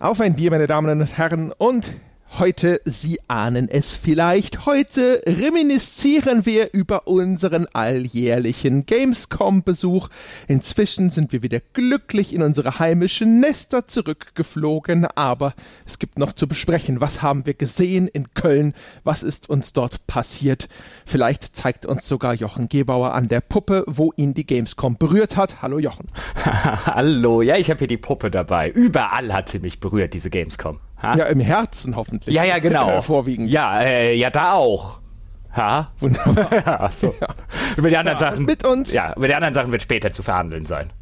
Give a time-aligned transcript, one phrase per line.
[0.00, 1.92] Auf ein Bier, meine Damen und Herren, und
[2.36, 10.08] Heute, Sie ahnen es vielleicht, heute reminiszieren wir über unseren alljährlichen Gamescom-Besuch.
[10.46, 15.54] Inzwischen sind wir wieder glücklich in unsere heimischen Nester zurückgeflogen, aber
[15.84, 17.00] es gibt noch zu besprechen.
[17.00, 18.74] Was haben wir gesehen in Köln?
[19.02, 20.68] Was ist uns dort passiert?
[21.06, 25.60] Vielleicht zeigt uns sogar Jochen Gebauer an der Puppe, wo ihn die Gamescom berührt hat.
[25.62, 26.06] Hallo Jochen.
[26.44, 28.70] Hallo, ja, ich habe hier die Puppe dabei.
[28.70, 30.78] Überall hat sie mich berührt, diese Gamescom.
[31.02, 31.16] Ha?
[31.16, 32.34] Ja, im Herzen hoffentlich.
[32.34, 33.00] Ja, ja, genau.
[33.00, 33.52] Vorwiegend.
[33.52, 35.00] Ja, äh, ja, da auch.
[35.54, 35.92] Ha?
[35.98, 36.52] Wunderbar.
[36.66, 37.14] ja, so.
[37.20, 37.28] ja.
[37.76, 38.44] Über die anderen ja, Sachen.
[38.44, 38.92] Mit uns.
[38.92, 40.92] Ja, über die anderen Sachen wird später zu verhandeln sein.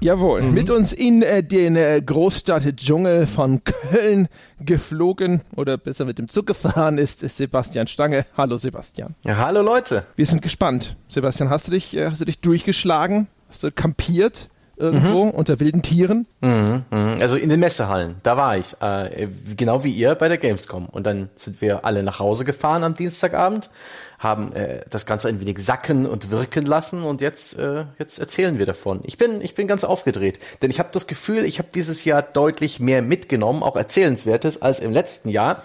[0.00, 0.52] Jawohl, mhm.
[0.54, 4.28] mit uns in äh, den äh, Großstadt-Dschungel von Köln
[4.60, 8.26] geflogen oder besser mit dem Zug gefahren ist, ist Sebastian Stange.
[8.36, 9.14] Hallo Sebastian.
[9.22, 10.04] Ja, hallo Leute.
[10.16, 10.96] Wir sind gespannt.
[11.08, 13.28] Sebastian, hast du dich, äh, hast du dich durchgeschlagen?
[13.48, 14.50] Hast du kampiert?
[14.76, 15.30] Irgendwo mhm.
[15.30, 16.26] unter wilden Tieren?
[16.40, 17.18] Mhm, mhm.
[17.20, 18.80] Also in den Messehallen, da war ich.
[18.80, 20.86] Äh, genau wie ihr bei der Gamescom.
[20.86, 23.70] Und dann sind wir alle nach Hause gefahren am Dienstagabend,
[24.18, 28.58] haben äh, das Ganze ein wenig sacken und wirken lassen und jetzt, äh, jetzt erzählen
[28.58, 29.00] wir davon.
[29.04, 32.22] Ich bin, ich bin ganz aufgedreht, denn ich habe das Gefühl, ich habe dieses Jahr
[32.22, 35.62] deutlich mehr mitgenommen, auch Erzählenswertes, als im letzten Jahr.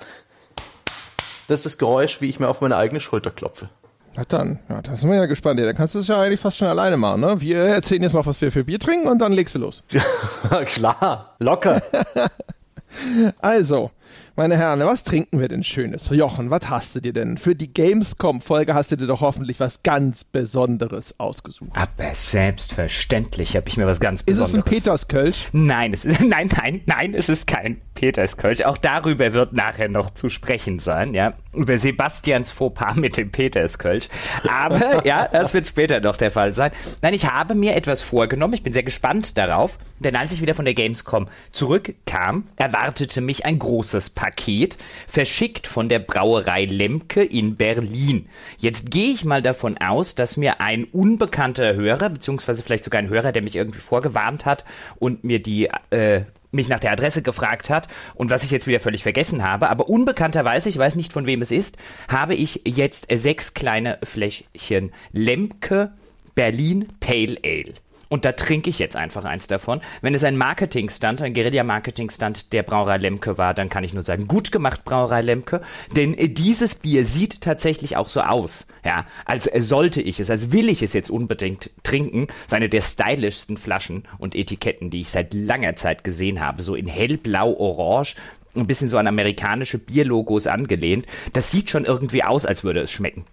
[1.48, 3.70] Das ist das Geräusch, wie ich mir auf meine eigene Schulter klopfe.
[4.20, 5.62] Na dann, ja, da sind wir ja gespannt.
[5.62, 7.22] Ja, dann kannst du es ja eigentlich fast schon alleine machen.
[7.22, 7.40] Ne?
[7.40, 9.82] Wir erzählen jetzt noch, was wir für Bier trinken und dann legst du los.
[9.92, 10.04] Ja,
[10.66, 11.82] klar, locker.
[13.40, 13.92] also,
[14.40, 16.10] meine Herren, was trinken wir denn Schönes?
[16.12, 17.36] Jochen, was hast du dir denn?
[17.36, 21.72] Für die Gamescom-Folge hast du dir doch hoffentlich was ganz Besonderes ausgesucht.
[21.74, 24.50] Aber selbstverständlich habe ich mir was ganz Besonderes.
[24.52, 25.50] Ist es ein Peterskölsch?
[25.52, 28.62] Nein, es ist, nein, nein, nein, es ist kein Peterskölsch.
[28.62, 31.34] Auch darüber wird nachher noch zu sprechen sein, ja.
[31.52, 34.08] Über Sebastians Fauxpas mit dem Peterskölsch.
[34.48, 36.72] Aber, ja, das wird später noch der Fall sein.
[37.02, 38.54] Nein, ich habe mir etwas vorgenommen.
[38.54, 39.80] Ich bin sehr gespannt darauf.
[40.00, 44.29] Denn als ich wieder von der Gamescom zurückkam, erwartete mich ein großes Paket.
[44.30, 48.30] Paket, verschickt von der Brauerei Lemke in Berlin.
[48.58, 53.10] Jetzt gehe ich mal davon aus, dass mir ein unbekannter Hörer, beziehungsweise vielleicht sogar ein
[53.10, 54.66] Hörer, der mich irgendwie vorgewarnt hat
[55.00, 58.80] und mir die äh, mich nach der Adresse gefragt hat und was ich jetzt wieder
[58.80, 63.08] völlig vergessen habe, aber unbekannterweise, ich weiß nicht von wem es ist, habe ich jetzt
[63.12, 65.92] sechs kleine Fläschchen Lemke
[66.34, 67.74] Berlin Pale Ale.
[68.10, 69.82] Und da trinke ich jetzt einfach eins davon.
[70.02, 74.28] Wenn es ein Marketingstand, ein Guerilla-Marketingstand der Brauerei Lemke war, dann kann ich nur sagen,
[74.28, 75.62] gut gemacht, Brauerei Lemke.
[75.96, 78.66] Denn äh, dieses Bier sieht tatsächlich auch so aus.
[78.84, 82.28] Ja, als sollte ich es, als will ich es jetzt unbedingt trinken.
[82.48, 86.64] Seine der stylischsten Flaschen und Etiketten, die ich seit langer Zeit gesehen habe.
[86.64, 88.16] So in hellblau, orange,
[88.56, 91.06] ein bisschen so an amerikanische Bierlogos angelehnt.
[91.34, 93.26] Das sieht schon irgendwie aus, als würde es schmecken.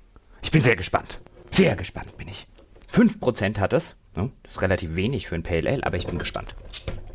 [0.42, 1.20] Ich bin sehr gespannt.
[1.50, 2.46] Sehr gespannt bin ich.
[2.92, 3.96] 5% hat es.
[4.16, 4.30] Ne?
[4.42, 6.54] Das ist relativ wenig für ein Pale Ale, aber ich bin gespannt.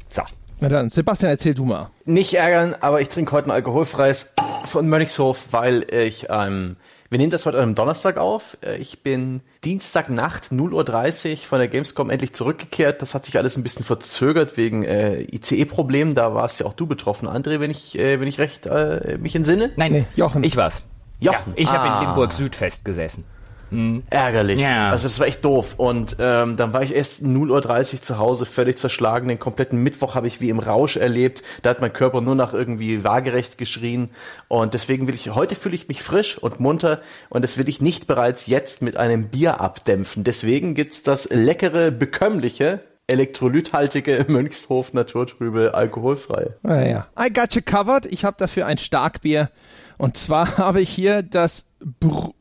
[0.09, 0.23] So.
[0.59, 1.89] Na dann, Sebastian, erzähl du mal.
[2.05, 4.33] Nicht ärgern, aber ich trinke heute ein alkoholfreies
[4.65, 6.75] von Mönchshof, weil ich, ähm,
[7.09, 8.57] wir nehmen das heute an einem Donnerstag auf.
[8.61, 13.01] Äh, ich bin Dienstagnacht 0.30 Uhr von der Gamescom endlich zurückgekehrt.
[13.01, 16.13] Das hat sich alles ein bisschen verzögert wegen äh, ICE-Problemen.
[16.13, 19.35] Da warst ja auch du betroffen, André, wenn ich, äh, wenn ich recht äh, mich
[19.35, 19.71] entsinne.
[19.77, 20.43] Nein, nee, Jochen.
[20.43, 20.83] Ich war's.
[21.19, 21.53] Jochen.
[21.55, 21.73] Ja, ich ah.
[21.73, 23.23] habe in Limburg Süd festgesessen.
[23.71, 24.03] Mhm.
[24.09, 24.59] Ärgerlich.
[24.59, 24.89] Ja.
[24.89, 25.75] Also das war echt doof.
[25.77, 29.29] Und ähm, dann war ich erst 0.30 Uhr zu Hause, völlig zerschlagen.
[29.29, 31.43] Den kompletten Mittwoch habe ich wie im Rausch erlebt.
[31.61, 34.11] Da hat mein Körper nur nach irgendwie waagerecht geschrien.
[34.47, 37.81] Und deswegen will ich, heute fühle ich mich frisch und munter und das will ich
[37.81, 40.23] nicht bereits jetzt mit einem Bier abdämpfen.
[40.23, 46.51] Deswegen gibt's das leckere, bekömmliche, elektrolythaltige Mönchshof Naturtrübe alkoholfrei.
[46.63, 47.07] Ah, ja.
[47.19, 48.05] I got you covered.
[48.05, 49.49] Ich habe dafür ein Starkbier.
[49.97, 52.31] Und zwar habe ich hier das Br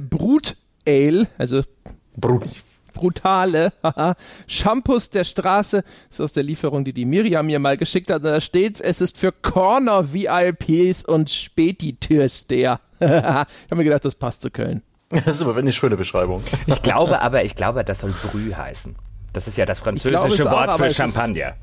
[0.00, 0.56] Brut
[0.88, 1.62] Ale, also
[2.16, 2.44] Brut
[2.94, 3.72] brutale
[4.46, 5.82] Shampoos der Straße.
[5.82, 8.24] Das ist aus der Lieferung, die die Miriam mir mal geschickt hat.
[8.24, 12.80] Da steht, es ist für Corner VIPs und Spätitürsteher.
[13.00, 14.82] ich habe mir gedacht, das passt zu Köln.
[15.10, 16.42] Das ist aber eine schöne Beschreibung.
[16.66, 18.96] Ich glaube aber, ich glaube, das soll Brü heißen.
[19.32, 21.54] Das ist ja das französische Wort auch, für Champagner.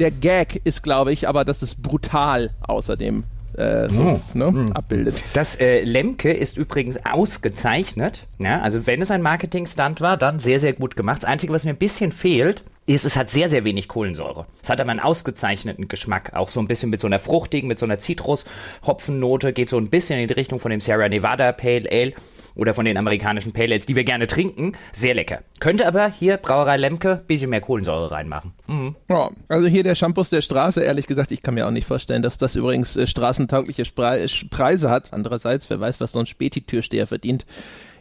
[0.00, 3.24] Der Gag ist, glaube ich, aber das ist brutal außerdem
[3.56, 4.20] äh, so mm.
[4.34, 4.72] ne, mm.
[4.72, 5.22] abbildet.
[5.34, 8.26] Das äh, Lemke ist übrigens ausgezeichnet.
[8.38, 8.60] Ja?
[8.60, 11.22] Also wenn es ein Marketing-Stunt war, dann sehr, sehr gut gemacht.
[11.22, 14.46] Das Einzige, was mir ein bisschen fehlt, ist, es hat sehr, sehr wenig Kohlensäure.
[14.62, 16.32] Es hat aber einen ausgezeichneten Geschmack.
[16.34, 19.52] Auch so ein bisschen mit so einer fruchtigen, mit so einer Zitrus-Hopfennote.
[19.52, 22.12] Geht so ein bisschen in die Richtung von dem Sierra Nevada Pale Ale
[22.54, 24.72] oder von den amerikanischen Pale Ales, die wir gerne trinken.
[24.92, 25.42] Sehr lecker.
[25.60, 28.52] Könnte aber hier Brauerei Lemke ein bisschen mehr Kohlensäure reinmachen.
[28.66, 28.94] Mhm.
[29.08, 30.82] Ja, also hier der Shampoos der Straße.
[30.82, 34.90] Ehrlich gesagt, ich kann mir auch nicht vorstellen, dass das übrigens äh, straßentaugliche Spre Preise
[34.90, 35.12] hat.
[35.12, 37.44] Andererseits, wer weiß, was so ein Späti-Türsteher verdient.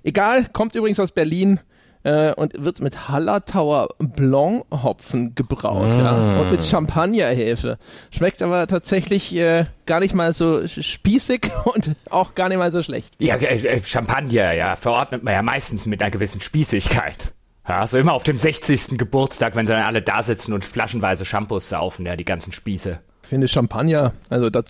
[0.03, 1.59] Egal, kommt übrigens aus Berlin
[2.03, 6.00] äh, und wird mit Hallertauer Blanc Hopfen gebraut, mm.
[6.00, 7.77] ja, und mit Champagnerhefe.
[8.11, 12.83] Schmeckt aber tatsächlich äh, gar nicht mal so spießig und auch gar nicht mal so
[12.83, 13.15] schlecht.
[13.19, 17.33] Ja, äh, Champagner, ja, verordnet man ja meistens mit einer gewissen Spießigkeit.
[17.67, 18.97] Ja, so immer auf dem 60.
[18.97, 23.00] Geburtstag, wenn sie dann alle da sitzen und flaschenweise Shampoos saufen, ja, die ganzen Spieße.
[23.23, 24.65] Ich finde Champagner, also das,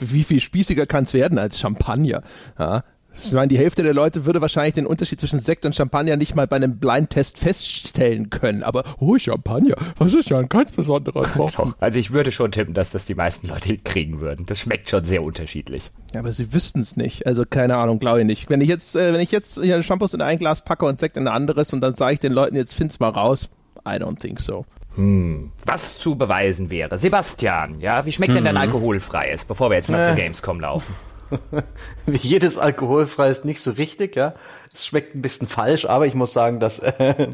[0.00, 2.22] wie viel spießiger kann es werden als Champagner?
[2.58, 6.16] Ja, ich meine, die Hälfte der Leute würde wahrscheinlich den Unterschied zwischen Sekt und Champagner
[6.16, 8.62] nicht mal bei einem Blindtest feststellen können.
[8.62, 11.74] Aber, oh, Champagner, das ist ja ein ganz besonderer Tropfen.
[11.78, 14.46] Also ich würde schon tippen, dass das die meisten Leute kriegen würden.
[14.46, 15.90] Das schmeckt schon sehr unterschiedlich.
[16.14, 17.26] Ja, aber sie wüssten es nicht.
[17.26, 18.50] Also keine Ahnung, glaube ich nicht.
[18.50, 21.16] Wenn ich jetzt, äh, wenn ich jetzt hier Shampoos in ein Glas packe und Sekt
[21.16, 23.50] in ein anderes und dann sage ich den Leuten, jetzt find's mal raus.
[23.86, 24.64] I don't think so.
[24.94, 25.52] Hm.
[25.64, 26.98] Was zu beweisen wäre.
[26.98, 28.36] Sebastian, ja, wie schmeckt hm.
[28.36, 28.60] denn dein mhm.
[28.60, 30.06] alkoholfreies, bevor wir jetzt mal äh.
[30.06, 30.94] zur Gamescom laufen?
[32.06, 34.34] Wie jedes alkoholfrei ist nicht so richtig, ja.
[34.72, 37.28] Es schmeckt ein bisschen falsch, aber ich muss sagen, dass äh,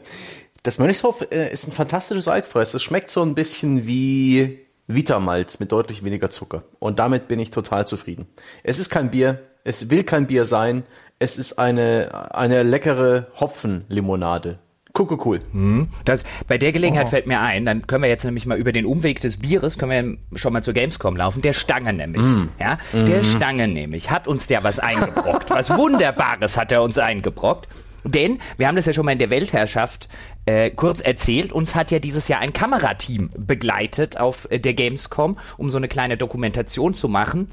[0.62, 2.74] das Mönchshof äh, ist ein fantastisches Alkfreies.
[2.74, 6.64] Es schmeckt so ein bisschen wie Vitamalz mit deutlich weniger Zucker.
[6.78, 8.26] Und damit bin ich total zufrieden.
[8.62, 10.84] Es ist kein Bier, es will kein Bier sein,
[11.18, 14.58] es ist eine, eine leckere Hopfenlimonade.
[14.98, 15.38] Cool, cool.
[15.52, 15.88] Hm.
[16.04, 17.10] Das, bei der Gelegenheit oh.
[17.10, 20.18] fällt mir ein, dann können wir jetzt nämlich mal über den Umweg des Bieres, können
[20.32, 22.26] wir schon mal zur Gamescom laufen, der Stange nämlich.
[22.26, 22.48] Mm.
[22.58, 23.06] Ja, mm.
[23.06, 25.50] der Stange nämlich hat uns der was eingebrockt.
[25.50, 27.68] was Wunderbares hat er uns eingebrockt.
[28.04, 30.08] Denn, wir haben das ja schon mal in der Weltherrschaft
[30.46, 35.38] äh, kurz erzählt, uns hat ja dieses Jahr ein Kamerateam begleitet auf äh, der Gamescom,
[35.56, 37.48] um so eine kleine Dokumentation zu machen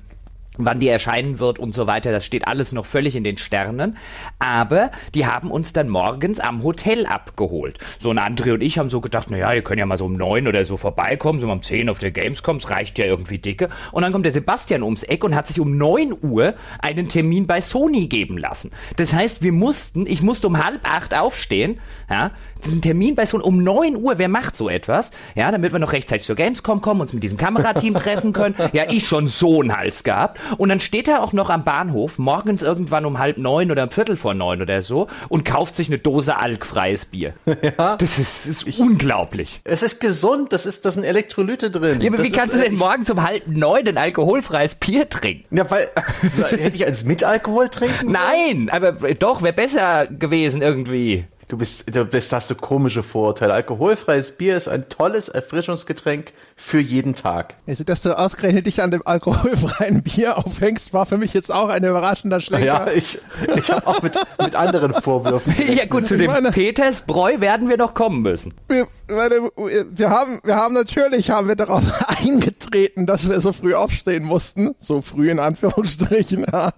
[0.57, 3.98] wann die erscheinen wird und so weiter, das steht alles noch völlig in den Sternen.
[4.40, 7.80] Aber die haben uns dann morgens am Hotel abgeholt.
[8.00, 10.16] So ein André und ich haben so gedacht, naja, ihr könnt ja mal so um
[10.16, 13.69] neun oder so vorbeikommen, so um zehn auf der Gamescom, es reicht ja irgendwie dicke.
[13.92, 17.48] Und dann kommt der Sebastian ums Eck und hat sich um neun Uhr einen Termin
[17.48, 18.72] bei Sony geben lassen.
[18.98, 21.80] Das heißt, wir mussten, ich musste um halb acht aufstehen,
[22.10, 22.31] ja,
[22.63, 25.12] diesen Termin bei Sony um neun Uhr, wer macht so etwas?
[25.36, 28.56] Ja, damit wir noch rechtzeitig zur Gamescom kommen, uns mit diesem Kamerateam treffen können.
[28.74, 30.40] Ja, ich schon so einen Hals gehabt.
[30.58, 33.90] Und dann steht er auch noch am Bahnhof, morgens irgendwann um halb neun oder um
[33.90, 37.34] Viertel vor neun oder so, und kauft sich eine Dose alkfreies Bier.
[37.78, 37.96] Ja.
[37.98, 39.62] Das ist, ist ich, unglaublich.
[39.64, 42.00] Es ist gesund, das ist, da sind Elektrolyte drin.
[42.00, 45.56] Ja, aber das wie kannst du denn morgens um halb neun ein alkoholfreies Bier trinken?
[45.56, 45.88] Ja, weil,
[46.22, 48.12] also, hätte ich eins mit Alkohol trinken sollen?
[48.12, 51.26] Nein, aber doch, wäre besser gewesen irgendwie.
[51.48, 53.54] Du bist, du bist, hast du komische Vorurteile.
[53.54, 57.56] Alkoholfreies Bier ist ein tolles Erfrischungsgetränk für jeden Tag.
[57.68, 61.70] Also, dass du ausgerechnet dich an dem alkoholfreien Bier aufhängst, war für mich jetzt auch
[61.70, 62.66] ein überraschender Schlenker.
[62.66, 63.20] Ja, ich,
[63.56, 64.14] ich habe auch mit,
[64.44, 65.54] mit anderen Vorwürfen.
[65.76, 68.56] ja gut, zu dem meine, Petersbräu werden wir noch kommen müssen.
[68.68, 71.84] Wir, meine, wir haben, wir haben natürlich, haben wir darauf
[72.26, 74.74] eingetreten, dass wir so früh aufstehen mussten.
[74.80, 76.74] So früh in Anführungsstrichen, ja.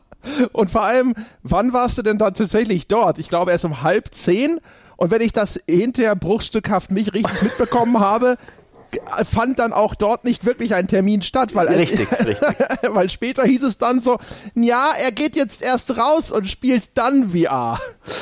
[0.52, 3.20] Und vor allem, wann warst du denn dann tatsächlich dort?
[3.20, 4.60] Ich glaube erst um halb zehn.
[4.98, 8.38] Und wenn ich das hinterher bruchstückhaft mich richtig mitbekommen habe,
[9.30, 12.38] fand dann auch dort nicht wirklich ein Termin statt, weil richtig, richtig.
[12.90, 14.18] weil später hieß es dann so,
[14.56, 17.80] ja, er geht jetzt erst raus und spielt dann VR.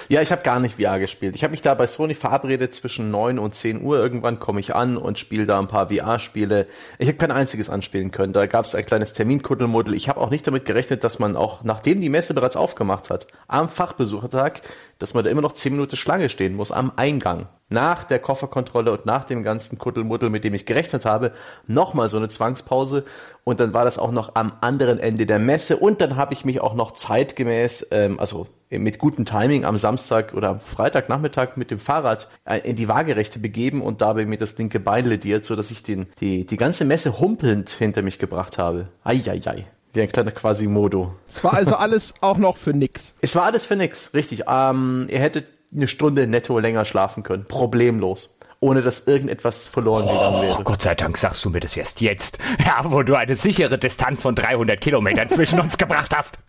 [0.09, 1.35] Ja, ich habe gar nicht VR gespielt.
[1.35, 3.97] Ich habe mich da bei Sony verabredet zwischen 9 und 10 Uhr.
[3.97, 6.67] Irgendwann komme ich an und spiele da ein paar VR-Spiele.
[6.99, 8.33] Ich habe kein einziges anspielen können.
[8.33, 9.93] Da gab es ein kleines Terminkuddelmuddel.
[9.93, 13.27] Ich habe auch nicht damit gerechnet, dass man auch, nachdem die Messe bereits aufgemacht hat,
[13.47, 14.61] am Fachbesuchertag
[14.99, 17.47] dass man da immer noch zehn Minuten Schlange stehen muss am Eingang.
[17.67, 21.31] Nach der Kofferkontrolle und nach dem ganzen Kuddelmuddel, mit dem ich gerechnet habe,
[21.67, 23.05] nochmal so eine Zwangspause.
[23.43, 25.77] Und dann war das auch noch am anderen Ende der Messe.
[25.77, 30.33] Und dann habe ich mich auch noch zeitgemäß, ähm, also mit gutem Timing am Samstag
[30.33, 34.57] oder am Freitagnachmittag mit dem Fahrrad äh, in die Waagerechte begeben und dabei mir das
[34.57, 38.57] linke Bein lediert, so dass ich den, die, die ganze Messe humpelnd hinter mich gebracht
[38.57, 38.89] habe.
[39.03, 39.65] Eieiei.
[39.95, 41.15] Wie ein kleiner Quasimodo.
[41.29, 43.15] Es war also alles auch noch für nix.
[43.21, 44.43] Es war alles für nix, richtig.
[44.47, 47.45] Ähm, ihr hättet eine Stunde netto länger schlafen können.
[47.45, 48.37] Problemlos.
[48.59, 50.57] Ohne dass irgendetwas verloren gegangen wäre.
[50.59, 52.39] Oh, Gott sei Dank sagst du mir das erst jetzt.
[52.65, 56.39] Ja, wo du eine sichere Distanz von 300 Kilometern zwischen uns gebracht hast.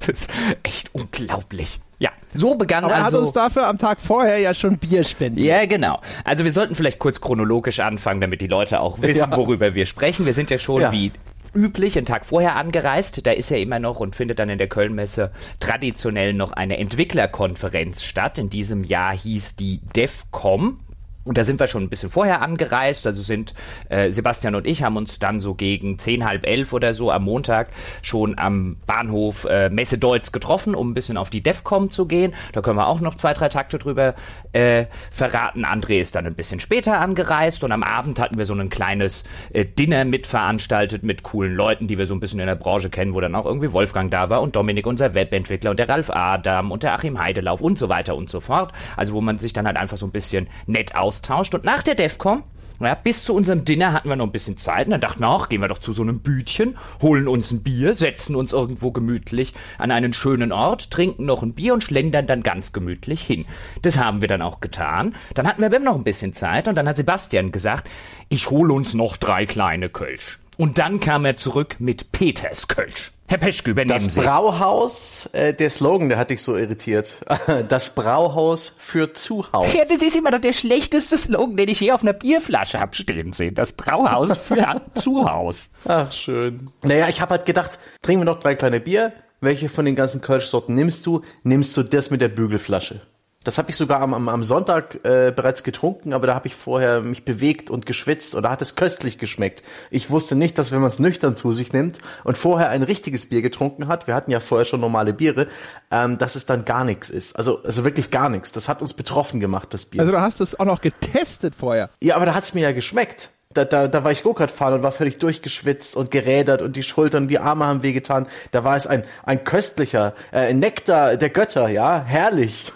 [0.00, 0.30] das ist
[0.62, 1.80] echt unglaublich.
[1.98, 5.04] Ja, so begann Aber er also, hat uns dafür am Tag vorher ja schon Bier
[5.04, 5.46] spendiert.
[5.46, 6.00] Ja, genau.
[6.24, 9.36] Also wir sollten vielleicht kurz chronologisch anfangen, damit die Leute auch wissen, ja.
[9.36, 10.26] worüber wir sprechen.
[10.26, 10.92] Wir sind ja schon, ja.
[10.92, 11.12] wie
[11.54, 13.26] üblich, einen Tag vorher angereist.
[13.26, 15.30] Da ist ja immer noch und findet dann in der Kölnmesse
[15.60, 18.38] traditionell noch eine Entwicklerkonferenz statt.
[18.38, 20.78] In diesem Jahr hieß die DEFCOM.
[21.24, 23.06] Und da sind wir schon ein bisschen vorher angereist.
[23.06, 23.54] Also sind
[23.88, 27.24] äh, Sebastian und ich haben uns dann so gegen zehn, halb elf oder so am
[27.24, 27.68] Montag
[28.02, 32.34] schon am Bahnhof äh, Messe Deutz getroffen, um ein bisschen auf die DEFCOM zu gehen.
[32.52, 34.14] Da können wir auch noch zwei, drei Takte drüber
[34.52, 35.64] äh, verraten.
[35.64, 39.24] André ist dann ein bisschen später angereist und am Abend hatten wir so ein kleines
[39.52, 43.14] äh, Dinner mitveranstaltet mit coolen Leuten, die wir so ein bisschen in der Branche kennen,
[43.14, 46.70] wo dann auch irgendwie Wolfgang da war und Dominik, unser Webentwickler und der Ralf Adam
[46.70, 48.72] und der Achim Heidelauf und so weiter und so fort.
[48.96, 51.54] Also wo man sich dann halt einfach so ein bisschen nett aus austauscht.
[51.54, 52.42] Und nach der DEFCON
[52.80, 55.28] ja, bis zu unserem Dinner hatten wir noch ein bisschen Zeit und dann dachten wir
[55.28, 58.90] auch, gehen wir doch zu so einem Bütchen, holen uns ein Bier, setzen uns irgendwo
[58.90, 63.46] gemütlich an einen schönen Ort, trinken noch ein Bier und schlendern dann ganz gemütlich hin.
[63.82, 65.14] Das haben wir dann auch getan.
[65.34, 67.88] Dann hatten wir aber noch ein bisschen Zeit und dann hat Sebastian gesagt,
[68.28, 70.40] ich hole uns noch drei kleine Kölsch.
[70.56, 73.13] Und dann kam er zurück mit Peters Kölsch.
[73.26, 74.20] Herr Peschke, übernehmen das Sie.
[74.20, 77.14] Das Brauhaus, äh, der Slogan, der hat dich so irritiert.
[77.68, 79.72] Das Brauhaus für Zuhaus.
[79.72, 82.94] Ja, das ist immer noch der schlechteste Slogan, den ich je auf einer Bierflasche habe
[82.94, 83.54] stehen sehen.
[83.54, 85.70] Das Brauhaus für Zuhaus.
[85.86, 86.70] Ach, schön.
[86.82, 89.12] Naja, ich habe halt gedacht, trinken wir noch drei kleine Bier.
[89.40, 91.22] Welche von den ganzen Kölschsorten nimmst du?
[91.42, 93.00] Nimmst du das mit der Bügelflasche?
[93.44, 96.54] Das habe ich sogar am, am, am Sonntag äh, bereits getrunken, aber da habe ich
[96.54, 99.62] vorher mich bewegt und geschwitzt und da hat es köstlich geschmeckt.
[99.90, 103.28] Ich wusste nicht, dass wenn man es nüchtern zu sich nimmt und vorher ein richtiges
[103.28, 105.46] Bier getrunken hat, wir hatten ja vorher schon normale Biere,
[105.90, 107.36] ähm, dass es dann gar nichts ist.
[107.36, 108.50] Also, also wirklich gar nichts.
[108.50, 110.00] Das hat uns betroffen gemacht, das Bier.
[110.00, 111.90] Also du hast es auch noch getestet vorher.
[112.02, 113.30] Ja, aber da hat es mir ja geschmeckt.
[113.52, 116.82] Da, da, da war ich Go-Kart fahren und war völlig durchgeschwitzt und gerädert und die
[116.82, 118.26] Schultern, die Arme haben wehgetan.
[118.50, 122.72] Da war es ein, ein köstlicher äh, Nektar der Götter, ja, herrlich.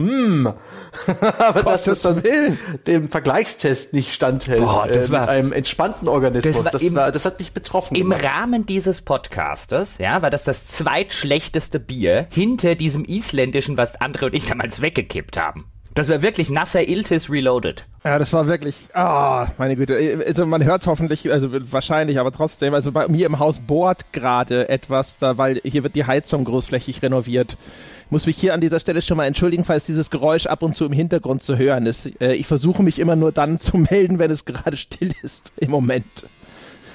[0.00, 0.46] Hm.
[1.38, 4.60] Aber Gottes dass das dann dem Vergleichstest nicht standhält.
[4.60, 6.56] Boah, das äh, war, einem entspannten Organismus.
[6.56, 7.94] Das, war das, im, war, das hat mich betroffen.
[7.94, 8.24] Im gemacht.
[8.24, 14.34] Rahmen dieses Podcastes, ja, war das das zweitschlechteste Bier hinter diesem isländischen, was Andre und
[14.34, 15.66] ich damals weggekippt haben.
[15.94, 17.84] Das war wirklich nasser Iltis Reloaded.
[18.04, 20.22] Ja, das war wirklich, ah, oh, meine Güte.
[20.26, 24.12] Also man hört es hoffentlich, also wahrscheinlich, aber trotzdem, also bei mir im Haus bohrt
[24.12, 27.58] gerade etwas, da, weil hier wird die Heizung großflächig renoviert.
[28.06, 30.76] Ich muss mich hier an dieser Stelle schon mal entschuldigen, falls dieses Geräusch ab und
[30.76, 32.20] zu im Hintergrund zu hören ist.
[32.20, 35.70] Äh, ich versuche mich immer nur dann zu melden, wenn es gerade still ist im
[35.70, 36.26] Moment.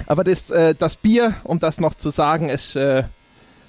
[0.08, 3.04] Aber das, äh, das Bier, um das noch zu sagen, es äh,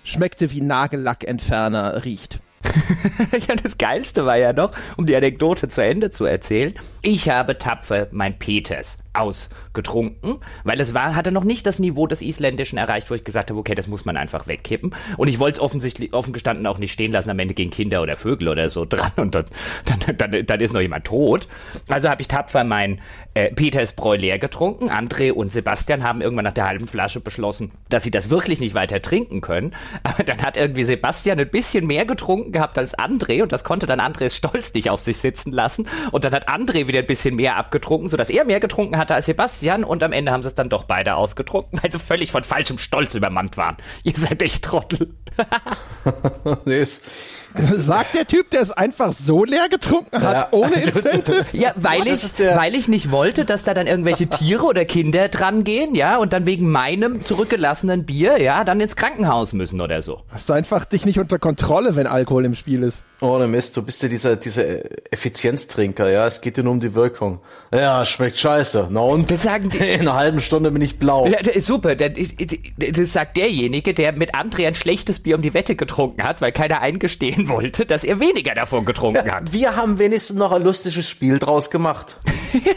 [0.04, 2.40] schmeckte wie Nagellackentferner riecht.
[3.48, 6.74] ja, das Geilste war ja noch, um die Anekdote zu Ende zu erzählen.
[7.02, 12.22] Ich habe tapfer mein Peters ausgetrunken, weil es war, hatte noch nicht das Niveau des
[12.22, 14.94] Isländischen erreicht, wo ich gesagt habe, okay, das muss man einfach wegkippen.
[15.16, 18.02] Und ich wollte es offensichtlich, offen gestanden auch nicht stehen lassen, am Ende gegen Kinder
[18.02, 19.46] oder Vögel oder so dran und dann,
[20.06, 21.48] dann, dann, dann ist noch jemand tot.
[21.88, 23.00] Also habe ich tapfer mein
[23.34, 24.90] äh, Petersbräu leer getrunken.
[24.90, 28.74] André und Sebastian haben irgendwann nach der halben Flasche beschlossen, dass sie das wirklich nicht
[28.74, 29.74] weiter trinken können.
[30.02, 33.86] Aber dann hat irgendwie Sebastian ein bisschen mehr getrunken gehabt als André und das konnte
[33.86, 35.86] dann Andres Stolz nicht auf sich sitzen lassen.
[36.12, 39.14] Und dann hat André wieder ein bisschen mehr abgetrunken, sodass er mehr getrunken hat hatte
[39.14, 42.32] als Sebastian und am Ende haben sie es dann doch beide ausgetrunken, weil sie völlig
[42.32, 43.76] von falschem Stolz übermannt waren.
[44.02, 45.14] Ihr seid echt Trottel.
[47.58, 50.48] Sagt der Typ, der es einfach so leer getrunken hat, ja.
[50.50, 51.44] ohne Incentive?
[51.52, 55.64] Ja, weil ich, weil ich nicht wollte, dass da dann irgendwelche Tiere oder Kinder dran
[55.64, 60.22] gehen, ja, und dann wegen meinem zurückgelassenen Bier, ja, dann ins Krankenhaus müssen oder so.
[60.28, 63.04] Hast du einfach dich nicht unter Kontrolle, wenn Alkohol im Spiel ist?
[63.22, 64.64] Oh, ne Mist, du bist ja dieser, dieser
[65.10, 67.40] Effizienztrinker, ja, es geht dir nur um die Wirkung.
[67.72, 68.88] Ja, schmeckt scheiße.
[68.90, 69.30] Na und?
[69.30, 71.26] Das sagen die, In einer halben Stunde bin ich blau.
[71.26, 76.24] Ja, super, das sagt derjenige, der mit André ein schlechtes Bier um die Wette getrunken
[76.24, 79.50] hat, weil keiner eingestehen wollte, dass er weniger davon getrunken hat.
[79.50, 82.18] Wir haben wenigstens noch ein lustiges Spiel draus gemacht.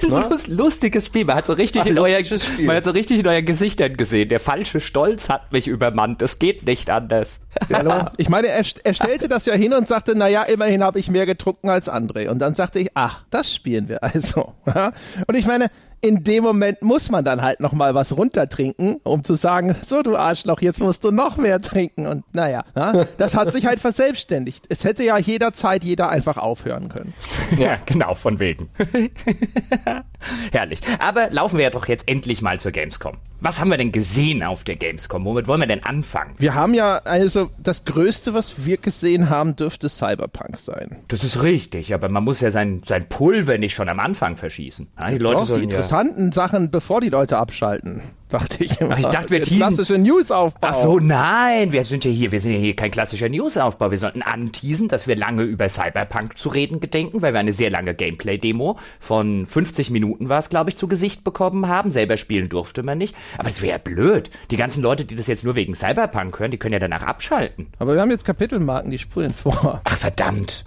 [0.10, 0.38] Ne?
[0.48, 1.26] Lustiges Spiel.
[1.26, 2.20] Man hat so richtig in euer,
[2.66, 4.30] man hat so richtig in euren Gesichtern gesehen.
[4.30, 6.22] Der falsche Stolz hat mich übermannt.
[6.22, 7.40] Es geht nicht anders.
[7.74, 8.06] Hallo?
[8.18, 11.26] Ich meine, er, er stellte das ja hin und sagte, naja, immerhin habe ich mehr
[11.26, 12.30] getrunken als André.
[12.30, 14.54] Und dann sagte ich, ach, das spielen wir also.
[15.28, 15.68] Und ich meine,
[16.02, 20.02] in dem Moment muss man dann halt noch mal was runtertrinken, um zu sagen, so
[20.02, 22.08] du Arschloch, jetzt musst du noch mehr trinken.
[22.08, 24.66] Und naja, ja, das hat sich halt verselbstständigt.
[24.70, 27.14] Es hätte ja jederzeit jeder einfach aufhören können.
[27.58, 28.70] Ja, genau, von wegen.
[30.52, 30.82] Herrlich.
[31.00, 33.18] Aber laufen wir ja doch jetzt endlich mal zur Gamescom.
[33.42, 35.24] Was haben wir denn gesehen auf der Gamescom?
[35.24, 36.34] Womit wollen wir denn anfangen?
[36.38, 40.98] Wir haben ja, also das Größte, was wir gesehen haben, dürfte Cyberpunk sein.
[41.08, 44.88] Das ist richtig, aber man muss ja sein, sein Pulver nicht schon am Anfang verschießen.
[45.00, 48.02] Ja, die Leute Doch, die interessanten ja Sachen, bevor die Leute abschalten.
[48.30, 48.94] Dachte ich immer.
[48.96, 49.58] Ach, ich dachte, wir teasen.
[49.58, 50.68] Klassische Newsaufbau.
[50.68, 53.92] Ach so, nein, wir sind ja hier, wir sind ja hier kein klassischer Newsaufbau.
[53.92, 57.70] Wir sollten anteasen, dass wir lange über Cyberpunk zu reden gedenken, weil wir eine sehr
[57.70, 61.92] lange Gameplay-Demo von 50 Minuten war es, glaube ich, zu Gesicht bekommen haben.
[61.92, 63.16] Selber spielen durfte man nicht.
[63.38, 64.30] Aber es wäre ja blöd.
[64.52, 67.68] Die ganzen Leute, die das jetzt nur wegen Cyberpunk hören, die können ja danach abschalten.
[67.80, 69.82] Aber wir haben jetzt Kapitelmarken, die spulen vor.
[69.84, 70.64] Ach, verdammt.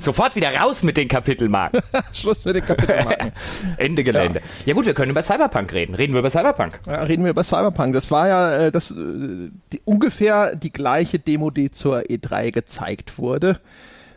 [0.00, 1.80] Sofort wieder raus mit den Kapitelmarken.
[2.12, 3.32] Schluss mit den Kapitelmarken.
[3.76, 4.40] Ende Gelände.
[4.40, 4.66] Ja.
[4.66, 5.94] ja gut, wir können über Cyberpunk reden.
[5.94, 6.80] Reden wir über Cyberpunk.
[6.86, 7.94] Ja, reden wir über Cyberpunk.
[7.94, 13.18] Das war ja äh, das, äh, die, ungefähr die gleiche Demo, die zur E3 gezeigt
[13.18, 13.58] wurde.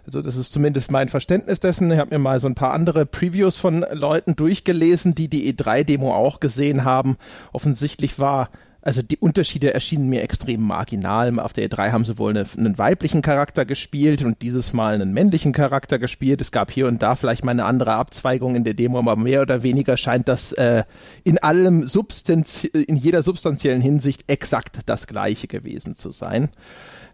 [0.06, 1.92] Also das ist zumindest mein Verständnis dessen.
[1.92, 6.14] Ich habe mir mal so ein paar andere Previews von Leuten durchgelesen, die die E3-Demo
[6.14, 7.18] auch gesehen haben.
[7.54, 8.50] Offensichtlich war
[8.82, 11.38] also die Unterschiede erschienen mir extrem marginal.
[11.40, 15.14] Auf der E3 haben sie wohl eine, einen weiblichen Charakter gespielt und dieses Mal einen
[15.14, 16.40] männlichen Charakter gespielt.
[16.42, 19.42] Es gab hier und da vielleicht mal eine andere Abzweigung in der Demo, aber mehr
[19.42, 20.84] oder weniger scheint das äh,
[21.24, 26.50] in allem Substanz, in jeder substanziellen Hinsicht exakt das gleiche gewesen zu sein.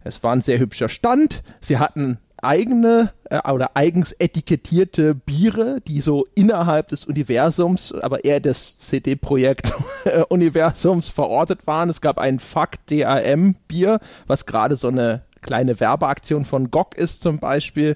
[0.03, 1.41] Es war ein sehr hübscher Stand.
[1.59, 8.39] Sie hatten eigene äh, oder eigens etikettierte Biere, die so innerhalb des Universums, aber eher
[8.39, 11.89] des CD-Projekt-Universums verortet waren.
[11.89, 17.37] Es gab ein Fuck DAM-Bier, was gerade so eine kleine Werbeaktion von GOG ist zum
[17.39, 17.95] Beispiel.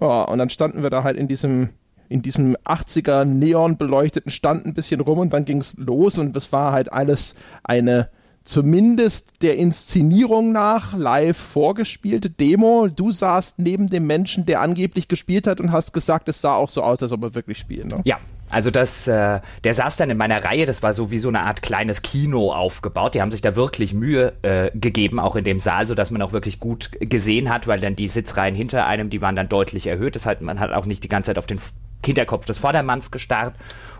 [0.00, 1.68] Ja, und dann standen wir da halt in diesem
[2.08, 6.34] in diesem 80er Neon beleuchteten Stand ein bisschen rum und dann ging es los und
[6.34, 8.08] es war halt alles eine
[8.42, 12.88] zumindest der Inszenierung nach live vorgespielte Demo.
[12.88, 16.68] Du saßt neben dem Menschen, der angeblich gespielt hat und hast gesagt, es sah auch
[16.68, 17.86] so aus, als ob er wirklich spielt.
[17.86, 18.00] Ne?
[18.04, 18.18] Ja,
[18.50, 21.42] also das, äh, der saß dann in meiner Reihe, das war so wie so eine
[21.42, 23.14] Art kleines Kino aufgebaut.
[23.14, 26.20] Die haben sich da wirklich Mühe äh, gegeben, auch in dem Saal, so dass man
[26.20, 29.86] auch wirklich gut gesehen hat, weil dann die Sitzreihen hinter einem, die waren dann deutlich
[29.86, 30.16] erhöht.
[30.16, 31.60] Das heißt, man hat auch nicht die ganze Zeit auf den
[32.04, 33.54] Hinterkopf des Vordermanns gestarrt.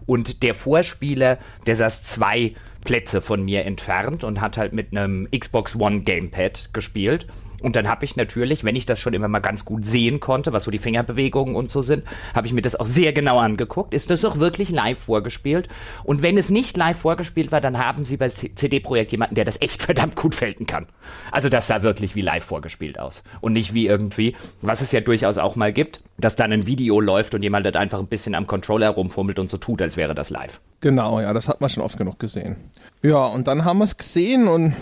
[0.06, 5.28] Und der Vorspieler, der saß zwei Plätze von mir entfernt und hat halt mit einem
[5.37, 7.26] Xbox One Gamepad gespielt.
[7.60, 10.52] Und dann habe ich natürlich, wenn ich das schon immer mal ganz gut sehen konnte,
[10.52, 13.94] was so die Fingerbewegungen und so sind, habe ich mir das auch sehr genau angeguckt.
[13.94, 15.68] Ist das auch wirklich live vorgespielt?
[16.04, 19.44] Und wenn es nicht live vorgespielt war, dann haben sie bei CD Projekt jemanden, der
[19.44, 20.86] das echt verdammt gut felten kann.
[21.30, 23.22] Also das sah wirklich wie live vorgespielt aus.
[23.40, 27.00] Und nicht wie irgendwie, was es ja durchaus auch mal gibt, dass dann ein Video
[27.00, 30.14] läuft und jemand das einfach ein bisschen am Controller rumfummelt und so tut, als wäre
[30.14, 30.60] das live.
[30.80, 32.56] Genau, ja, das hat man schon oft genug gesehen.
[33.02, 34.74] Ja, und dann haben wir es gesehen und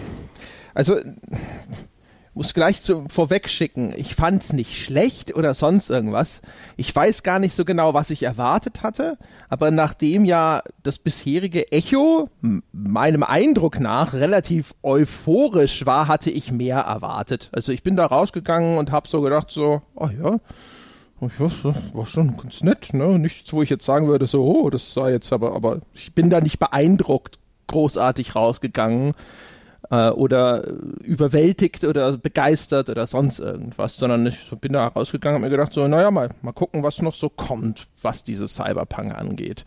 [0.75, 0.97] also
[2.39, 6.41] muss gleich zu, vorweg schicken, ich fand es nicht schlecht oder sonst irgendwas.
[6.77, 9.19] Ich weiß gar nicht so genau, was ich erwartet hatte,
[9.49, 12.29] aber nachdem ja das bisherige Echo
[12.71, 17.51] meinem Eindruck nach relativ euphorisch war, hatte ich mehr erwartet.
[17.51, 20.39] Also ich bin da rausgegangen und habe so gedacht so, oh ja,
[21.21, 23.19] oh ja, war schon ganz nett, ne?
[23.19, 26.31] Nichts, wo ich jetzt sagen würde, so, oh, das sei jetzt aber, aber ich bin
[26.31, 29.15] da nicht beeindruckt großartig rausgegangen
[29.91, 30.67] äh, oder
[31.03, 35.87] überwältigt oder begeistert oder sonst irgendwas, sondern ich bin da rausgegangen und mir gedacht, so,
[35.89, 39.65] naja, mal, mal gucken, was noch so kommt, was dieses Cyberpunk angeht.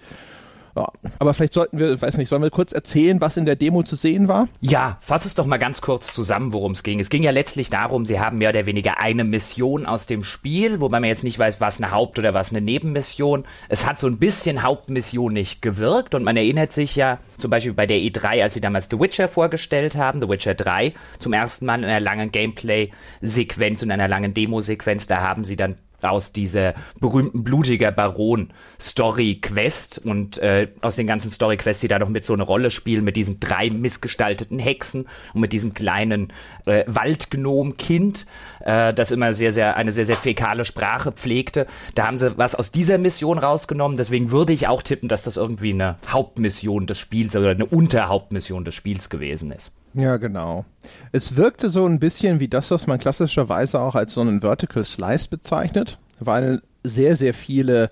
[0.76, 0.88] Ja,
[1.20, 3.96] aber vielleicht sollten wir, weiß nicht, sollen wir kurz erzählen, was in der Demo zu
[3.96, 4.48] sehen war?
[4.62, 7.00] Ja, fass es doch mal ganz kurz zusammen, worum es ging.
[7.00, 10.80] Es ging ja letztlich darum, sie haben mehr oder weniger eine Mission aus dem Spiel,
[10.80, 13.46] wobei man jetzt nicht weiß, was eine Haupt- oder was eine Nebenmission.
[13.68, 17.74] Es hat so ein bisschen Hauptmission nicht gewirkt und man erinnert sich ja zum Beispiel
[17.74, 21.66] bei der E3, als sie damals The Witcher vorgestellt haben, The Witcher 3, zum ersten
[21.66, 26.74] Mal in einer langen Gameplay-Sequenz und einer langen Demo-Sequenz, da haben sie dann aus dieser
[27.00, 32.10] berühmten blutiger Baron Story Quest und äh, aus den ganzen Story Quests, die da noch
[32.10, 36.34] mit so eine Rolle spielen, mit diesen drei missgestalteten Hexen und mit diesem kleinen
[36.66, 38.26] äh, Waldgnom-Kind,
[38.62, 41.68] äh, das immer sehr, sehr, eine sehr, sehr fäkale Sprache pflegte.
[41.96, 43.98] Da haben sie was aus dieser Mission rausgenommen.
[43.98, 48.66] Deswegen würde ich auch tippen, dass das irgendwie eine Hauptmission des Spiels oder eine Unterhauptmission
[48.66, 49.72] des Spiels gewesen ist.
[49.93, 50.65] Ja, genau.
[51.12, 54.86] Es wirkte so ein bisschen wie das, was man klassischerweise auch als so einen Vertical
[54.86, 57.91] Slice bezeichnet, weil sehr, sehr viele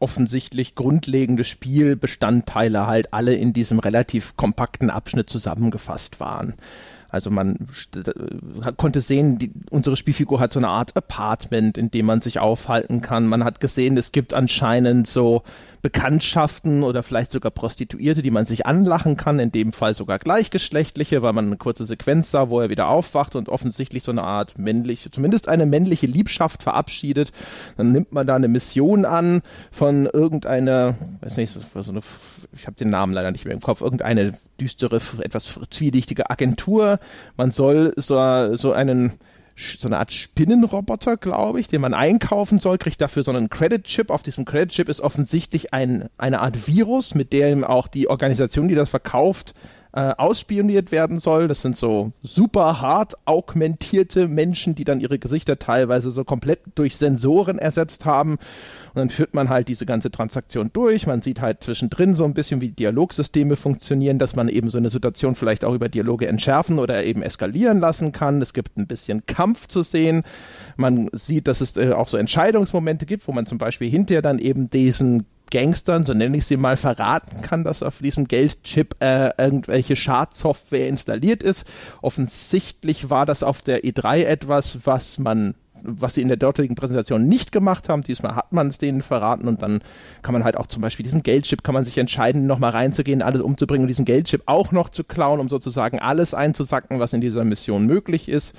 [0.00, 6.54] offensichtlich grundlegende Spielbestandteile halt alle in diesem relativ kompakten Abschnitt zusammengefasst waren.
[7.08, 7.68] Also man
[8.76, 13.00] konnte sehen, die, unsere Spielfigur hat so eine Art Apartment, in dem man sich aufhalten
[13.00, 13.26] kann.
[13.26, 15.42] Man hat gesehen, es gibt anscheinend so
[15.86, 21.22] Bekanntschaften oder vielleicht sogar Prostituierte, die man sich anlachen kann, in dem Fall sogar gleichgeschlechtliche,
[21.22, 24.58] weil man eine kurze Sequenz sah, wo er wieder aufwacht und offensichtlich so eine Art
[24.58, 27.30] männliche, zumindest eine männliche Liebschaft verabschiedet.
[27.76, 32.00] Dann nimmt man da eine Mission an von irgendeiner, weiß nicht, so eine,
[32.52, 36.98] ich habe den Namen leider nicht mehr im Kopf, irgendeine düstere, etwas zwielichtige Agentur.
[37.36, 39.12] Man soll so, so einen
[39.56, 44.10] so eine Art Spinnenroboter, glaube ich, den man einkaufen soll, kriegt dafür so einen Credit-Chip.
[44.10, 48.74] Auf diesem Credit-Chip ist offensichtlich ein, eine Art Virus, mit dem auch die Organisation, die
[48.74, 49.54] das verkauft,
[49.96, 51.48] äh, ausspioniert werden soll.
[51.48, 56.98] Das sind so super hart augmentierte Menschen, die dann ihre Gesichter teilweise so komplett durch
[56.98, 58.36] Sensoren ersetzt haben.
[58.96, 61.06] Und dann führt man halt diese ganze Transaktion durch.
[61.06, 64.88] Man sieht halt zwischendrin so ein bisschen, wie Dialogsysteme funktionieren, dass man eben so eine
[64.88, 68.40] Situation vielleicht auch über Dialoge entschärfen oder eben eskalieren lassen kann.
[68.40, 70.22] Es gibt ein bisschen Kampf zu sehen.
[70.78, 74.38] Man sieht, dass es äh, auch so Entscheidungsmomente gibt, wo man zum Beispiel hinterher dann
[74.38, 79.28] eben diesen Gangstern, so nenne ich sie mal, verraten kann, dass auf diesem Geldchip äh,
[79.36, 81.66] irgendwelche Schadsoftware installiert ist.
[82.00, 85.54] Offensichtlich war das auf der E3 etwas, was man
[85.88, 88.02] was sie in der dortigen Präsentation nicht gemacht haben.
[88.02, 89.80] Diesmal hat man es denen verraten und dann
[90.22, 93.40] kann man halt auch zum Beispiel diesen Geldchip, kann man sich entscheiden, nochmal reinzugehen, alles
[93.40, 97.44] umzubringen und diesen Geldchip auch noch zu klauen, um sozusagen alles einzusacken, was in dieser
[97.44, 98.56] Mission möglich ist.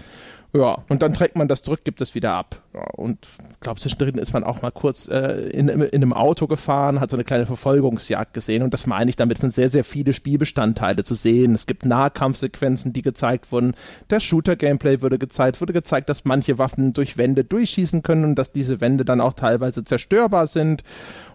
[0.53, 2.61] Ja, und dann trägt man das zurück, gibt es wieder ab.
[2.73, 6.47] Ja, und ich glaube, zwischendrin ist man auch mal kurz äh, in, in, einem Auto
[6.47, 8.63] gefahren, hat so eine kleine Verfolgungsjagd gesehen.
[8.63, 11.53] Und das meine ich damit, sind sehr, sehr viele Spielbestandteile zu sehen.
[11.53, 13.73] Es gibt Nahkampfsequenzen, die gezeigt wurden.
[14.09, 18.53] Der Shooter-Gameplay wurde gezeigt, wurde gezeigt, dass manche Waffen durch Wände durchschießen können und dass
[18.53, 20.83] diese Wände dann auch teilweise zerstörbar sind.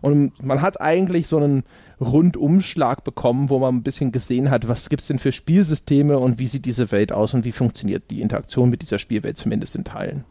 [0.00, 1.64] Und man hat eigentlich so einen
[2.02, 6.38] Rundumschlag bekommen, wo man ein bisschen gesehen hat, was gibt es denn für Spielsysteme und
[6.38, 9.84] wie sieht diese Welt aus und wie funktioniert die Interaktion mit dieser Spielwelt zumindest in
[9.84, 10.24] Teilen.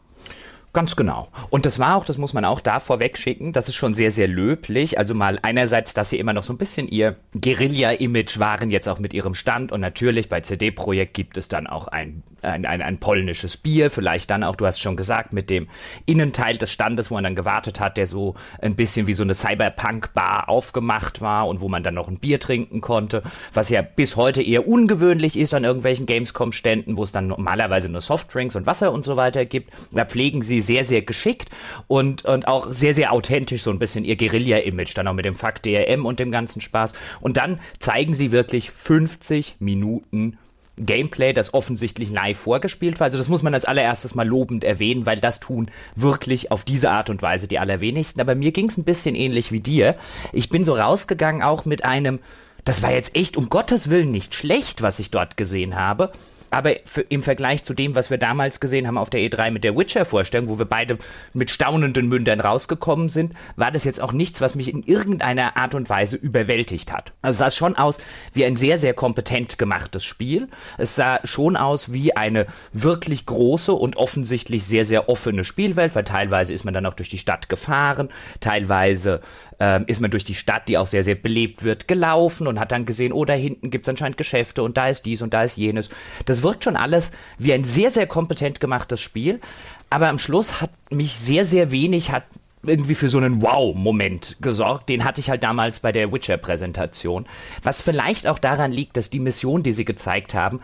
[0.74, 1.28] Ganz genau.
[1.50, 4.10] Und das war auch, das muss man auch da vorweg schicken, das ist schon sehr,
[4.10, 4.96] sehr löblich.
[4.96, 8.98] Also mal einerseits, dass sie immer noch so ein bisschen ihr Guerilla-Image waren, jetzt auch
[8.98, 9.70] mit ihrem Stand.
[9.70, 14.30] Und natürlich bei CD-Projekt gibt es dann auch ein, ein, ein, ein polnisches Bier, vielleicht
[14.30, 15.68] dann auch, du hast schon gesagt, mit dem
[16.06, 19.34] Innenteil des Standes, wo man dann gewartet hat, der so ein bisschen wie so eine
[19.34, 24.16] Cyberpunk-Bar aufgemacht war und wo man dann noch ein Bier trinken konnte, was ja bis
[24.16, 28.90] heute eher ungewöhnlich ist an irgendwelchen Gamescom-Ständen, wo es dann normalerweise nur Softdrinks und Wasser
[28.90, 29.70] und so weiter gibt.
[29.90, 31.48] Da pflegen sie sehr, sehr geschickt
[31.88, 35.34] und, und auch sehr, sehr authentisch, so ein bisschen ihr Guerilla-Image, dann auch mit dem
[35.34, 36.92] Fakt DRM und dem ganzen Spaß.
[37.20, 40.38] Und dann zeigen sie wirklich 50 Minuten
[40.78, 43.06] Gameplay, das offensichtlich live vorgespielt war.
[43.06, 46.90] Also das muss man als allererstes mal lobend erwähnen, weil das tun wirklich auf diese
[46.90, 48.20] Art und Weise die allerwenigsten.
[48.20, 49.96] Aber mir ging es ein bisschen ähnlich wie dir.
[50.32, 52.20] Ich bin so rausgegangen auch mit einem,
[52.64, 56.12] das war jetzt echt um Gottes Willen nicht schlecht, was ich dort gesehen habe
[56.52, 56.74] aber
[57.08, 60.48] im Vergleich zu dem, was wir damals gesehen haben auf der E3 mit der Witcher-Vorstellung,
[60.48, 60.98] wo wir beide
[61.32, 65.74] mit staunenden Mündern rausgekommen sind, war das jetzt auch nichts, was mich in irgendeiner Art
[65.74, 67.12] und Weise überwältigt hat.
[67.22, 67.98] Also es sah schon aus
[68.34, 70.48] wie ein sehr, sehr kompetent gemachtes Spiel.
[70.78, 76.04] Es sah schon aus wie eine wirklich große und offensichtlich sehr, sehr offene Spielwelt, weil
[76.04, 78.10] teilweise ist man dann auch durch die Stadt gefahren,
[78.40, 79.20] teilweise
[79.62, 82.72] ähm, ist man durch die Stadt, die auch sehr, sehr belebt wird, gelaufen und hat
[82.72, 85.44] dann gesehen, oh, da hinten gibt es anscheinend Geschäfte und da ist dies und da
[85.44, 85.88] ist jenes.
[86.26, 89.40] Das wirkt schon alles wie ein sehr, sehr kompetent gemachtes Spiel.
[89.88, 92.24] Aber am Schluss hat mich sehr, sehr wenig, hat
[92.64, 94.88] irgendwie für so einen Wow-Moment gesorgt.
[94.88, 97.26] Den hatte ich halt damals bei der Witcher-Präsentation.
[97.62, 100.60] Was vielleicht auch daran liegt, dass die Mission, die sie gezeigt haben,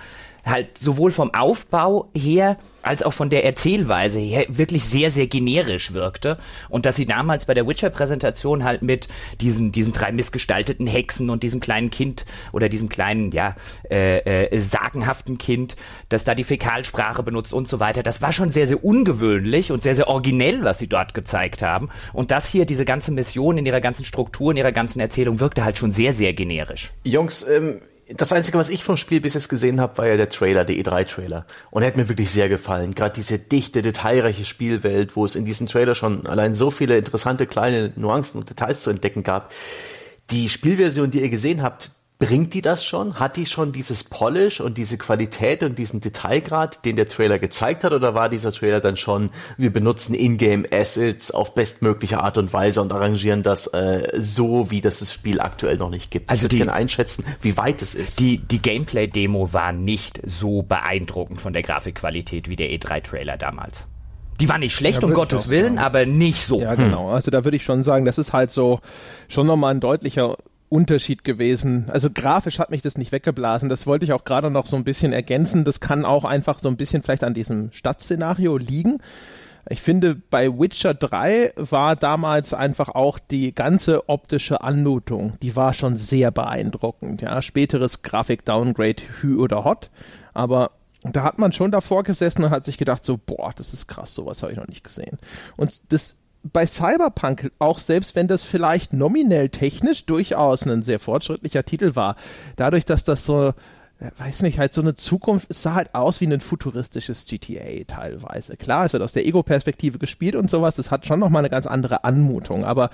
[0.48, 5.92] halt sowohl vom Aufbau her als auch von der Erzählweise her wirklich sehr, sehr generisch
[5.92, 6.38] wirkte.
[6.68, 9.08] Und dass sie damals bei der Witcher-Präsentation halt mit
[9.40, 13.56] diesen, diesen drei missgestalteten Hexen und diesem kleinen Kind oder diesem kleinen, ja,
[13.90, 15.76] äh, äh, sagenhaften Kind,
[16.08, 19.82] das da die Fäkalsprache benutzt und so weiter, das war schon sehr, sehr ungewöhnlich und
[19.82, 21.90] sehr, sehr originell, was sie dort gezeigt haben.
[22.12, 25.64] Und das hier, diese ganze Mission in ihrer ganzen Struktur, in ihrer ganzen Erzählung, wirkte
[25.64, 26.90] halt schon sehr, sehr generisch.
[27.04, 27.80] Jungs, ähm,
[28.14, 30.76] das Einzige, was ich vom Spiel bis jetzt gesehen habe, war ja der Trailer, der
[30.76, 31.44] E3-Trailer.
[31.70, 32.94] Und er hat mir wirklich sehr gefallen.
[32.94, 37.46] Gerade diese dichte, detailreiche Spielwelt, wo es in diesem Trailer schon allein so viele interessante
[37.46, 39.52] kleine Nuancen und Details zu entdecken gab.
[40.30, 43.20] Die Spielversion, die ihr gesehen habt, Bringt die das schon?
[43.20, 47.84] Hat die schon dieses Polish und diese Qualität und diesen Detailgrad, den der Trailer gezeigt
[47.84, 47.92] hat?
[47.92, 52.82] Oder war dieser Trailer dann schon, wir benutzen Ingame Assets auf bestmögliche Art und Weise
[52.82, 56.28] und arrangieren das äh, so, wie das das Spiel aktuell noch nicht gibt?
[56.28, 58.18] Also ich würde gerne einschätzen, wie weit es ist.
[58.18, 63.86] Die, die Gameplay-Demo war nicht so beeindruckend von der Grafikqualität wie der E3-Trailer damals.
[64.40, 66.60] Die war nicht schlecht, ja, um Gottes Willen, aber nicht so.
[66.60, 67.10] Ja, genau.
[67.10, 68.80] Also da würde ich schon sagen, das ist halt so
[69.28, 70.36] schon nochmal ein deutlicher
[70.68, 71.86] Unterschied gewesen.
[71.88, 73.68] Also grafisch hat mich das nicht weggeblasen.
[73.68, 75.64] Das wollte ich auch gerade noch so ein bisschen ergänzen.
[75.64, 78.98] Das kann auch einfach so ein bisschen vielleicht an diesem Stadtszenario liegen.
[79.70, 85.74] Ich finde, bei Witcher 3 war damals einfach auch die ganze optische Anmutung, die war
[85.74, 87.20] schon sehr beeindruckend.
[87.20, 89.90] Ja, späteres Grafik-Downgrade Hü oder Hot,
[90.32, 90.70] aber
[91.02, 94.14] da hat man schon davor gesessen und hat sich gedacht so, boah, das ist krass,
[94.14, 95.18] sowas habe ich noch nicht gesehen.
[95.56, 101.64] Und das bei Cyberpunk, auch selbst wenn das vielleicht nominell technisch durchaus ein sehr fortschrittlicher
[101.64, 102.16] Titel war,
[102.56, 103.52] dadurch, dass das so
[104.00, 107.84] äh, weiß nicht, halt so eine Zukunft, es sah halt aus wie ein futuristisches GTA
[107.86, 108.56] teilweise.
[108.56, 111.66] Klar, es wird aus der Ego-Perspektive gespielt und sowas, es hat schon nochmal eine ganz
[111.66, 112.90] andere Anmutung, aber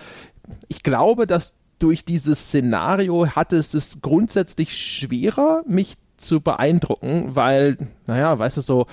[0.68, 7.76] ich glaube, dass durch dieses Szenario hatte es es grundsätzlich schwerer, mich zu beeindrucken, weil,
[8.06, 8.86] naja, weißt du, so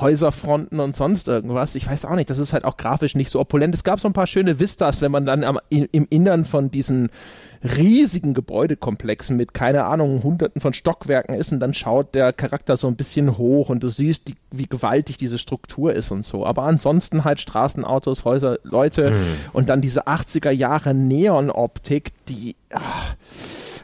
[0.00, 1.74] Häuserfronten und sonst irgendwas.
[1.74, 3.74] Ich weiß auch nicht, das ist halt auch grafisch nicht so opulent.
[3.74, 7.08] Es gab so ein paar schöne Vistas, wenn man dann am, im Innern von diesen
[7.62, 12.86] riesigen Gebäudekomplexen mit, keine Ahnung, hunderten von Stockwerken ist und dann schaut der Charakter so
[12.86, 16.44] ein bisschen hoch und du siehst, die, wie gewaltig diese Struktur ist und so.
[16.44, 19.16] Aber ansonsten halt Straßen, Autos, Häuser, Leute hm.
[19.52, 22.56] und dann diese 80er Jahre Neon-Optik, die...
[22.70, 23.14] Ach,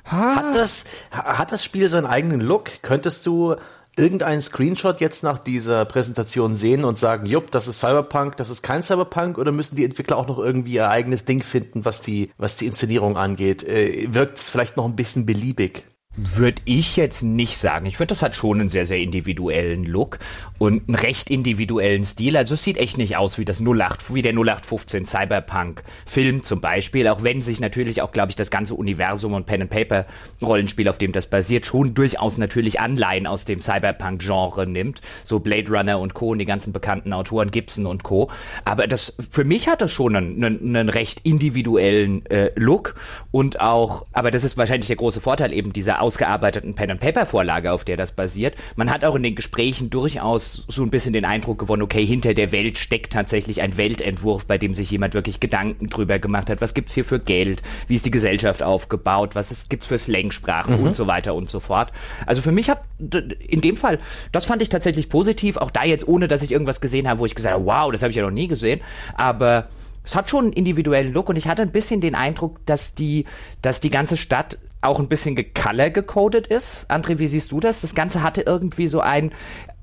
[0.05, 2.83] hat, das, hat das Spiel seinen eigenen Look?
[2.83, 3.57] Könntest du
[3.97, 8.63] irgendeinen Screenshot jetzt nach dieser Präsentation sehen und sagen, jupp, das ist Cyberpunk, das ist
[8.63, 12.31] kein Cyberpunk, oder müssen die Entwickler auch noch irgendwie ihr eigenes Ding finden, was die,
[12.39, 13.63] was die Inszenierung angeht?
[13.63, 15.85] Äh, Wirkt es vielleicht noch ein bisschen beliebig?
[16.15, 17.87] Würde ich jetzt nicht sagen.
[17.87, 20.19] Ich finde, das hat schon einen sehr, sehr individuellen Look
[20.59, 22.37] und einen recht individuellen Stil.
[22.37, 26.61] Also es sieht echt nicht aus wie das 08, wie der 0815 Cyberpunk Film zum
[26.61, 30.05] Beispiel, auch wenn sich natürlich auch, glaube ich, das ganze Universum und Pen and Paper
[30.43, 35.01] Rollenspiel, auf dem das basiert, schon durchaus natürlich Anleihen aus dem Cyberpunk Genre nimmt.
[35.25, 36.33] So Blade Runner und Co.
[36.33, 38.31] und die ganzen bekannten Autoren Gibson und Co.
[38.67, 42.97] Aber das, für mich hat das schon einen, einen, einen recht individuellen äh, Look
[43.31, 47.97] und auch, aber das ist wahrscheinlich der große Vorteil eben dieser ausgearbeiteten Pen-and-Paper-Vorlage, auf der
[47.97, 48.55] das basiert.
[48.77, 52.35] Man hat auch in den Gesprächen durchaus so ein bisschen den Eindruck gewonnen, okay, hinter
[52.35, 56.61] der Welt steckt tatsächlich ein Weltentwurf, bei dem sich jemand wirklich Gedanken drüber gemacht hat.
[56.61, 57.63] Was gibt's hier für Geld?
[57.89, 59.35] Wie ist die Gesellschaft aufgebaut?
[59.35, 60.89] Was ist, gibt's für Slangsprachen mhm.
[60.89, 61.93] und so weiter und so fort?
[62.27, 63.99] Also für mich hat in dem Fall,
[64.33, 67.27] das fand ich tatsächlich positiv, auch da jetzt ohne, dass ich irgendwas gesehen habe, wo
[67.27, 68.81] ich gesagt habe, wow, das habe ich ja noch nie gesehen,
[69.15, 69.69] aber
[70.05, 73.25] es hat schon einen individuellen Look und ich hatte ein bisschen den Eindruck, dass die,
[73.61, 76.91] dass die ganze Stadt auch ein bisschen gecolor gecodet ist.
[76.91, 77.81] André, wie siehst du das?
[77.81, 79.33] Das Ganze hatte irgendwie so ein,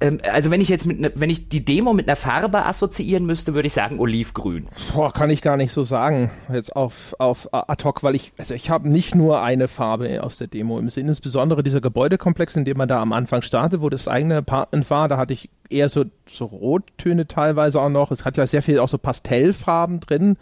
[0.01, 3.25] ähm, also wenn ich jetzt mit, ne, wenn ich die Demo mit einer Farbe assoziieren
[3.25, 4.67] müsste, würde ich sagen Olivgrün.
[4.93, 8.53] Boah, kann ich gar nicht so sagen jetzt auf auf ad hoc, weil ich also
[8.53, 12.65] ich habe nicht nur eine Farbe aus der Demo im Sinn, insbesondere dieser Gebäudekomplex, in
[12.65, 15.87] dem man da am Anfang startet, wo das eigene Apartment war, da hatte ich eher
[15.87, 18.11] so so Rottöne teilweise auch noch.
[18.11, 20.37] Es hat ja sehr viel auch so Pastellfarben drin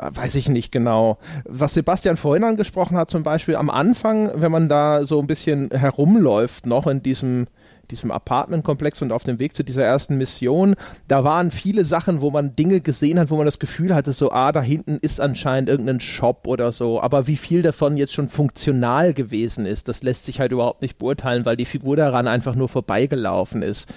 [0.00, 1.18] weiß ich nicht genau.
[1.44, 5.70] Was Sebastian vorhin angesprochen hat, zum Beispiel am Anfang, wenn man da so ein bisschen
[5.70, 7.46] herumläuft, noch in diesem
[7.90, 10.74] diesem Apartmentkomplex und auf dem Weg zu dieser ersten Mission,
[11.08, 14.30] da waren viele Sachen, wo man Dinge gesehen hat, wo man das Gefühl hatte, so,
[14.30, 17.00] ah, da hinten ist anscheinend irgendein Shop oder so.
[17.00, 20.98] Aber wie viel davon jetzt schon funktional gewesen ist, das lässt sich halt überhaupt nicht
[20.98, 23.92] beurteilen, weil die Figur daran einfach nur vorbeigelaufen ist.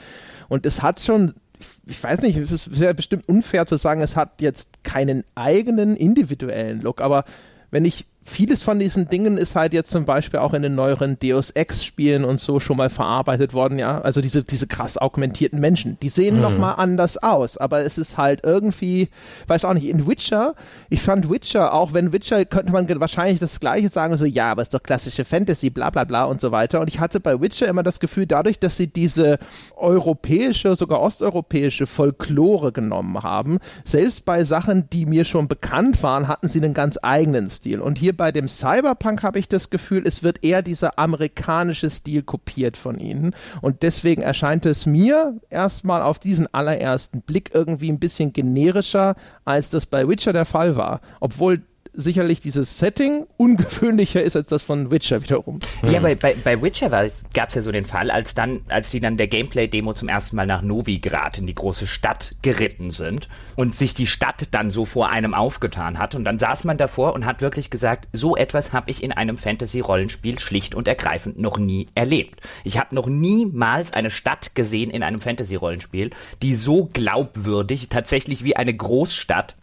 [0.50, 1.34] Und es hat schon
[1.86, 5.96] ich weiß nicht, es ist sehr bestimmt unfair zu sagen, es hat jetzt keinen eigenen
[5.96, 7.26] individuellen Look, aber
[7.72, 11.18] wenn ich vieles von diesen Dingen ist halt jetzt zum Beispiel auch in den neueren
[11.20, 14.00] Deus Ex-Spielen und so schon mal verarbeitet worden, ja.
[14.02, 16.42] Also diese, diese krass augmentierten Menschen, die sehen mhm.
[16.42, 19.10] nochmal anders aus, aber es ist halt irgendwie,
[19.48, 20.56] weiß auch nicht, in Witcher,
[20.90, 24.62] ich fand Witcher, auch wenn Witcher könnte man wahrscheinlich das Gleiche sagen, so, ja, aber
[24.62, 26.80] es ist doch klassische Fantasy, bla bla bla und so weiter.
[26.80, 29.38] Und ich hatte bei Witcher immer das Gefühl, dadurch, dass sie diese
[29.76, 36.48] europäische, sogar osteuropäische Folklore genommen haben, selbst bei Sachen, die mir schon bekannt waren, hatten
[36.48, 37.82] sie einen ganz eigenen Stil.
[37.82, 42.24] Und hier bei dem Cyberpunk habe ich das Gefühl, es wird eher dieser amerikanische Stil
[42.24, 43.36] kopiert von ihnen.
[43.62, 49.70] Und deswegen erscheint es mir erstmal auf diesen allerersten Blick irgendwie ein bisschen generischer, als
[49.70, 51.02] das bei Witcher der Fall war.
[51.20, 55.60] Obwohl sicherlich dieses Setting ungewöhnlicher ist als das von Witcher wiederum.
[55.84, 59.00] Ja, bei, bei, bei Witcher gab es ja so den Fall, als dann, als sie
[59.00, 63.76] dann der Gameplay-Demo zum ersten Mal nach Novigrad in die große Stadt geritten sind und
[63.76, 67.26] sich die Stadt dann so vor einem aufgetan hat und dann saß man davor und
[67.26, 71.88] hat wirklich gesagt, so etwas habe ich in einem Fantasy-Rollenspiel schlicht und ergreifend noch nie
[71.96, 72.42] erlebt.
[72.64, 78.56] Ich habe noch niemals eine Stadt gesehen in einem Fantasy-Rollenspiel, die so glaubwürdig tatsächlich wie
[78.56, 79.56] eine Großstadt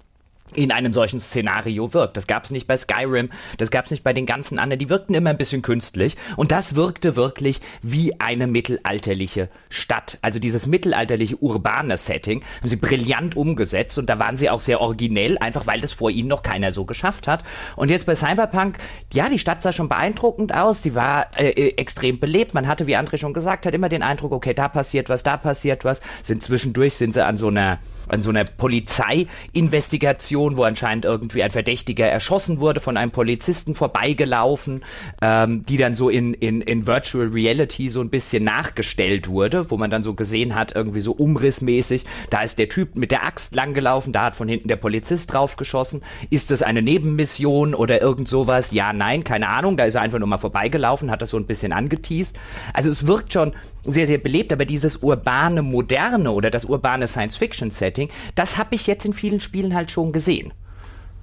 [0.54, 2.16] in einem solchen Szenario wirkt.
[2.16, 4.90] Das gab es nicht bei Skyrim, das gab es nicht bei den ganzen anderen, die
[4.90, 10.18] wirkten immer ein bisschen künstlich und das wirkte wirklich wie eine mittelalterliche Stadt.
[10.22, 14.80] Also dieses mittelalterliche urbane Setting haben sie brillant umgesetzt und da waren sie auch sehr
[14.80, 17.44] originell, einfach weil das vor ihnen noch keiner so geschafft hat.
[17.76, 18.78] Und jetzt bei Cyberpunk,
[19.12, 22.54] ja, die Stadt sah schon beeindruckend aus, die war äh, äh extrem belebt.
[22.54, 25.36] Man hatte, wie André schon gesagt hat, immer den Eindruck, okay, da passiert was, da
[25.36, 26.00] passiert was.
[26.22, 27.78] Sind zwischendurch sind sie an so einer
[28.10, 34.82] an so einer Polizeiinvestigation, wo anscheinend irgendwie ein Verdächtiger erschossen wurde, von einem Polizisten vorbeigelaufen,
[35.22, 39.76] ähm, die dann so in, in, in Virtual Reality so ein bisschen nachgestellt wurde, wo
[39.76, 43.54] man dann so gesehen hat, irgendwie so umrissmäßig, da ist der Typ mit der Axt
[43.54, 46.02] langgelaufen, da hat von hinten der Polizist draufgeschossen.
[46.30, 48.72] Ist das eine Nebenmission oder irgend sowas?
[48.72, 49.76] Ja, nein, keine Ahnung.
[49.76, 52.36] Da ist er einfach nur mal vorbeigelaufen, hat das so ein bisschen angeteased.
[52.72, 53.52] Also es wirkt schon
[53.84, 59.04] sehr, sehr belebt, aber dieses urbane Moderne oder das urbane Science-Fiction-Setting, das habe ich jetzt
[59.04, 60.52] in vielen Spielen halt schon gesehen.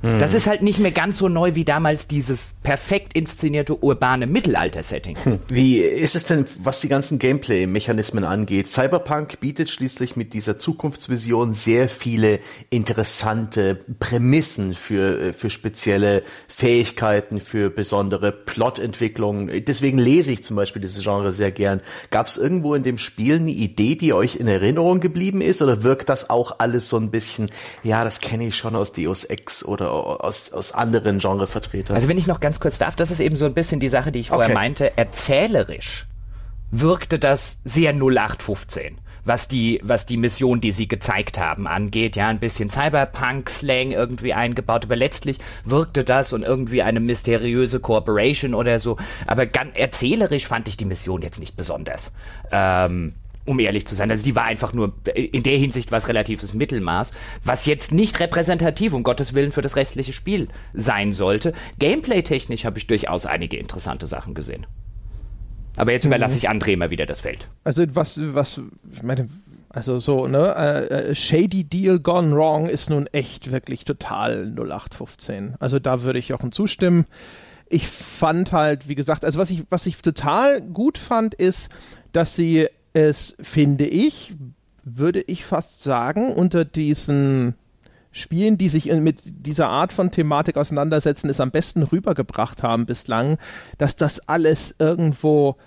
[0.01, 0.19] Hm.
[0.19, 5.17] Das ist halt nicht mehr ganz so neu wie damals dieses perfekt inszenierte urbane Mittelalter-Setting.
[5.23, 5.39] Hm.
[5.47, 8.71] Wie ist es denn, was die ganzen Gameplay-Mechanismen angeht?
[8.71, 17.39] Cyberpunk bietet schließlich mit dieser Zukunftsvision sehr viele interessante Prämissen für, äh, für spezielle Fähigkeiten,
[17.39, 19.65] für besondere Plotentwicklungen.
[19.65, 21.81] Deswegen lese ich zum Beispiel dieses Genre sehr gern.
[22.11, 25.63] Gab es irgendwo in dem Spiel eine Idee, die euch in Erinnerung geblieben ist?
[25.63, 27.49] Oder wirkt das auch alles so ein bisschen,
[27.81, 31.95] ja, das kenne ich schon aus Deus Ex oder aus, aus anderen Genrevertretern.
[31.95, 34.11] Also wenn ich noch ganz kurz darf, das ist eben so ein bisschen die Sache,
[34.11, 34.53] die ich vorher okay.
[34.53, 34.97] meinte.
[34.97, 36.07] Erzählerisch
[36.71, 42.15] wirkte das sehr 0815 was die, was die Mission, die sie gezeigt haben, angeht.
[42.15, 48.53] Ja, ein bisschen Cyberpunk-Slang irgendwie eingebaut, aber letztlich wirkte das und irgendwie eine mysteriöse Corporation
[48.53, 48.97] oder so.
[49.27, 52.13] Aber ganz erzählerisch fand ich die Mission jetzt nicht besonders.
[52.51, 53.13] Ähm,
[53.47, 54.11] um ehrlich zu sein.
[54.11, 58.93] Also die war einfach nur in der Hinsicht was relatives Mittelmaß, was jetzt nicht repräsentativ,
[58.93, 61.53] um Gottes Willen, für das restliche Spiel sein sollte.
[61.79, 64.67] Gameplay-technisch habe ich durchaus einige interessante Sachen gesehen.
[65.77, 66.37] Aber jetzt überlasse mhm.
[66.37, 67.47] ich André mal wieder das Feld.
[67.63, 68.59] Also was, was,
[68.91, 69.27] ich meine,
[69.69, 75.53] also so, ne, äh, Shady Deal Gone Wrong ist nun echt wirklich total 0815.
[75.59, 77.05] Also da würde ich auch zustimmen.
[77.69, 81.69] Ich fand halt, wie gesagt, also was ich, was ich total gut fand, ist,
[82.11, 84.33] dass sie es, finde ich,
[84.83, 87.53] würde ich fast sagen, unter diesen
[88.11, 93.37] Spielen, die sich mit dieser Art von Thematik auseinandersetzen, es am besten rübergebracht haben bislang,
[93.77, 95.57] dass das alles irgendwo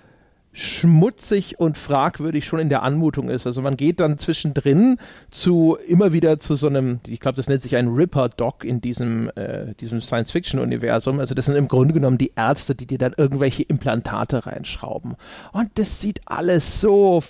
[0.53, 3.47] schmutzig und fragwürdig schon in der Anmutung ist.
[3.47, 4.97] Also man geht dann zwischendrin
[5.29, 9.29] zu immer wieder zu so einem, ich glaube, das nennt sich ein Ripper-Doc in diesem,
[9.35, 11.19] äh, diesem Science-Fiction-Universum.
[11.19, 15.15] Also das sind im Grunde genommen die Ärzte, die dir dann irgendwelche Implantate reinschrauben.
[15.53, 17.23] Und das sieht alles so,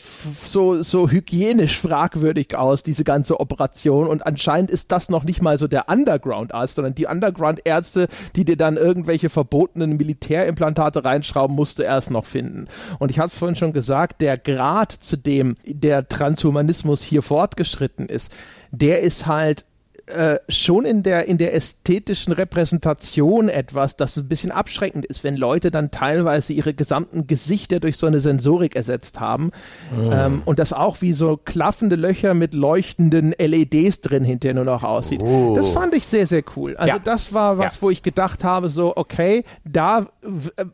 [0.43, 4.07] so, so hygienisch fragwürdig aus, diese ganze Operation.
[4.07, 8.57] Und anscheinend ist das noch nicht mal so der Underground-Arzt, sondern die Underground-Ärzte, die dir
[8.57, 12.67] dann irgendwelche verbotenen Militärimplantate reinschrauben, musst du erst noch finden.
[12.97, 18.08] Und ich habe es vorhin schon gesagt, der Grad, zu dem der Transhumanismus hier fortgeschritten
[18.08, 18.32] ist,
[18.71, 19.65] der ist halt
[20.12, 25.36] äh, schon in der, in der ästhetischen Repräsentation etwas, das ein bisschen abschreckend ist, wenn
[25.36, 29.52] Leute dann teilweise ihre gesamten Gesichter durch so eine Sensorik ersetzt haben
[29.95, 30.12] oh.
[30.12, 34.84] ähm, und das auch wie so klaffende Löcher mit leuchtenden LEDs drin hinterher nur noch
[34.84, 35.24] aussieht.
[35.24, 35.54] Oh.
[35.56, 36.76] Das fand ich sehr, sehr cool.
[36.78, 37.00] Also ja.
[37.00, 37.82] das war was, ja.
[37.82, 40.08] wo ich gedacht habe, so, okay, da,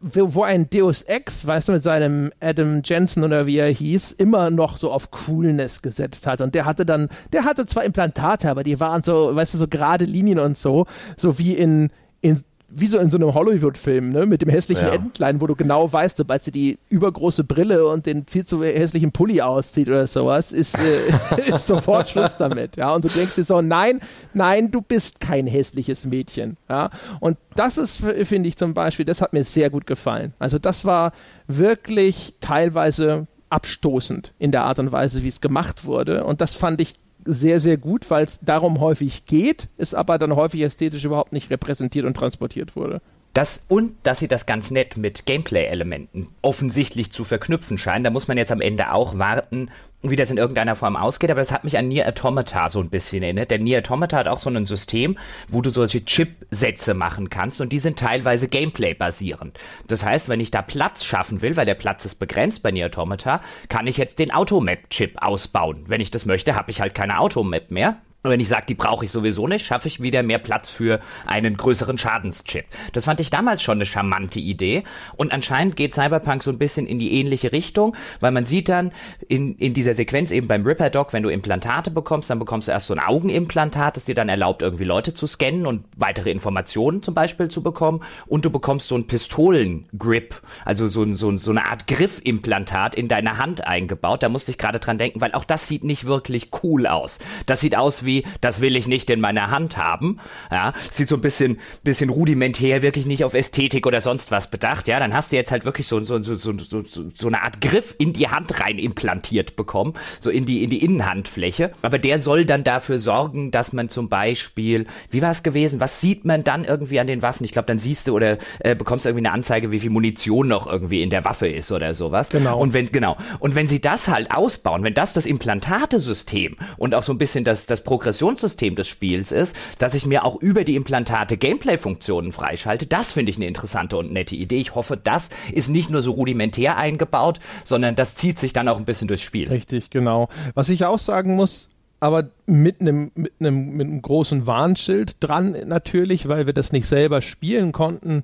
[0.02, 4.50] wo ein Deus Ex, weißt du, mit seinem Adam Jensen oder wie er hieß, immer
[4.50, 8.63] noch so auf Coolness gesetzt hat und der hatte dann, der hatte zwar Implantate, aber
[8.63, 10.85] die waren so weißt du, so gerade Linien und so,
[11.15, 11.89] so wie in,
[12.21, 14.93] in wie so in so einem Hollywood-Film, ne, mit dem hässlichen ja.
[14.93, 19.11] Entlein, wo du genau weißt, sobald sie die übergroße Brille und den viel zu hässlichen
[19.13, 21.07] Pulli auszieht oder sowas, ist, äh,
[21.55, 22.93] ist sofort Schluss damit, ja.
[22.93, 23.99] Und du denkst dir so, nein,
[24.33, 26.89] nein, du bist kein hässliches Mädchen, ja.
[27.21, 30.33] Und das ist, finde ich zum Beispiel, das hat mir sehr gut gefallen.
[30.37, 31.13] Also das war
[31.47, 36.25] wirklich teilweise abstoßend in der Art und Weise, wie es gemacht wurde.
[36.25, 36.95] Und das fand ich
[37.27, 41.49] sehr, sehr gut, weil es darum häufig geht, es aber dann häufig ästhetisch überhaupt nicht
[41.51, 43.01] repräsentiert und transportiert wurde.
[43.38, 48.04] Das, und dass sie das ganz nett mit Gameplay-Elementen offensichtlich zu verknüpfen scheinen.
[48.04, 49.69] Da muss man jetzt am Ende auch warten,
[50.02, 52.89] wie das in irgendeiner Form ausgeht, aber das hat mich an Nier Automata so ein
[52.89, 53.52] bisschen erinnert.
[53.52, 55.19] Denn Nier Automata hat auch so ein System,
[55.50, 59.60] wo du solche Chip-Sätze machen kannst und die sind teilweise Gameplay-basierend.
[59.86, 62.88] Das heißt, wenn ich da Platz schaffen will, weil der Platz ist begrenzt bei Nier
[62.88, 65.84] Automata, kann ich jetzt den Automap-Chip ausbauen.
[65.86, 68.02] Wenn ich das möchte, habe ich halt keine Automap mehr.
[68.27, 70.99] Und wenn ich sage, die brauche ich sowieso nicht, schaffe ich wieder mehr Platz für
[71.25, 72.65] einen größeren Schadenschip.
[72.91, 74.83] Das fand ich damals schon eine charmante Idee.
[75.15, 78.91] Und anscheinend geht Cyberpunk so ein bisschen in die ähnliche Richtung, weil man sieht dann
[79.29, 82.73] in, in dieser Sequenz eben beim Ripper Doc, wenn du Implantate bekommst, dann bekommst du
[82.73, 87.03] erst so ein Augenimplantat, das dir dann erlaubt, irgendwie Leute zu scannen und weitere Informationen
[87.03, 88.03] zum Beispiel zu bekommen.
[88.25, 93.37] Und du bekommst so ein Pistolengrip, also so, so, so eine Art Griffimplantat in deine
[93.37, 94.21] Hand eingebaut.
[94.21, 97.19] Da musste ich gerade dran denken, weil auch das sieht nicht wirklich cool aus.
[97.45, 100.19] Das sieht aus wie irgendwie, das will ich nicht in meiner Hand haben.
[100.51, 104.88] Ja, sieht so ein bisschen, bisschen rudimentär, wirklich nicht auf Ästhetik oder sonst was bedacht.
[104.88, 107.62] Ja, dann hast du jetzt halt wirklich so, so, so, so, so, so eine Art
[107.62, 111.71] Griff in die Hand rein implantiert bekommen, so in die, in die Innenhandfläche.
[111.82, 116.01] Aber der soll dann dafür sorgen, dass man zum Beispiel, wie war es gewesen, was
[116.01, 117.43] sieht man dann irgendwie an den Waffen?
[117.43, 120.67] Ich glaube, dann siehst du oder äh, bekommst irgendwie eine Anzeige, wie viel Munition noch
[120.67, 122.30] irgendwie in der Waffe ist oder sowas.
[122.30, 122.60] Genau.
[122.60, 123.17] Und wenn, genau.
[123.39, 127.43] Und wenn sie das halt ausbauen, wenn das das Implantatesystem und auch so ein bisschen
[127.43, 132.86] das, das Progressionssystem des Spiels ist, dass ich mir auch über die Implantate Gameplay-Funktionen freischalte,
[132.86, 134.60] das finde ich eine interessante und nette Idee.
[134.60, 138.78] Ich hoffe, das ist nicht nur so rudimentär eingebaut, sondern das zieht sich dann auch
[138.78, 139.50] ein bisschen durchs Spiel.
[139.50, 140.30] Richtig, genau.
[140.54, 145.56] Was ich auch sagen muss, aber mit einem mit einem mit einem großen Warnschild dran
[145.65, 148.22] natürlich, weil wir das nicht selber spielen konnten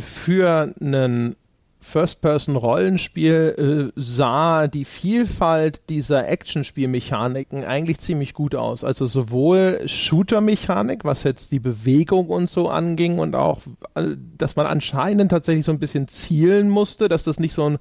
[0.00, 1.36] für einen
[1.84, 8.84] First-Person-Rollenspiel äh, sah die Vielfalt dieser Action-Spielmechaniken eigentlich ziemlich gut aus.
[8.84, 13.60] Also sowohl Shooter-Mechanik, was jetzt die Bewegung und so anging und auch,
[13.94, 17.78] äh, dass man anscheinend tatsächlich so ein bisschen zielen musste, dass das nicht so ein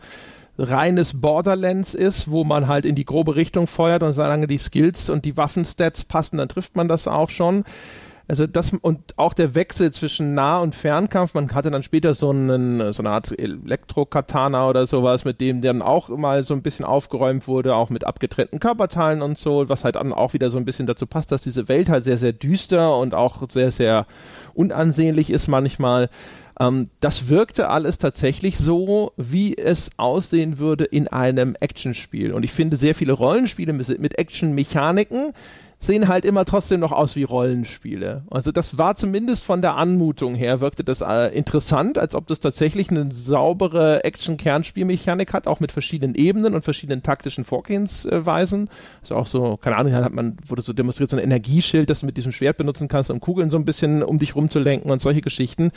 [0.57, 5.09] reines Borderlands ist, wo man halt in die grobe Richtung feuert und solange die Skills
[5.09, 7.63] und die Waffenstats passen, dann trifft man das auch schon.
[8.27, 12.29] Also das und auch der Wechsel zwischen Nah- und Fernkampf, man hatte dann später so,
[12.29, 16.85] einen, so eine Art Elektro-Katana oder sowas, mit dem dann auch mal so ein bisschen
[16.85, 20.63] aufgeräumt wurde, auch mit abgetrennten Körperteilen und so, was halt dann auch wieder so ein
[20.63, 24.05] bisschen dazu passt, dass diese Welt halt sehr, sehr düster und auch sehr, sehr
[24.53, 26.09] unansehnlich ist manchmal.
[26.59, 32.31] Ähm, das wirkte alles tatsächlich so, wie es aussehen würde in einem Actionspiel.
[32.31, 35.33] Und ich finde sehr viele Rollenspiele mit, mit Action-Mechaniken,
[35.85, 38.23] sehen halt immer trotzdem noch aus wie Rollenspiele.
[38.29, 42.39] Also das war zumindest von der Anmutung her, wirkte das äh, interessant, als ob das
[42.39, 48.69] tatsächlich eine saubere Action-Kernspielmechanik hat, auch mit verschiedenen Ebenen und verschiedenen taktischen Vorgehensweisen.
[49.01, 52.05] Also auch so, keine Ahnung, hat man, wurde so demonstriert, so ein Energieschild, das du
[52.05, 55.21] mit diesem Schwert benutzen kannst, um Kugeln so ein bisschen um dich rumzulenken und solche
[55.21, 55.71] Geschichten.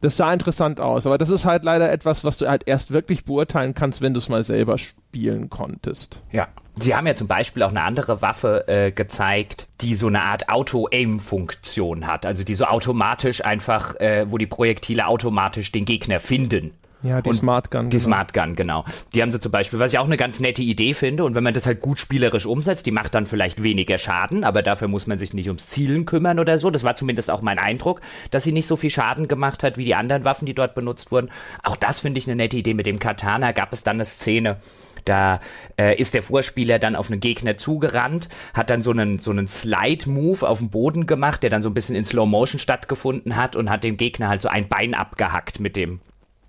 [0.00, 3.24] Das sah interessant aus, aber das ist halt leider etwas, was du halt erst wirklich
[3.24, 6.22] beurteilen kannst, wenn du es mal selber spielen konntest.
[6.30, 6.48] Ja.
[6.76, 10.48] Sie haben ja zum Beispiel auch eine andere Waffe äh, gezeigt, die so eine Art
[10.48, 12.26] Auto-Aim-Funktion hat.
[12.26, 16.72] Also die so automatisch einfach, äh, wo die Projektile automatisch den Gegner finden.
[17.04, 17.90] Ja, die und Smart Gun.
[17.90, 18.06] Die genau.
[18.06, 18.84] Smart Gun, genau.
[19.14, 21.24] Die haben sie zum Beispiel, was ich auch eine ganz nette Idee finde.
[21.24, 24.62] Und wenn man das halt gut spielerisch umsetzt, die macht dann vielleicht weniger Schaden, aber
[24.62, 26.70] dafür muss man sich nicht ums Zielen kümmern oder so.
[26.70, 28.00] Das war zumindest auch mein Eindruck,
[28.30, 31.12] dass sie nicht so viel Schaden gemacht hat wie die anderen Waffen, die dort benutzt
[31.12, 31.30] wurden.
[31.62, 32.74] Auch das finde ich eine nette Idee.
[32.74, 34.56] Mit dem Katana gab es dann eine Szene,
[35.04, 35.40] da
[35.78, 39.46] äh, ist der Vorspieler dann auf einen Gegner zugerannt, hat dann so einen, so einen
[39.46, 43.56] Slide-Move auf dem Boden gemacht, der dann so ein bisschen in Slow Motion stattgefunden hat
[43.56, 46.00] und hat dem Gegner halt so ein Bein abgehackt mit dem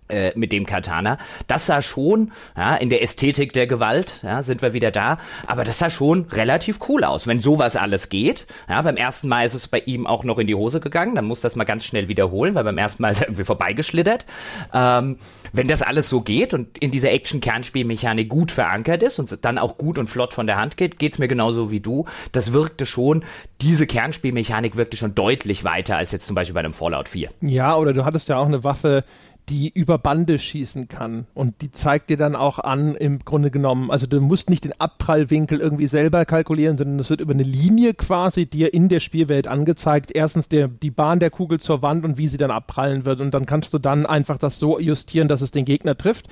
[0.10, 1.18] äh, mit dem Katana.
[1.48, 5.64] Das sah schon, ja, in der Ästhetik der Gewalt, ja, sind wir wieder da, aber
[5.64, 8.46] das sah schon relativ cool aus, wenn sowas alles geht.
[8.70, 11.26] Ja, beim ersten Mal ist es bei ihm auch noch in die Hose gegangen, dann
[11.26, 14.26] muss das mal ganz schnell wiederholen, weil beim ersten Mal ist er irgendwie vorbeigeschlittert.
[14.74, 15.18] Ähm,
[15.54, 19.78] wenn das alles so geht und in dieser Action-Kernspielmechanik gut verankert ist und dann auch
[19.78, 22.06] gut und flott von der Hand geht, geht's mir genauso wie du.
[22.32, 23.24] Das wirkte schon,
[23.62, 27.30] diese Kernspielmechanik wirkte schon deutlich weiter als jetzt zum Beispiel bei einem Fallout 4.
[27.42, 29.04] Ja, oder du hattest ja auch eine Waffe,
[29.50, 31.28] die über Bande schießen kann.
[31.34, 34.80] Und die zeigt dir dann auch an, im Grunde genommen, also du musst nicht den
[34.80, 39.48] Abprallwinkel irgendwie selber kalkulieren, sondern es wird über eine Linie quasi dir in der Spielwelt
[39.48, 40.12] angezeigt.
[40.14, 43.22] Erstens der, die Bahn der Kugel zur Wand und wie sie dann abprallen wird.
[43.22, 46.28] Und dann kannst du dann einfach das so justieren, dass es den Gegner trifft.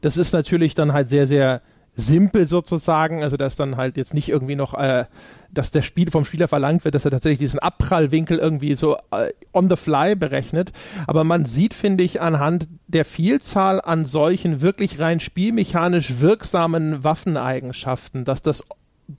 [0.00, 1.62] Das ist natürlich dann halt sehr, sehr
[1.98, 3.22] simpel sozusagen.
[3.22, 5.04] Also dass dann halt jetzt nicht irgendwie noch, äh,
[5.50, 9.32] dass der Spiel vom Spieler verlangt wird, dass er tatsächlich diesen Abprallwinkel irgendwie so äh,
[9.52, 10.72] on the fly berechnet.
[11.06, 18.24] Aber man sieht, finde ich, anhand der Vielzahl an solchen wirklich rein spielmechanisch wirksamen Waffeneigenschaften,
[18.24, 18.62] dass das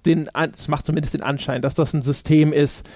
[0.05, 2.87] den, es macht zumindest den Anschein, dass das ein System ist,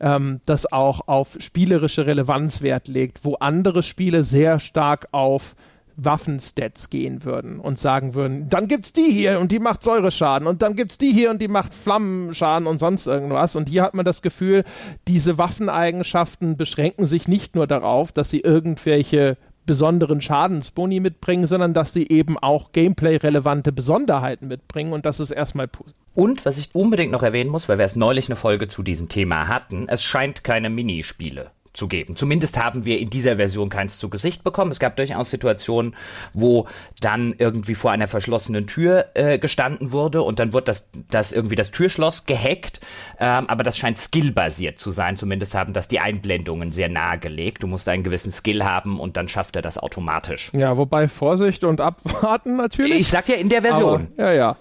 [0.00, 5.56] ähm, das auch auf spielerische Relevanz Wert legt, wo andere Spiele sehr stark auf
[5.96, 10.62] Waffenstats gehen würden und sagen würden, dann gibt's die hier und die macht Säureschaden und
[10.62, 13.56] dann gibt's die hier und die macht Flammenschaden und sonst irgendwas.
[13.56, 14.64] Und hier hat man das Gefühl,
[15.08, 21.92] diese Waffeneigenschaften beschränken sich nicht nur darauf, dass sie irgendwelche besonderen Schadensboni mitbringen, sondern dass
[21.92, 25.68] sie eben auch gameplay-relevante Besonderheiten mitbringen und das ist erstmal
[26.14, 29.08] und was ich unbedingt noch erwähnen muss, weil wir erst neulich eine Folge zu diesem
[29.08, 32.16] Thema hatten, es scheint keine Minispiele zu geben.
[32.16, 34.70] Zumindest haben wir in dieser Version keins zu Gesicht bekommen.
[34.70, 35.94] Es gab durchaus Situationen,
[36.34, 36.66] wo
[37.00, 41.56] dann irgendwie vor einer verschlossenen Tür äh, gestanden wurde und dann wird das, das irgendwie
[41.56, 42.80] das Türschloss gehackt.
[43.18, 45.16] Ähm, aber das scheint skillbasiert zu sein.
[45.16, 47.62] Zumindest haben das die Einblendungen sehr nahegelegt.
[47.62, 50.50] Du musst einen gewissen Skill haben und dann schafft er das automatisch.
[50.54, 53.00] Ja, wobei Vorsicht und abwarten natürlich.
[53.00, 54.08] Ich sag ja in der Version.
[54.16, 54.56] Aber, ja, ja.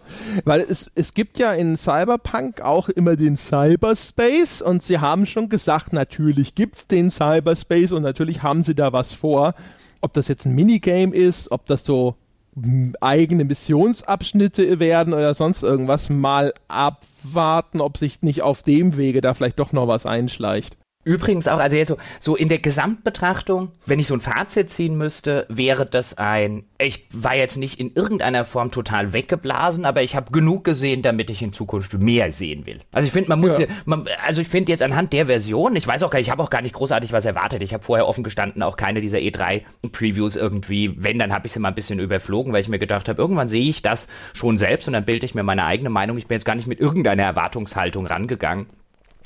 [0.46, 5.50] Weil es, es gibt ja in Cyberpunk auch immer den Cyberspace und sie haben schon
[5.50, 9.54] gesagt, natürlich gibt es den Cyberspace und natürlich haben sie da was vor.
[10.02, 12.16] Ob das jetzt ein Minigame ist, ob das so
[13.00, 19.34] eigene Missionsabschnitte werden oder sonst irgendwas, mal abwarten, ob sich nicht auf dem Wege da
[19.34, 20.78] vielleicht doch noch was einschleicht.
[21.04, 24.98] Übrigens auch, also jetzt so, so in der Gesamtbetrachtung, wenn ich so ein Fazit ziehen
[24.98, 30.16] müsste, wäre das ein, ich war jetzt nicht in irgendeiner Form total weggeblasen, aber ich
[30.16, 32.82] habe genug gesehen, damit ich in Zukunft mehr sehen will.
[32.92, 33.66] Also ich finde, man muss, ja.
[33.86, 36.44] man, also ich finde jetzt anhand der Version, ich weiß auch gar nicht, ich habe
[36.44, 37.64] auch gar nicht großartig was erwartet.
[37.64, 41.60] Ich habe vorher offen gestanden auch keine dieser E3-Previews irgendwie, wenn, dann habe ich sie
[41.60, 44.88] mal ein bisschen überflogen, weil ich mir gedacht habe, irgendwann sehe ich das schon selbst
[44.88, 46.18] und dann bilde ich mir meine eigene Meinung.
[46.18, 48.68] Ich bin jetzt gar nicht mit irgendeiner Erwartungshaltung rangegangen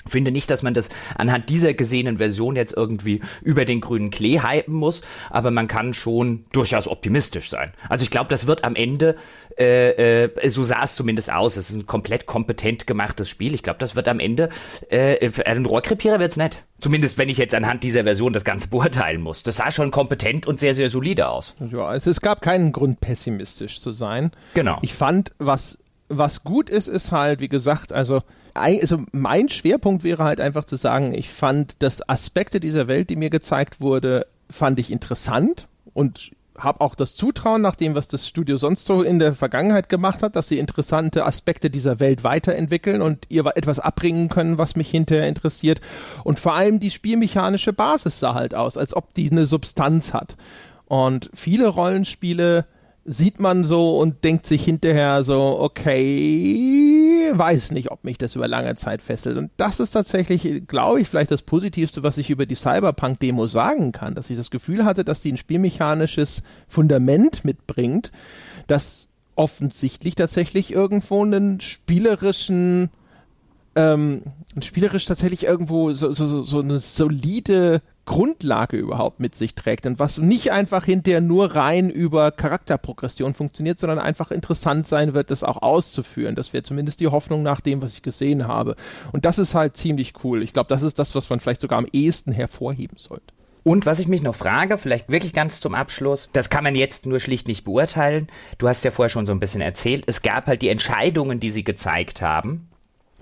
[0.08, 4.42] finde nicht, dass man das anhand dieser gesehenen Version jetzt irgendwie über den grünen Klee
[4.42, 7.74] hypen muss, aber man kann schon durchaus optimistisch sein.
[7.90, 9.16] Also ich glaube, das wird am Ende,
[9.58, 13.54] äh, äh, so sah es zumindest aus, es ist ein komplett kompetent gemachtes Spiel.
[13.54, 14.50] Ich glaube, das wird am Ende,
[14.90, 16.64] äh, ein Rohrkrepierer wird's nett.
[16.80, 19.44] Zumindest wenn ich jetzt anhand dieser Version das Ganze beurteilen muss.
[19.44, 21.56] Das sah schon kompetent und sehr, sehr solide aus.
[21.72, 24.32] Ja, also es gab keinen Grund, pessimistisch zu sein.
[24.54, 24.78] Genau.
[24.82, 25.80] Ich fand, was,
[26.10, 28.22] was gut ist, ist halt, wie gesagt, also
[28.56, 33.16] also mein Schwerpunkt wäre halt einfach zu sagen, ich fand das Aspekte dieser Welt, die
[33.16, 38.28] mir gezeigt wurde, fand ich interessant und habe auch das Zutrauen nach dem, was das
[38.28, 43.02] Studio sonst so in der Vergangenheit gemacht hat, dass sie interessante Aspekte dieser Welt weiterentwickeln
[43.02, 45.82] und ihr etwas abbringen können, was mich hinterher interessiert.
[46.24, 50.38] Und vor allem die spielmechanische Basis sah halt aus, als ob die eine Substanz hat.
[50.86, 52.66] Und viele Rollenspiele
[53.06, 58.48] sieht man so und denkt sich hinterher so, okay, weiß nicht, ob mich das über
[58.48, 59.38] lange Zeit fesselt.
[59.38, 63.92] Und das ist tatsächlich, glaube ich, vielleicht das Positivste, was ich über die Cyberpunk-Demo sagen
[63.92, 68.12] kann, dass ich das Gefühl hatte, dass die ein spielmechanisches Fundament mitbringt,
[68.66, 72.90] das offensichtlich tatsächlich irgendwo einen spielerischen
[73.76, 74.22] ähm,
[74.62, 80.18] spielerisch tatsächlich irgendwo so, so, so eine solide Grundlage überhaupt mit sich trägt und was
[80.18, 85.62] nicht einfach hinterher nur rein über Charakterprogression funktioniert, sondern einfach interessant sein wird, das auch
[85.62, 86.36] auszuführen.
[86.36, 88.76] Das wäre zumindest die Hoffnung nach dem, was ich gesehen habe.
[89.12, 90.44] Und das ist halt ziemlich cool.
[90.44, 93.34] Ich glaube, das ist das, was man vielleicht sogar am ehesten hervorheben sollte.
[93.64, 97.08] Und was ich mich noch frage, vielleicht wirklich ganz zum Abschluss, das kann man jetzt
[97.08, 98.28] nur schlicht nicht beurteilen.
[98.60, 101.50] Du hast ja vorher schon so ein bisschen erzählt, es gab halt die Entscheidungen, die
[101.50, 102.68] sie gezeigt haben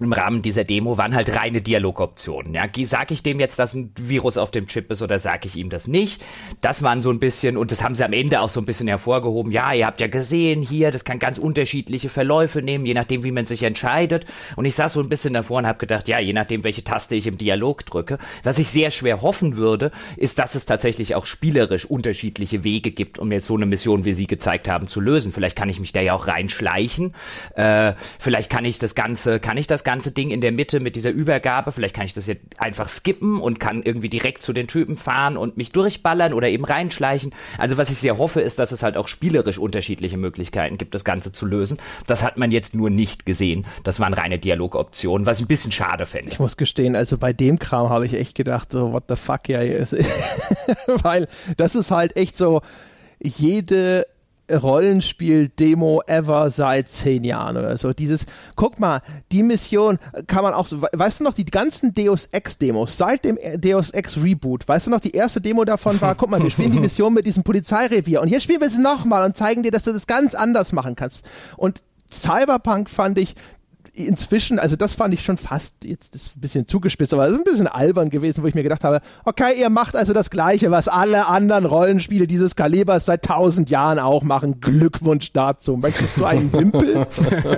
[0.04, 2.54] im Rahmen dieser Demo waren halt reine Dialogoptionen.
[2.54, 5.56] Ja, sag ich dem jetzt, dass ein Virus auf dem Chip ist oder sag ich
[5.56, 6.22] ihm das nicht?
[6.62, 8.88] Das waren so ein bisschen, und das haben sie am Ende auch so ein bisschen
[8.88, 9.52] hervorgehoben.
[9.52, 13.32] Ja, ihr habt ja gesehen hier, das kann ganz unterschiedliche Verläufe nehmen, je nachdem, wie
[13.32, 14.26] man sich entscheidet.
[14.56, 17.16] Und ich saß so ein bisschen davor und habe gedacht, ja, je nachdem, welche Taste
[17.16, 18.18] ich im Dialog drücke.
[18.44, 23.20] Was ich sehr schwer hoffen würde, ist, dass es tatsächlich auch spielerisch unterschiedliche Wege gibt,
[23.20, 25.32] um jetzt so eine Mission, wie sie gezeigt haben, zu lösen.
[25.32, 27.14] Vielleicht kann ich mich da ja auch reinschleichen.
[27.56, 30.96] Äh, vielleicht kann ich das Ganze, kann ich das ganze Ding in der Mitte mit
[30.96, 31.72] dieser Übergabe.
[31.72, 35.38] Vielleicht kann ich das jetzt einfach skippen und kann irgendwie direkt zu den Typen fahren
[35.38, 37.34] und mich durchballern oder eben reinschleichen.
[37.58, 41.04] Also was ich sehr hoffe, ist, dass es halt auch spielerisch unterschiedliche Möglichkeiten gibt, das
[41.04, 41.78] Ganze zu lösen.
[42.08, 43.66] Das hat man jetzt nur nicht gesehen.
[43.84, 46.30] Das waren reine Dialogoptionen, was ich ein bisschen schade fände.
[46.30, 49.48] Ich muss gestehen, also bei dem Kram habe ich echt gedacht, so what the fuck,
[49.50, 49.60] ja,
[51.04, 51.28] weil
[51.58, 52.62] das ist halt echt so
[53.22, 54.06] jede
[54.52, 57.94] Rollenspiel-Demo ever seit zehn Jahren oder so.
[57.94, 58.26] Dieses,
[58.56, 62.98] guck mal, die Mission kann man auch so, weißt du noch, die ganzen Deus Ex-Demos
[62.98, 66.52] seit dem Deus Ex-Reboot, weißt du noch, die erste Demo davon war, guck mal, wir
[66.52, 69.72] spielen die Mission mit diesem Polizeirevier und jetzt spielen wir sie nochmal und zeigen dir,
[69.72, 71.26] dass du das ganz anders machen kannst.
[71.58, 73.36] Und Cyberpunk fand ich,
[73.94, 77.44] inzwischen, also das fand ich schon fast, jetzt ist ein bisschen zugespitzt, aber ist ein
[77.44, 80.88] bisschen albern gewesen, wo ich mir gedacht habe, okay, ihr macht also das Gleiche, was
[80.88, 84.60] alle anderen Rollenspiele dieses Kalibers seit tausend Jahren auch machen.
[84.62, 85.78] Glückwunsch dazu.
[85.78, 87.06] Möchtest du einen Wimpel?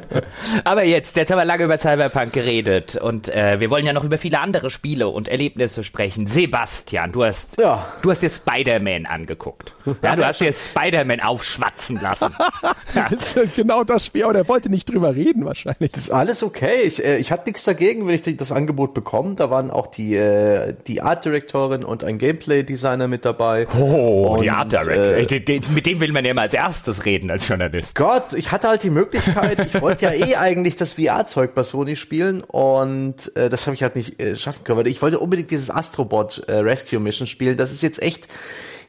[0.65, 4.03] aber jetzt, jetzt haben wir lange über Cyberpunk geredet und äh, wir wollen ja noch
[4.03, 6.27] über viele andere Spiele und Erlebnisse sprechen.
[6.27, 7.86] Sebastian, du hast, ja.
[8.01, 9.73] du hast dir Spider-Man angeguckt.
[10.03, 12.36] Ja, du hast dir Spider-Man aufschwatzen lassen.
[12.93, 13.07] ja.
[13.09, 15.91] Das genau das Spiel, aber der wollte nicht drüber reden wahrscheinlich.
[15.93, 16.82] Das Alles okay.
[16.86, 19.36] Ich, äh, ich hatte nichts dagegen, wenn ich das Angebot bekomme.
[19.36, 23.67] Da waren auch die, äh, die Art Directorin und ein Gameplay Designer mit dabei.
[23.80, 24.95] Oh, und, die Art Director.
[24.95, 27.93] Äh, mit dem will man ja immer als erstes reden als Journalist.
[27.93, 29.59] Gott, ich hatte halt die Möglichkeit.
[29.67, 33.84] ich wollte ja eh eigentlich das VR-Zeug bei Sony spielen und äh, das habe ich
[33.84, 34.80] halt nicht äh, schaffen können.
[34.80, 37.55] Weil ich wollte unbedingt dieses Astrobot äh, Rescue Mission spielen.
[37.55, 38.30] Das ist jetzt echt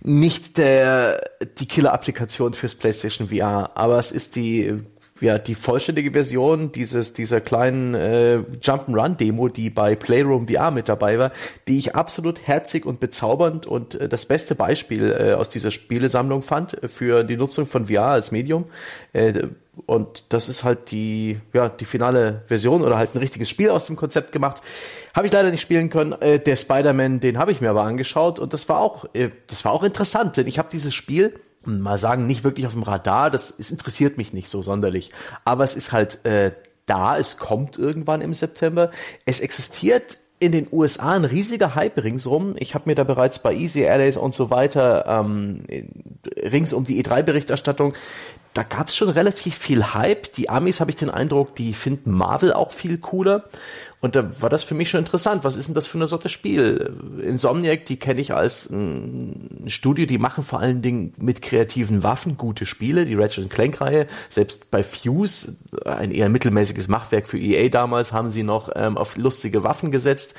[0.01, 1.21] nicht der
[1.59, 4.81] die Killer-Applikation fürs PlayStation VR, aber es ist die
[5.21, 11.19] ja, die vollständige Version dieses, dieser kleinen äh, Jump'n'Run-Demo, die bei Playroom VR mit dabei
[11.19, 11.33] war,
[11.69, 16.43] die ich absolut herzig und bezaubernd und äh, das beste Beispiel äh, aus dieser Spielesammlung
[16.43, 18.67] fand äh, für die Nutzung von VR als Medium.
[19.13, 19.49] Äh,
[19.85, 23.87] und das ist halt die, ja, die finale Version oder halt ein richtiges Spiel aus
[23.87, 24.63] dem Konzept gemacht.
[25.15, 26.13] Habe ich leider nicht spielen können.
[26.13, 29.65] Äh, der Spider-Man, den habe ich mir aber angeschaut und das war auch, äh, das
[29.65, 31.35] war auch interessant, denn ich habe dieses Spiel
[31.67, 33.31] mal sagen, nicht wirklich auf dem Radar.
[33.31, 35.11] Das es interessiert mich nicht so sonderlich.
[35.45, 36.53] Aber es ist halt äh,
[36.87, 38.91] da, es kommt irgendwann im September.
[39.25, 42.55] Es existiert in den USA ein riesiger Hype ringsrum.
[42.59, 45.65] Ich habe mir da bereits bei Easy Allies und so weiter ähm,
[46.43, 47.95] rings um die E3-Berichterstattung
[48.57, 50.33] da gab es schon relativ viel Hype.
[50.33, 53.45] Die Amis, habe ich den Eindruck, die finden Marvel auch viel cooler.
[54.01, 55.45] Und da war das für mich schon interessant.
[55.45, 56.95] Was ist denn das für eine Sorte Spiel?
[57.23, 62.39] Insomniac, die kenne ich als ein Studio, die machen vor allen Dingen mit kreativen Waffen
[62.39, 63.05] gute Spiele.
[63.05, 68.43] Die Ratchet Clank-Reihe, selbst bei Fuse, ein eher mittelmäßiges Machwerk für EA damals, haben sie
[68.43, 70.35] noch ähm, auf lustige Waffen gesetzt.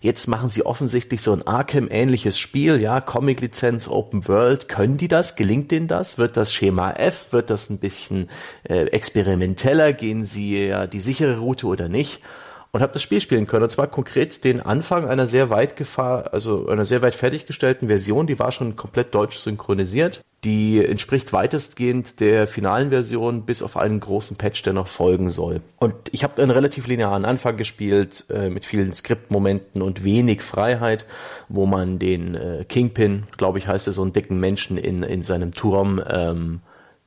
[0.00, 4.68] Jetzt machen sie offensichtlich so ein Arkham-ähnliches Spiel, ja, Comic-Lizenz, Open World.
[4.68, 5.34] Können die das?
[5.34, 6.18] Gelingt denen das?
[6.18, 7.32] Wird das Schema F?
[7.32, 8.28] Wird das ein bisschen
[8.62, 9.92] äh, experimenteller?
[9.92, 12.20] Gehen sie ja die sichere Route oder nicht?
[12.72, 13.64] Und habe das Spiel spielen können.
[13.64, 18.26] Und zwar konkret den Anfang einer sehr weit gefahr, also einer sehr weit fertiggestellten Version.
[18.26, 20.22] Die war schon komplett deutsch synchronisiert.
[20.44, 25.62] Die entspricht weitestgehend der finalen Version, bis auf einen großen Patch, der noch folgen soll.
[25.78, 31.06] Und ich habe einen relativ linearen Anfang gespielt, äh, mit vielen Skriptmomenten und wenig Freiheit,
[31.48, 35.24] wo man den äh, Kingpin, glaube ich, heißt er, so einen dicken Menschen in, in
[35.24, 36.60] seinem Turm ähm,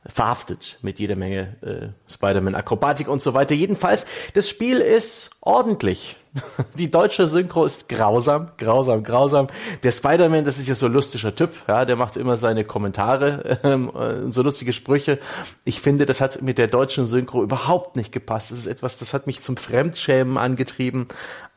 [0.06, 3.54] verhaftet mit jeder Menge äh, Spider-Man-Akrobatik und so weiter.
[3.54, 6.18] Jedenfalls, das Spiel ist ordentlich.
[6.78, 9.48] Die deutsche Synchro ist grausam, grausam, grausam.
[9.84, 13.60] Der Spider-Man, das ist ja so ein lustiger Typ, ja, der macht immer seine Kommentare,
[13.64, 15.20] ähm, äh, so lustige Sprüche.
[15.66, 18.52] Ich finde, das hat mit der deutschen Synchro überhaupt nicht gepasst.
[18.52, 21.08] Das ist etwas, das hat mich zum Fremdschämen angetrieben.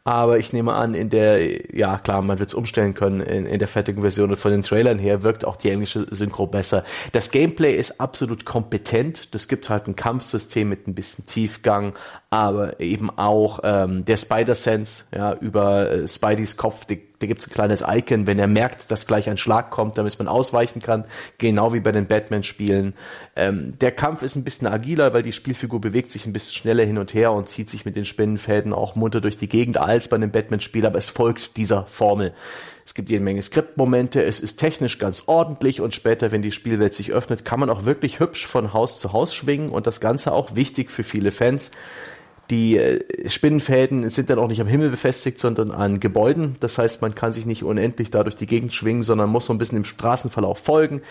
[0.06, 3.58] Aber ich nehme an, in der, ja klar, man wird es umstellen können, in, in
[3.58, 6.84] der fertigen Version und von den Trailern her wirkt auch die englische Synchro besser.
[7.12, 9.34] Das Gameplay ist absolut kompetent.
[9.34, 11.94] Das gibt halt ein Kampfsystem mit ein bisschen Tiefgang,
[12.28, 17.48] aber eben auch ähm, der Spider-Sense, ja, über äh, Spideys Kopf, die da gibt es
[17.48, 21.06] ein kleines Icon, wenn er merkt, dass gleich ein Schlag kommt, damit man ausweichen kann,
[21.38, 22.92] genau wie bei den Batman-Spielen.
[23.34, 26.84] Ähm, der Kampf ist ein bisschen agiler, weil die Spielfigur bewegt sich ein bisschen schneller
[26.84, 30.08] hin und her und zieht sich mit den Spinnenfäden auch munter durch die Gegend als
[30.08, 32.34] bei einem Batman-Spiel, aber es folgt dieser Formel.
[32.84, 36.92] Es gibt jede Menge Skriptmomente, es ist technisch ganz ordentlich und später, wenn die Spielwelt
[36.92, 40.32] sich öffnet, kann man auch wirklich hübsch von Haus zu Haus schwingen und das Ganze
[40.32, 41.70] auch wichtig für viele Fans
[42.50, 46.56] die äh, Spinnenfäden sind dann auch nicht am Himmel befestigt, sondern an Gebäuden.
[46.60, 49.52] Das heißt, man kann sich nicht unendlich da durch die Gegend schwingen, sondern muss so
[49.52, 51.02] ein bisschen im Straßenverlauf folgen.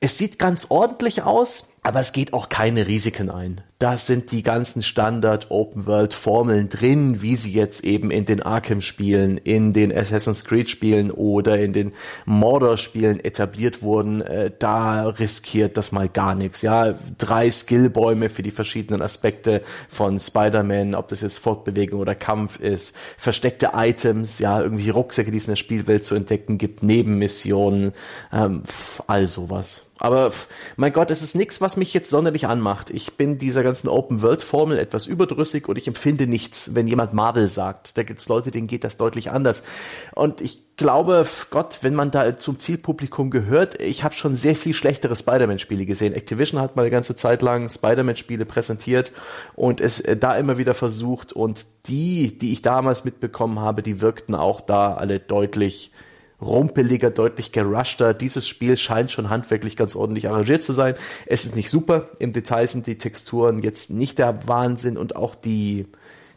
[0.00, 3.60] Es sieht ganz ordentlich aus, aber es geht auch keine Risiken ein.
[3.78, 8.42] Das sind die ganzen Standard Open World Formeln drin, wie sie jetzt eben in den
[8.42, 11.92] Arkham Spielen, in den Assassin's Creed Spielen oder in den
[12.24, 14.22] Mordor Spielen etabliert wurden.
[14.22, 16.62] Äh, da riskiert das mal gar nichts.
[16.62, 19.60] Ja, drei Skillbäume für die verschiedenen Aspekte
[19.90, 25.36] von Spider-Man, ob das jetzt Fortbewegung oder Kampf ist, versteckte Items, ja, irgendwie Rucksäcke, die
[25.36, 27.92] es in der Spielwelt zu entdecken gibt, Nebenmissionen,
[28.32, 28.62] ähm,
[29.06, 29.82] all sowas.
[29.98, 30.32] Aber
[30.76, 32.90] mein Gott, es ist nichts, was mich jetzt sonderlich anmacht.
[32.90, 37.96] Ich bin dieser ganzen Open-World-Formel etwas überdrüssig und ich empfinde nichts, wenn jemand Marvel sagt.
[37.96, 39.62] Da gibt es Leute, denen geht das deutlich anders.
[40.12, 44.74] Und ich glaube, Gott, wenn man da zum Zielpublikum gehört, ich habe schon sehr viel
[44.74, 46.12] schlechtere Spider-Man-Spiele gesehen.
[46.12, 49.12] Activision hat mal eine ganze Zeit lang Spider-Man-Spiele präsentiert
[49.54, 51.32] und es äh, da immer wieder versucht.
[51.32, 55.92] Und die, die ich damals mitbekommen habe, die wirkten auch da alle deutlich
[56.40, 58.14] rumpeliger, deutlich geruschter.
[58.14, 60.94] Dieses Spiel scheint schon handwerklich ganz ordentlich arrangiert zu sein.
[61.26, 62.08] Es ist nicht super.
[62.18, 65.86] Im Detail sind die Texturen jetzt nicht der Wahnsinn und auch die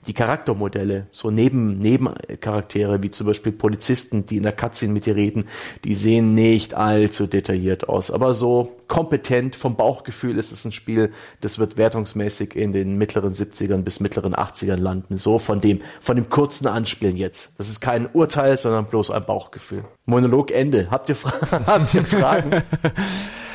[0.08, 5.16] die Charaktermodelle, so neben Nebencharaktere wie zum Beispiel Polizisten, die in der Cutscene mit dir
[5.16, 5.46] reden,
[5.84, 11.12] die sehen nicht allzu detailliert aus, aber so kompetent vom Bauchgefühl ist es ein Spiel,
[11.42, 16.16] das wird wertungsmäßig in den mittleren 70ern bis mittleren 80ern landen, so von dem von
[16.16, 17.54] dem kurzen Anspielen jetzt.
[17.58, 19.84] Das ist kein Urteil, sondern bloß ein Bauchgefühl.
[20.06, 20.88] Monolog Ende.
[20.90, 21.34] Habt ihr, Fra
[21.66, 22.64] habt ihr Fragen?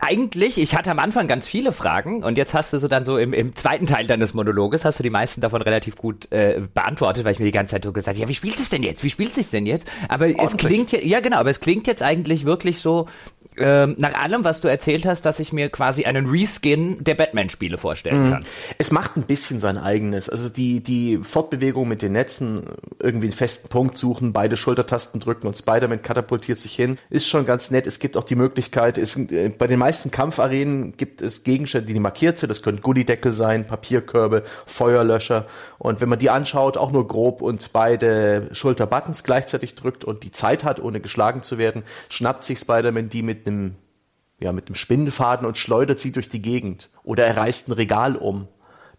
[0.00, 3.16] Eigentlich, ich hatte am Anfang ganz viele Fragen und jetzt hast du so dann so
[3.16, 7.24] im, im zweiten Teil deines Monologes hast du die meisten davon relativ gut äh, beantwortet,
[7.24, 9.02] weil ich mir die ganze Zeit so gesagt habe, ja, wie spielt es denn jetzt?
[9.02, 9.88] Wie spielt es denn jetzt?
[10.08, 10.48] Aber Ordentlich.
[10.48, 13.06] es klingt ja, genau, aber es klingt jetzt eigentlich wirklich so,
[13.60, 17.78] ähm, nach allem, was du erzählt hast, dass ich mir quasi einen Reskin der Batman-Spiele
[17.78, 18.30] vorstellen mhm.
[18.30, 18.44] kann.
[18.78, 20.28] Es macht ein bisschen sein eigenes.
[20.28, 22.64] Also die, die Fortbewegung mit den Netzen,
[22.98, 27.46] irgendwie einen festen Punkt suchen, beide Schultertasten drücken und Spider-Man katapultiert sich hin, ist schon
[27.46, 27.86] ganz nett.
[27.86, 32.00] Es gibt auch die Möglichkeit, es, äh, bei den meisten Kampfarenen gibt es Gegenstände, die
[32.00, 32.48] markiert sind.
[32.48, 35.46] Das können Gullideckel sein, Papierkörbe, Feuerlöscher.
[35.78, 40.30] Und wenn man die anschaut, auch nur grob und beide Schulterbuttons gleichzeitig drückt und die
[40.30, 43.74] Zeit hat, ohne geschlagen zu werden, schnappt sich Spider-Man die mit einem,
[44.38, 46.88] ja, mit einem Spinnenfaden und schleudert sie durch die Gegend.
[47.02, 48.48] Oder er reißt ein Regal um.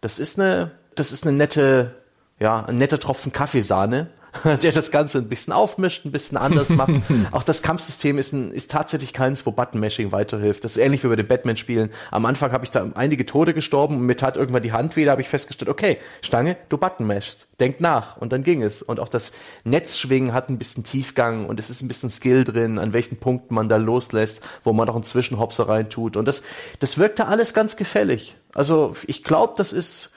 [0.02, 1.96] Das ist eine, das ist eine nette,
[2.40, 4.10] ja, ein netter Tropfen Kaffeesahne
[4.44, 6.94] der das Ganze ein bisschen aufmischt, ein bisschen anders macht.
[7.32, 10.64] Auch das Kampfsystem ist, ein, ist tatsächlich keins, wo Button-Mashing weiterhilft.
[10.64, 11.92] Das ist ähnlich wie bei den Batman-Spielen.
[12.12, 15.06] Am Anfang habe ich da einige Tode gestorben und mir tat irgendwann die Hand weh,
[15.06, 17.48] da habe ich festgestellt, okay, Stange, du Button-mashst.
[17.60, 18.18] Denk nach.
[18.18, 18.82] Und dann ging es.
[18.82, 22.80] Und auch das Netzschwingen hat ein bisschen Tiefgang und es ist ein bisschen Skill drin,
[22.80, 26.16] an welchen Punkten man da loslässt, wo man auch einen Zwischenhopser reintut.
[26.16, 26.44] Und das,
[26.80, 28.36] das wirkte alles ganz gefällig.
[28.54, 30.12] Also ich glaube, das ist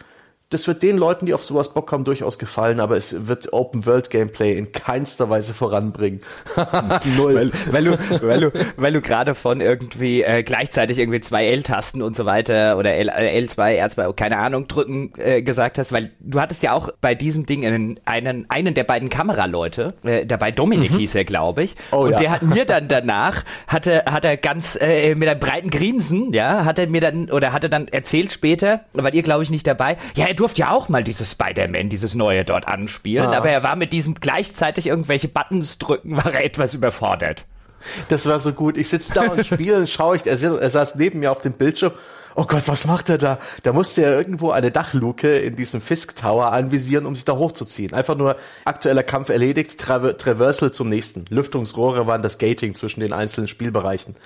[0.54, 4.56] das wird den Leuten, die auf sowas Bock haben, durchaus gefallen, aber es wird Open-World-Gameplay
[4.56, 6.20] in keinster Weise voranbringen.
[7.16, 7.34] Null.
[7.34, 12.02] Weil, weil, du, weil du, weil du gerade von irgendwie äh, gleichzeitig irgendwie zwei L-Tasten
[12.02, 16.40] und so weiter oder L, L2, R2, keine Ahnung, drücken äh, gesagt hast, weil du
[16.40, 20.92] hattest ja auch bei diesem Ding einen, einen, einen der beiden Kameraleute, äh, dabei Dominik
[20.92, 20.98] mhm.
[20.98, 22.18] hieß er, glaube ich, oh, und ja.
[22.18, 26.64] der hat mir dann danach, hatte, hat er ganz äh, mit einem breiten Grinsen, ja,
[26.64, 29.66] hat er mir dann, oder hat er dann erzählt später, weil ihr glaube ich nicht
[29.66, 33.38] dabei, ja, er durfte ja auch mal dieses Spider-Man, dieses neue dort anspielen, ah.
[33.38, 37.46] aber er war mit diesem gleichzeitig irgendwelche Buttons drücken, war er etwas überfordert.
[38.10, 38.76] Das war so gut.
[38.76, 41.54] Ich sitze da und spiele und schaue ich, er, er saß neben mir auf dem
[41.54, 41.92] Bildschirm
[42.34, 43.38] oh Gott, was macht er da?
[43.62, 47.92] Da musste er irgendwo eine Dachluke in diesem Fisk Tower anvisieren, um sich da hochzuziehen.
[47.92, 51.26] Einfach nur aktueller Kampf erledigt, Tra Traversal zum nächsten.
[51.28, 54.16] Lüftungsrohre waren das Gating zwischen den einzelnen Spielbereichen.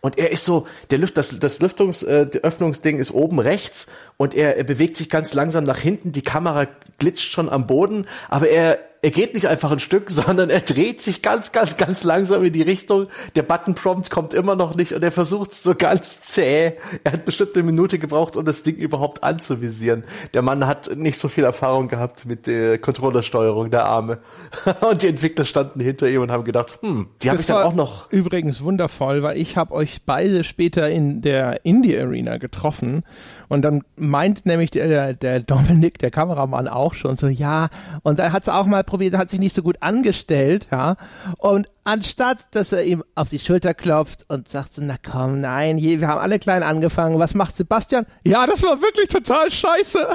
[0.00, 4.56] Und er ist so, der Lüft, das, das Lüftungsöffnungsding äh, ist oben rechts und er,
[4.56, 6.12] er bewegt sich ganz langsam nach hinten.
[6.12, 6.66] Die Kamera
[6.98, 11.00] glitscht schon am Boden, aber er er geht nicht einfach ein Stück, sondern er dreht
[11.00, 13.06] sich ganz, ganz, ganz langsam in die Richtung.
[13.36, 16.72] Der Button-Prompt kommt immer noch nicht und er versucht es so ganz zäh.
[17.04, 20.02] Er hat bestimmt eine Minute gebraucht, um das Ding überhaupt anzuvisieren.
[20.34, 24.18] Der Mann hat nicht so viel Erfahrung gehabt mit der Controllersteuerung der Arme.
[24.90, 27.74] Und die Entwickler standen hinter ihm und haben gedacht, hm, die habe ich dann auch
[27.74, 28.10] noch.
[28.10, 33.04] Übrigens wundervoll, weil ich habe euch beide später in der Indie Arena getroffen
[33.48, 37.68] und dann meint nämlich der, der Dominik, der Kameramann auch schon so, ja,
[38.02, 40.96] und da hat es auch mal probiert, hat sich nicht so gut angestellt, ja.
[41.38, 45.78] Und anstatt, dass er ihm auf die Schulter klopft und sagt so, na komm, nein,
[45.78, 48.06] je, wir haben alle klein angefangen, was macht Sebastian?
[48.24, 50.06] Ja, das war wirklich total scheiße.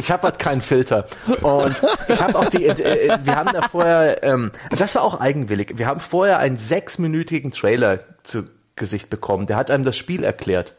[0.00, 1.04] ich habe halt keinen Filter.
[1.42, 5.74] Und ich habe auch die, äh, wir haben da vorher, ähm, das war auch eigenwillig,
[5.76, 8.44] wir haben vorher einen sechsminütigen Trailer zu
[8.80, 9.46] Gesicht bekommen.
[9.46, 10.74] Der hat einem das Spiel erklärt.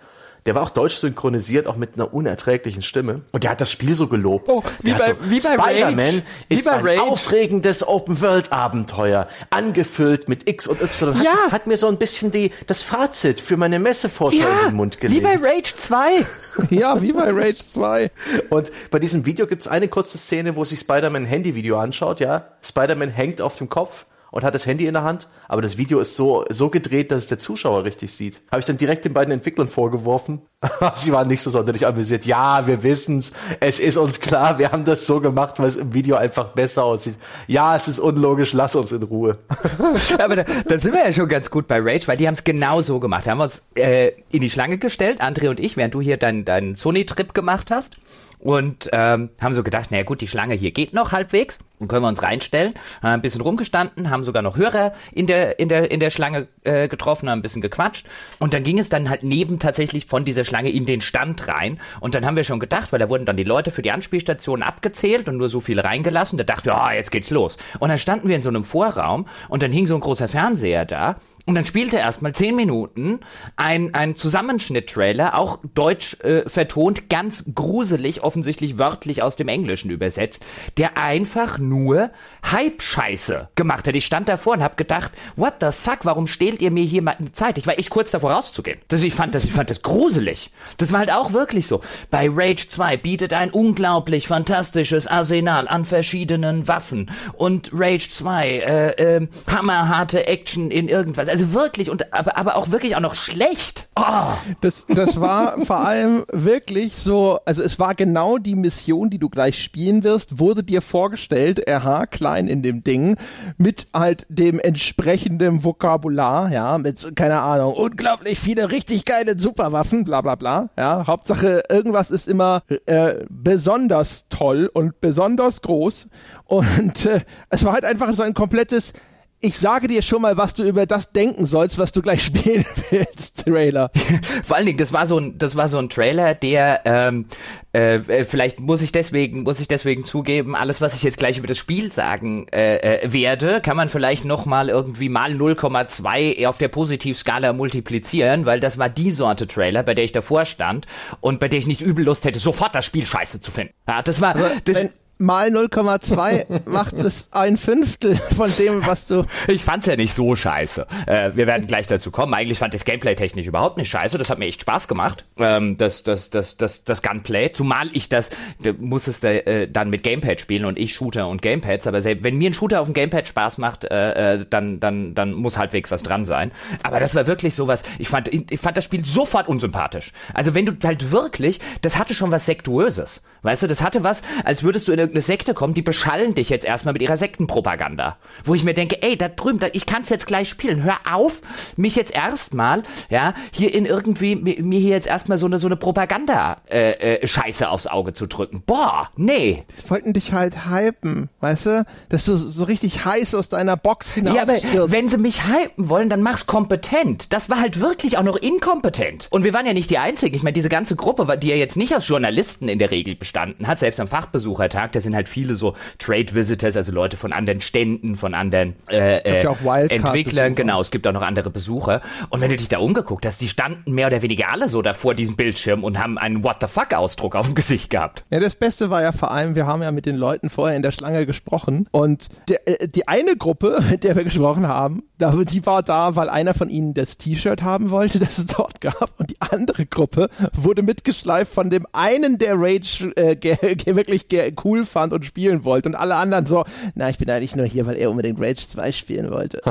[0.46, 3.22] Der war auch deutsch synchronisiert, auch mit einer unerträglichen Stimme.
[3.32, 4.50] Und der hat das Spiel so gelobt.
[4.50, 7.02] Oh, wie bei, so, Spider-Man ist ein Rage.
[7.04, 11.16] aufregendes Open-World-Abenteuer, angefüllt mit X und Y.
[11.16, 11.52] Hat, ja.
[11.52, 15.00] hat mir so ein bisschen die, das Fazit für meine Messevorschau ja, in den Mund
[15.00, 15.22] gelegt.
[15.22, 16.26] Wie bei Rage 2.
[16.72, 18.10] ja, wie bei Rage 2.
[18.50, 22.20] Und bei diesem Video gibt es eine kurze Szene, wo sich Spider-Man ein Handyvideo anschaut,
[22.20, 22.48] ja.
[22.64, 26.00] Spider-Man hängt auf dem Kopf und hat das Handy in der Hand, aber das Video
[26.00, 28.42] ist so, so gedreht, dass es der Zuschauer richtig sieht.
[28.50, 30.42] Habe ich dann direkt den beiden Entwicklern vorgeworfen.
[30.96, 32.26] Sie waren nicht so sonderlich amüsiert.
[32.26, 33.34] Ja, wir wissen's.
[33.60, 36.84] Es ist uns klar, wir haben das so gemacht, weil es im Video einfach besser
[36.84, 37.16] aussieht.
[37.48, 39.38] Ja, es ist unlogisch, lass uns in Ruhe.
[40.18, 42.44] aber da, da sind wir ja schon ganz gut bei Rage, weil die haben es
[42.44, 43.28] genau so gemacht.
[43.28, 46.18] Da haben wir uns äh, in die Schlange gestellt, André und ich, während du hier
[46.18, 47.98] deinen dein Sony-Trip gemacht hast
[48.42, 52.04] und ähm, haben so gedacht, naja gut, die Schlange hier geht noch halbwegs, dann können
[52.04, 55.92] wir uns reinstellen, haben ein bisschen rumgestanden, haben sogar noch Hörer in der in der
[55.92, 58.08] in der Schlange äh, getroffen, haben ein bisschen gequatscht.
[58.40, 61.80] Und dann ging es dann halt neben tatsächlich von dieser Schlange in den Stand rein.
[62.00, 64.64] Und dann haben wir schon gedacht, weil da wurden dann die Leute für die Anspielstation
[64.64, 67.58] abgezählt und nur so viele reingelassen, da dachte, ja, oh, jetzt geht's los.
[67.80, 70.86] Und dann standen wir in so einem Vorraum und dann hing so ein großer Fernseher
[70.86, 73.20] da Und dann spielte er erstmal zehn Minuten
[73.56, 80.46] ein, ein Zusammenschnitt-Trailer, auch deutsch äh, vertont, ganz gruselig, offensichtlich wörtlich aus dem Englischen übersetzt,
[80.78, 82.12] der einfach nur
[82.50, 83.96] Hype-Scheiße gemacht hat.
[83.96, 87.18] Ich stand davor und hab gedacht, what the fuck, warum stehlt ihr mir hier mal
[87.34, 87.58] Zeit?
[87.58, 88.80] Ich war echt kurz davor rauszugehen.
[88.88, 90.52] Das, ich, fand das, ich fand das gruselig.
[90.78, 91.82] Das war halt auch wirklich so.
[92.10, 98.90] Bei Rage 2 bietet ein unglaublich fantastisches Arsenal an verschiedenen Waffen und Rage 2 äh,
[99.18, 101.28] äh, hammerharte Action in irgendwas.
[101.32, 103.88] Also wirklich, und aber, aber auch wirklich auch noch schlecht.
[103.96, 104.34] Oh.
[104.60, 109.30] Das, das war vor allem wirklich so, also es war genau die Mission, die du
[109.30, 113.18] gleich spielen wirst, wurde dir vorgestellt, RH klein in dem Ding,
[113.58, 120.22] mit halt dem entsprechenden Vokabular, ja, mit, keine Ahnung, unglaublich viele richtig geile Superwaffen, bla
[120.22, 126.10] bla bla, ja, Hauptsache irgendwas ist immer äh, besonders toll und besonders groß
[126.46, 128.94] und äh, es war halt einfach so ein komplettes
[129.42, 132.66] ich sage dir schon mal, was du über das denken sollst, was du gleich spielen
[132.90, 133.92] willst, Trailer.
[134.44, 137.26] Vor allen Dingen, das war so ein, das war so ein Trailer, der ähm,
[137.74, 141.38] äh, äh, vielleicht muss ich deswegen, muss ich deswegen zugeben, alles, was ich jetzt gleich
[141.38, 146.46] über das Spiel sagen äh, äh, werde, kann man vielleicht noch mal irgendwie mal 0,2
[146.48, 150.86] auf der Positivskala multiplizieren, weil das war die Sorte Trailer, bei der ich davor stand
[151.22, 153.74] und bei der ich nicht übel Lust hätte, sofort das Spiel scheiße zu finden.
[153.88, 154.36] Ja, das war,
[154.66, 154.90] das, wenn,
[155.22, 159.26] mal 0,2 macht es ein Fünftel von dem, was du.
[159.48, 160.88] Ich fand's ja nicht so scheiße.
[161.06, 162.34] Äh, wir werden gleich dazu kommen.
[162.34, 164.18] Eigentlich fand ich Gameplay technisch überhaupt nicht scheiße.
[164.18, 165.26] Das hat mir echt Spaß gemacht.
[165.38, 167.52] Ähm, das, das, das, das, das Gunplay.
[167.54, 168.32] Zumal ich das,
[168.80, 171.88] muss es äh, dann mit Gamepad spielen und ich Shooter und Gamepads.
[171.88, 175.16] Aber selbst wenn mir ein Shooter auf dem Gamepad Spaß macht, äh, äh, dann, dann,
[175.16, 176.52] dann muss halbwegs was dran sein.
[176.84, 177.84] Aber das war wirklich sowas.
[178.00, 180.12] Ich fand, ich fand das Spiel sofort unsympathisch.
[180.34, 183.22] Also wenn du halt wirklich, das hatte schon was Sektuöses.
[183.44, 186.50] Weißt du, das hatte was, als würdest du in irgendeine Sekte kommen, die beschallen dich
[186.50, 188.18] jetzt erstmal mit ihrer Sektenpropaganda.
[188.46, 190.84] Wo ich mir denke, ey, da drüben, da, ich kann's jetzt gleich spielen.
[190.84, 191.42] Hör auf,
[191.76, 195.76] mich jetzt erstmal, ja, hier in irgendwie, mir hier jetzt erstmal so eine, so eine
[195.76, 198.64] Propaganda-Scheiße äh, äh, aufs Auge zu drücken.
[198.66, 199.64] Boah, nee.
[199.70, 201.86] Die wollten dich halt hypen, weißt du?
[202.10, 204.94] Dass du so richtig heiß aus deiner Box hinaus Ja, aber stürzt.
[204.94, 207.34] wenn sie mich hypen wollen, dann mach's kompetent.
[207.34, 209.28] Das war halt wirklich auch noch inkompetent.
[209.30, 210.36] Und wir waren ja nicht die Einzigen.
[210.36, 213.68] Ich meine, diese ganze Gruppe, die ja jetzt nicht aus Journalisten in der Regel bestanden
[213.68, 213.80] hat.
[213.80, 218.16] Selbst am Fachbesuchertag, da sind halt viele so Trade Visitors, also Leute von anderen Ständen,
[218.16, 219.46] von anderen äh, äh,
[219.90, 220.56] Entwicklern.
[220.56, 222.02] Genau, es gibt auch noch andere Besucher.
[222.30, 224.94] Und wenn du dich da umgeguckt hast, die standen mehr oder weniger alle so da
[224.94, 228.24] vor diesem Bildschirm und haben einen What the fuck Ausdruck auf dem Gesicht gehabt.
[228.30, 230.84] Ja, das Beste war ja vor allem, wir haben ja mit den Leuten vorher in
[230.84, 235.66] der Schlange gesprochen und der, äh, die eine Gruppe, mit der wir gesprochen haben, die
[235.66, 239.30] war da, weil einer von ihnen das T-Shirt haben wollte, das es dort gab und
[239.30, 244.28] die andere Gruppe wurde mitgeschleift von dem einen, der Rage äh, wirklich
[244.64, 246.66] cool fand und spielen wollte und alle anderen so,
[246.96, 249.62] na, ich bin eigentlich nur hier, weil er unbedingt Rage 2 spielen wollte.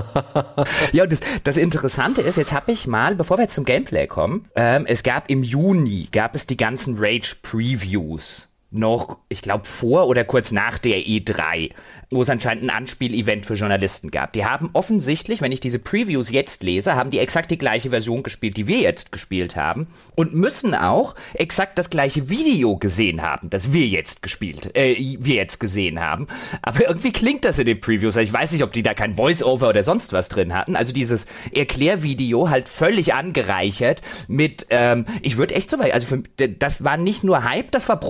[0.92, 4.06] ja, und das, das Interessante ist, jetzt habe ich mal, bevor wir jetzt zum Gameplay
[4.06, 9.64] kommen, ähm, es gab im Juni, gab es die ganzen Rage Previews noch, ich glaube,
[9.64, 11.70] vor oder kurz nach der E3
[12.10, 14.32] wo es anscheinend ein Anspiel-Event für Journalisten gab.
[14.32, 18.24] Die haben offensichtlich, wenn ich diese Previews jetzt lese, haben die exakt die gleiche Version
[18.24, 23.48] gespielt, die wir jetzt gespielt haben und müssen auch exakt das gleiche Video gesehen haben,
[23.48, 26.26] das wir jetzt gespielt, äh, wir jetzt gesehen haben.
[26.62, 28.16] Aber irgendwie klingt das in den Previews.
[28.16, 30.74] Ich weiß nicht, ob die da kein Voice-Over oder sonst was drin hatten.
[30.74, 36.48] Also dieses Erklärvideo halt völlig angereichert mit, ähm, ich würde echt so weit, also für,
[36.48, 38.00] das war nicht nur Hype, das war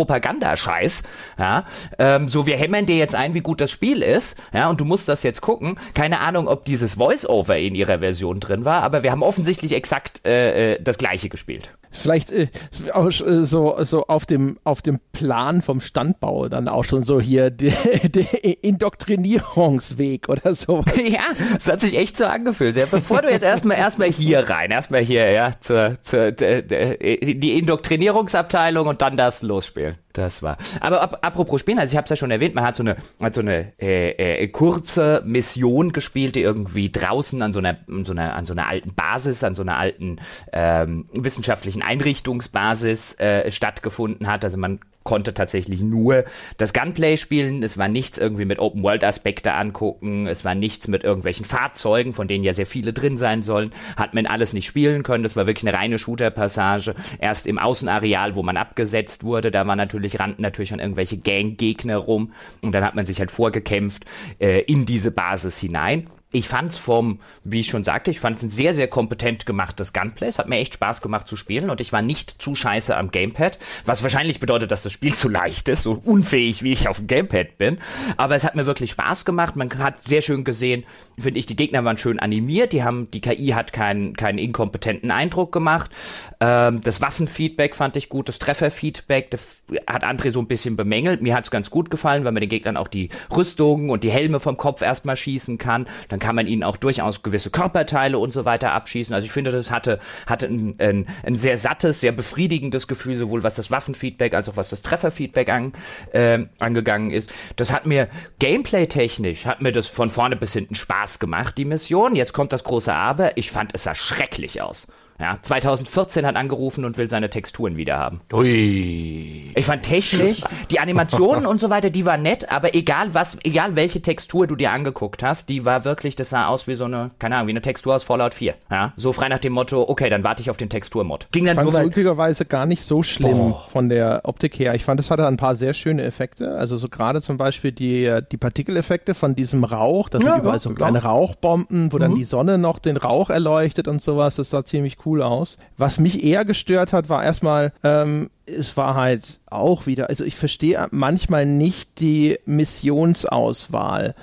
[0.51, 1.03] Propagandascheiß.
[1.39, 1.65] Ja,
[1.99, 4.79] ähm, so wir hämmern dir jetzt ein, wie gut das Spiel Spiel ist, ja, und
[4.79, 5.79] du musst das jetzt gucken.
[5.95, 10.27] Keine Ahnung, ob dieses Voice-Over in ihrer Version drin war, aber wir haben offensichtlich exakt
[10.27, 11.71] äh, äh das gleiche gespielt.
[11.91, 17.03] Vielleicht äh, äh, so, so auf, dem, auf dem Plan vom Standbau dann auch schon
[17.03, 17.73] so hier der
[18.63, 20.85] Indoktrinierungsweg oder so.
[21.11, 21.23] Ja,
[21.57, 22.77] es hat sich echt so angefühlt.
[22.77, 28.87] Ja, bevor du jetzt erstmal erstmal hier rein, erstmal hier, ja, zur, zur, die Indoktrinierungsabteilung
[28.87, 29.97] und dann darfst du losspielen.
[30.13, 30.59] Das war.
[30.81, 32.97] Aber ap apropos Spielen, also ich habe es ja schon erwähnt, man hat so eine,
[33.21, 34.11] hat so eine äh,
[34.43, 38.53] äh, kurze Mission gespielt, die irgendwie draußen an so einer, an so einer, an so
[38.53, 40.19] einer alten Basis, an so einer alten
[40.53, 44.45] ähm, wissenschaftlichen Einrichtungsbasis äh, stattgefunden hat.
[44.45, 46.25] Also man konnte tatsächlich nur
[46.57, 47.63] das Gunplay spielen.
[47.63, 50.27] Es war nichts irgendwie mit Open-World-Aspekte angucken.
[50.27, 53.73] Es war nichts mit irgendwelchen Fahrzeugen, von denen ja sehr viele drin sein sollen.
[53.97, 55.23] Hat man alles nicht spielen können.
[55.23, 56.95] Das war wirklich eine reine Shooter-Passage.
[57.19, 61.97] Erst im Außenareal, wo man abgesetzt wurde, da war natürlich, rannten natürlich schon irgendwelche Gang-Gegner
[61.97, 62.33] rum.
[62.61, 64.05] Und dann hat man sich halt vorgekämpft
[64.39, 66.09] äh, in diese Basis hinein.
[66.33, 70.29] Ich fand's vom, wie ich schon sagte, ich fand's ein sehr, sehr kompetent gemachtes Gunplay.
[70.29, 73.11] Es hat mir echt Spaß gemacht zu spielen und ich war nicht zu scheiße am
[73.11, 76.99] Gamepad, was wahrscheinlich bedeutet, dass das Spiel zu leicht ist, so unfähig wie ich auf
[76.99, 77.79] dem Gamepad bin.
[78.17, 79.57] Aber es hat mir wirklich Spaß gemacht.
[79.57, 80.85] Man hat sehr schön gesehen,
[81.19, 82.73] finde ich, die Gegner waren schön animiert.
[82.75, 85.91] Die haben, die KI hat keinen, keinen inkompetenten Eindruck gemacht.
[86.39, 89.45] Ähm, das Waffenfeedback fand ich gut, das Trefferfeedback, das
[89.89, 91.23] hat André so ein bisschen bemängelt.
[91.23, 94.39] Mir hat's ganz gut gefallen, weil man den Gegnern auch die Rüstungen und die Helme
[94.39, 95.89] vom Kopf erstmal schießen kann.
[96.09, 99.13] Dann kann man ihnen auch durchaus gewisse Körperteile und so weiter abschießen.
[99.13, 103.43] Also ich finde, das hatte, hatte ein, ein, ein sehr sattes, sehr befriedigendes Gefühl, sowohl
[103.43, 105.73] was das Waffenfeedback als auch was das Trefferfeedback an,
[106.13, 107.31] äh, angegangen ist.
[107.57, 108.09] Das hat mir
[108.39, 112.15] gameplay-technisch, hat mir das von vorne bis hinten Spaß gemacht, die Mission.
[112.15, 113.37] Jetzt kommt das große Aber.
[113.37, 114.87] Ich fand, es sah schrecklich aus.
[115.21, 118.23] Ja, 2014 hat angerufen und will seine Texturen wieder haben.
[118.33, 119.53] Ui.
[119.55, 123.77] Ich fand technisch, die Animationen und so weiter, die war nett, aber egal was, egal
[123.77, 127.11] welche Textur du dir angeguckt hast, die war wirklich, das sah aus wie so eine,
[127.19, 128.55] keine Ahnung, wie eine Textur aus Fallout 4.
[128.71, 131.27] Ja, so frei nach dem Motto, okay, dann warte ich auf den Texturmod.
[131.33, 133.65] Ging dann ich fand so es gar nicht so schlimm Boah.
[133.67, 134.75] von der Optik her.
[134.75, 136.53] Ich fand, es hatte ein paar sehr schöne Effekte.
[136.57, 140.09] Also so gerade zum Beispiel die, die Partikeleffekte von diesem Rauch.
[140.09, 142.01] Das ja, sind überall so kleine Rauchbomben, wo mhm.
[142.01, 144.37] dann die Sonne noch den Rauch erleuchtet und sowas.
[144.37, 145.59] Das sah ziemlich cool cool aus.
[145.77, 150.37] Was mich eher gestört hat, war erstmal, ähm, es war halt auch wieder, also ich
[150.37, 154.15] verstehe manchmal nicht die Missionsauswahl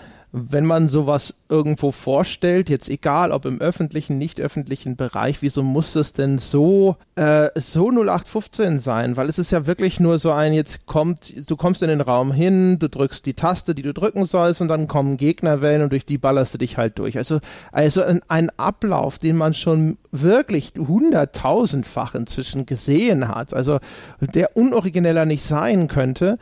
[0.52, 5.96] wenn man sowas irgendwo vorstellt, jetzt egal ob im öffentlichen, nicht öffentlichen Bereich, wieso muss
[5.96, 9.18] es denn so, äh, so 0815 sein?
[9.18, 12.32] Weil es ist ja wirklich nur so ein, jetzt kommt, du kommst in den Raum
[12.32, 16.06] hin, du drückst die Taste, die du drücken sollst und dann kommen Gegnerwellen und durch
[16.06, 17.18] die ballerst du dich halt durch.
[17.18, 17.40] Also,
[17.72, 23.80] also ein, ein Ablauf, den man schon wirklich hunderttausendfach inzwischen gesehen hat, also
[24.20, 26.38] der unorigineller nicht sein könnte.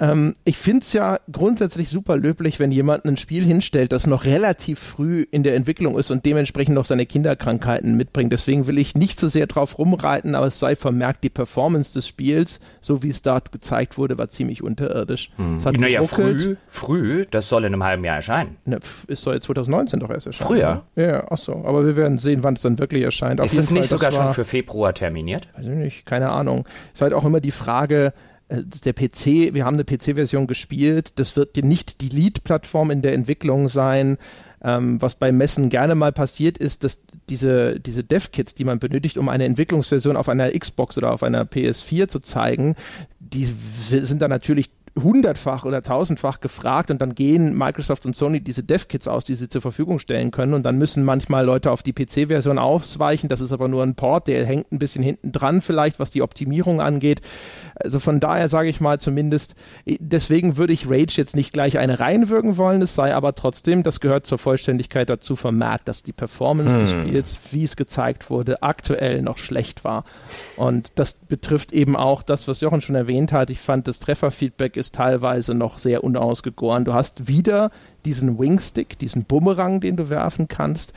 [0.00, 4.24] Ähm, ich finde es ja grundsätzlich super löblich, wenn jemand ein Spiel hinstellt, das noch
[4.24, 8.32] relativ früh in der Entwicklung ist und dementsprechend noch seine Kinderkrankheiten mitbringt.
[8.32, 12.08] Deswegen will ich nicht so sehr drauf rumreiten, aber es sei vermerkt, die Performance des
[12.08, 15.30] Spiels, so wie es dort gezeigt wurde, war ziemlich unterirdisch.
[15.36, 15.58] Hm.
[15.78, 18.56] naja, früh, früh, das soll in einem halben Jahr erscheinen.
[18.64, 20.48] Ne, es soll 2019 doch erst erscheinen.
[20.48, 20.84] Früher?
[20.96, 21.06] Ne?
[21.06, 21.62] Ja, ach so.
[21.64, 23.40] Aber wir werden sehen, wann es dann wirklich erscheint.
[23.40, 25.48] Auf ist es nicht Fall, sogar war, schon für Februar terminiert?
[25.56, 26.66] Weiß ich nicht, keine Ahnung.
[26.92, 28.12] Es ist halt auch immer die Frage,
[28.48, 33.68] der PC, wir haben eine PC-Version gespielt, das wird nicht die Lead-Plattform in der Entwicklung
[33.68, 34.18] sein.
[34.62, 39.18] Ähm, was bei Messen gerne mal passiert ist, dass diese, diese Dev-Kits, die man benötigt,
[39.18, 42.74] um eine Entwicklungsversion auf einer Xbox oder auf einer PS4 zu zeigen,
[43.18, 44.70] die sind dann natürlich
[45.02, 49.48] hundertfach oder tausendfach gefragt und dann gehen Microsoft und Sony diese Dev-Kits aus, die sie
[49.48, 53.28] zur Verfügung stellen können und dann müssen manchmal Leute auf die PC-Version ausweichen.
[53.28, 56.22] Das ist aber nur ein Port, der hängt ein bisschen hinten dran vielleicht, was die
[56.22, 57.22] Optimierung angeht.
[57.74, 61.98] Also von daher sage ich mal zumindest, deswegen würde ich Rage jetzt nicht gleich eine
[61.98, 66.74] reinwirken wollen, es sei aber trotzdem, das gehört zur Vollständigkeit dazu vermerkt, dass die Performance
[66.74, 66.80] hm.
[66.80, 70.04] des Spiels, wie es gezeigt wurde, aktuell noch schlecht war.
[70.56, 73.50] Und das betrifft eben auch das, was Jochen schon erwähnt hat.
[73.50, 76.84] Ich fand, das Trefferfeedback ist teilweise noch sehr unausgegoren.
[76.84, 77.70] Du hast wieder
[78.04, 80.92] diesen Wingstick, diesen Bumerang, den du werfen kannst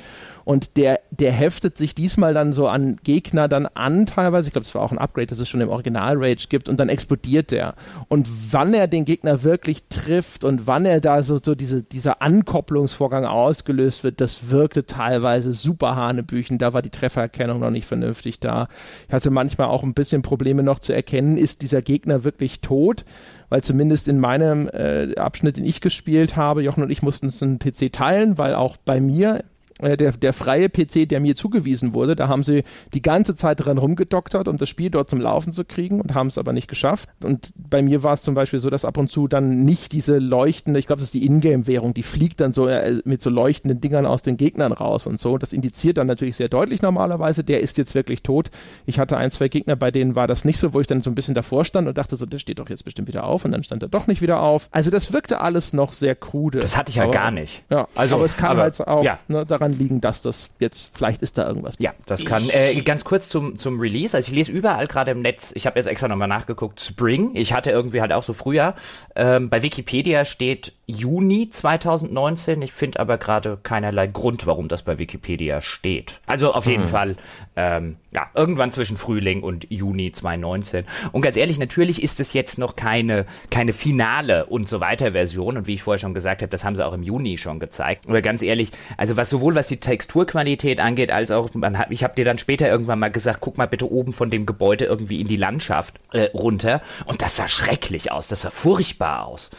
[0.48, 4.48] und der, der heftet sich diesmal dann so an Gegner dann an, teilweise.
[4.48, 6.70] Ich glaube, es war auch ein Upgrade, das es schon im Original Rage gibt.
[6.70, 7.76] Und dann explodiert der.
[8.08, 12.22] Und wann er den Gegner wirklich trifft und wann er da so, so diese, dieser
[12.22, 16.60] Ankopplungsvorgang ausgelöst wird, das wirkte teilweise super hanebüchen.
[16.60, 18.70] Da war die Treffererkennung noch nicht vernünftig da.
[19.10, 23.04] Ich hatte manchmal auch ein bisschen Probleme noch zu erkennen, ist dieser Gegner wirklich tot?
[23.50, 27.44] Weil zumindest in meinem äh, Abschnitt, den ich gespielt habe, Jochen und ich mussten uns
[27.44, 29.44] einen PC teilen, weil auch bei mir
[29.80, 32.64] äh, der, der freie PC, der mir zugewiesen wurde, da haben sie
[32.94, 36.28] die ganze Zeit dran rumgedoktert, um das Spiel dort zum Laufen zu kriegen und haben
[36.28, 37.10] es aber nicht geschafft.
[37.24, 40.18] Und bei mir war es zum Beispiel so, dass ab und zu dann nicht diese
[40.18, 43.82] leuchtende, ich glaube, das ist die Ingame-Währung, die fliegt dann so äh, mit so leuchtenden
[43.82, 45.38] Dingern aus den Gegnern raus und so.
[45.38, 48.50] Das indiziert dann natürlich sehr deutlich normalerweise, der ist jetzt wirklich tot.
[48.86, 51.10] Ich hatte ein, zwei Gegner, bei denen war das nicht so, wo ich dann so
[51.10, 53.52] ein bisschen davor stand und dachte so, der steht doch jetzt bestimmt wieder auf und
[53.52, 54.70] dann stand er doch nicht wieder auf.
[54.72, 56.60] Also das wirkte alles noch sehr krude.
[56.60, 57.64] Das hatte ich ja halt gar nicht.
[57.70, 59.18] Ja, also, aber es kann aber, halt auch ja.
[59.28, 61.76] ne, daran daran liegen, dass das jetzt, vielleicht ist da irgendwas.
[61.80, 62.44] Ja, das kann.
[62.50, 64.16] Äh, ganz kurz zum, zum Release.
[64.16, 67.32] Also ich lese überall gerade im Netz, ich habe jetzt extra nochmal nachgeguckt, Spring.
[67.36, 68.76] Ich hatte irgendwie halt auch so früher.
[69.16, 72.62] Ähm, bei Wikipedia steht Juni 2019.
[72.62, 76.22] Ich finde aber gerade keinerlei Grund, warum das bei Wikipedia steht.
[76.28, 76.90] Also auf jeden hm.
[76.90, 77.16] Fall,
[77.58, 80.86] ähm, ja, irgendwann zwischen Frühling und Juni 2019.
[81.12, 85.58] Und ganz ehrlich, natürlich ist es jetzt noch keine, keine finale und so weiter Version.
[85.58, 88.08] Und wie ich vorher schon gesagt habe, das haben sie auch im Juni schon gezeigt.
[88.08, 92.06] Aber ganz ehrlich, also was sowohl was die Texturqualität angeht, als auch, man hat, ich
[92.06, 95.20] habe dir dann später irgendwann mal gesagt, guck mal bitte oben von dem Gebäude irgendwie
[95.20, 96.82] in die Landschaft äh, runter.
[97.04, 99.52] Und das sah schrecklich aus, das sah furchtbar aus.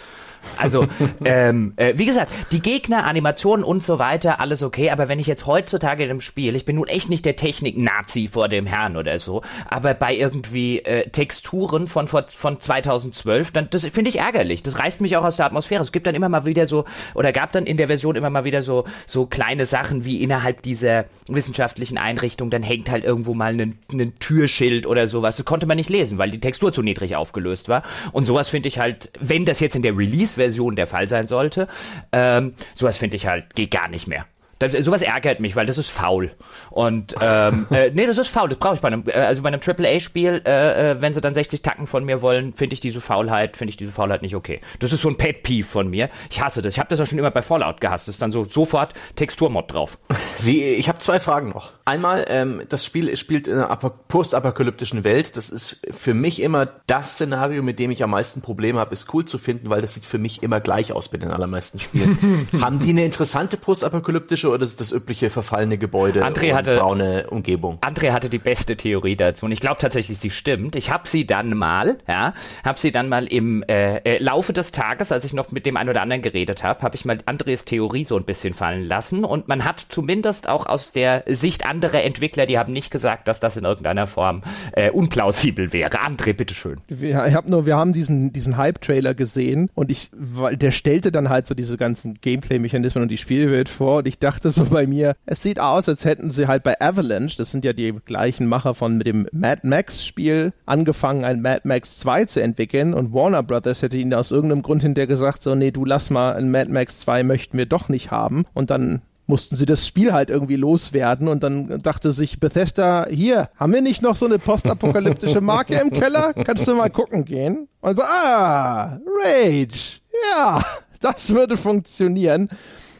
[0.56, 0.86] Also,
[1.24, 5.26] ähm, äh, wie gesagt, die Gegner, Animationen und so weiter, alles okay, aber wenn ich
[5.26, 9.18] jetzt heutzutage einem Spiel, ich bin nun echt nicht der Technik-Nazi vor dem Herrn oder
[9.18, 14.62] so, aber bei irgendwie äh, Texturen von, von, von 2012, dann das finde ich ärgerlich.
[14.62, 15.82] Das reißt mich auch aus der Atmosphäre.
[15.82, 16.84] Es gibt dann immer mal wieder so,
[17.14, 20.62] oder gab dann in der Version immer mal wieder so, so kleine Sachen wie innerhalb
[20.62, 25.36] dieser wissenschaftlichen Einrichtung, dann hängt halt irgendwo mal ein, ein Türschild oder sowas.
[25.36, 27.82] Das konnte man nicht lesen, weil die Textur zu niedrig aufgelöst war.
[28.12, 29.96] Und sowas finde ich halt, wenn das jetzt in der
[30.38, 31.68] Release-Version der Fall sein sollte,
[32.12, 34.24] ähm, sowas finde ich halt, geht gar nicht mehr.
[34.60, 36.32] Das, sowas ärgert mich, weil das ist faul.
[36.70, 38.48] Und ähm, äh, nee, das ist faul.
[38.48, 41.32] Das brauche ich bei einem, äh, also bei einem AAA-Spiel, äh, äh, wenn sie dann
[41.32, 44.60] 60 Tacken von mir wollen, finde ich diese Faulheit, finde ich diese Faulheit nicht okay.
[44.80, 46.10] Das ist so ein Pet Peeve von mir.
[46.28, 46.72] Ich hasse das.
[46.72, 48.08] Ich habe das auch schon immer bei Fallout gehasst.
[48.08, 49.96] Das ist dann so sofort Texturmod drauf.
[50.40, 51.70] Wie, ich habe zwei Fragen noch.
[51.88, 55.38] Einmal, ähm, das Spiel spielt in einer postapokalyptischen Welt.
[55.38, 59.14] Das ist für mich immer das Szenario, mit dem ich am meisten Probleme habe, ist
[59.14, 62.46] cool zu finden, weil das sieht für mich immer gleich aus bei den allermeisten Spielen.
[62.60, 67.78] Haben die eine interessante postapokalyptische oder ist das übliche verfallene Gebäude André hatte, braune Umgebung?
[67.80, 70.76] André hatte die beste Theorie dazu und ich glaube tatsächlich, sie stimmt.
[70.76, 72.34] Ich habe sie dann mal, ja,
[72.66, 75.78] habe sie dann mal im äh, äh, Laufe des Tages, als ich noch mit dem
[75.78, 79.24] einen oder anderen geredet habe, habe ich mal Andres Theorie so ein bisschen fallen lassen
[79.24, 83.38] und man hat zumindest auch aus der Sicht anderer Entwickler, die haben nicht gesagt, dass
[83.38, 85.90] das in irgendeiner Form äh, unplausibel wäre.
[86.00, 86.80] André, bitteschön.
[86.88, 91.12] Ja, ich habe nur, wir haben diesen diesen Hype-Trailer gesehen und ich, weil der stellte
[91.12, 94.88] dann halt so diese ganzen Gameplay-Mechanismen und die Spielwelt vor und ich dachte so bei
[94.88, 98.48] mir, es sieht aus, als hätten sie halt bei Avalanche, das sind ja die gleichen
[98.48, 103.12] Macher von mit dem Mad Max Spiel, angefangen, ein Mad Max 2 zu entwickeln und
[103.14, 106.50] Warner Brothers hätte ihnen aus irgendeinem Grund hinterher gesagt, so, nee, du lass mal, ein
[106.50, 110.30] Mad Max 2 möchten wir doch nicht haben und dann mussten sie das Spiel halt
[110.30, 115.40] irgendwie loswerden und dann dachte sich Bethesda, hier, haben wir nicht noch so eine postapokalyptische
[115.40, 116.32] Marke im Keller?
[116.32, 117.68] Kannst du mal gucken gehen?
[117.80, 120.00] Und so, ah, Rage,
[120.32, 120.60] ja,
[121.00, 122.48] das würde funktionieren.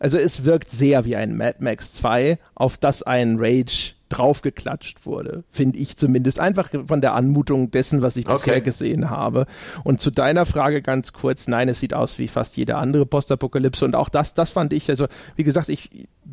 [0.00, 5.44] Also es wirkt sehr wie ein Mad Max 2, auf das ein Rage draufgeklatscht wurde,
[5.48, 6.40] finde ich zumindest.
[6.40, 8.62] Einfach von der Anmutung dessen, was ich bisher okay.
[8.62, 9.46] gesehen habe.
[9.84, 13.84] Und zu deiner Frage ganz kurz, nein, es sieht aus wie fast jede andere Postapokalypse
[13.84, 15.06] und auch das, das fand ich, also
[15.36, 15.90] wie gesagt, ich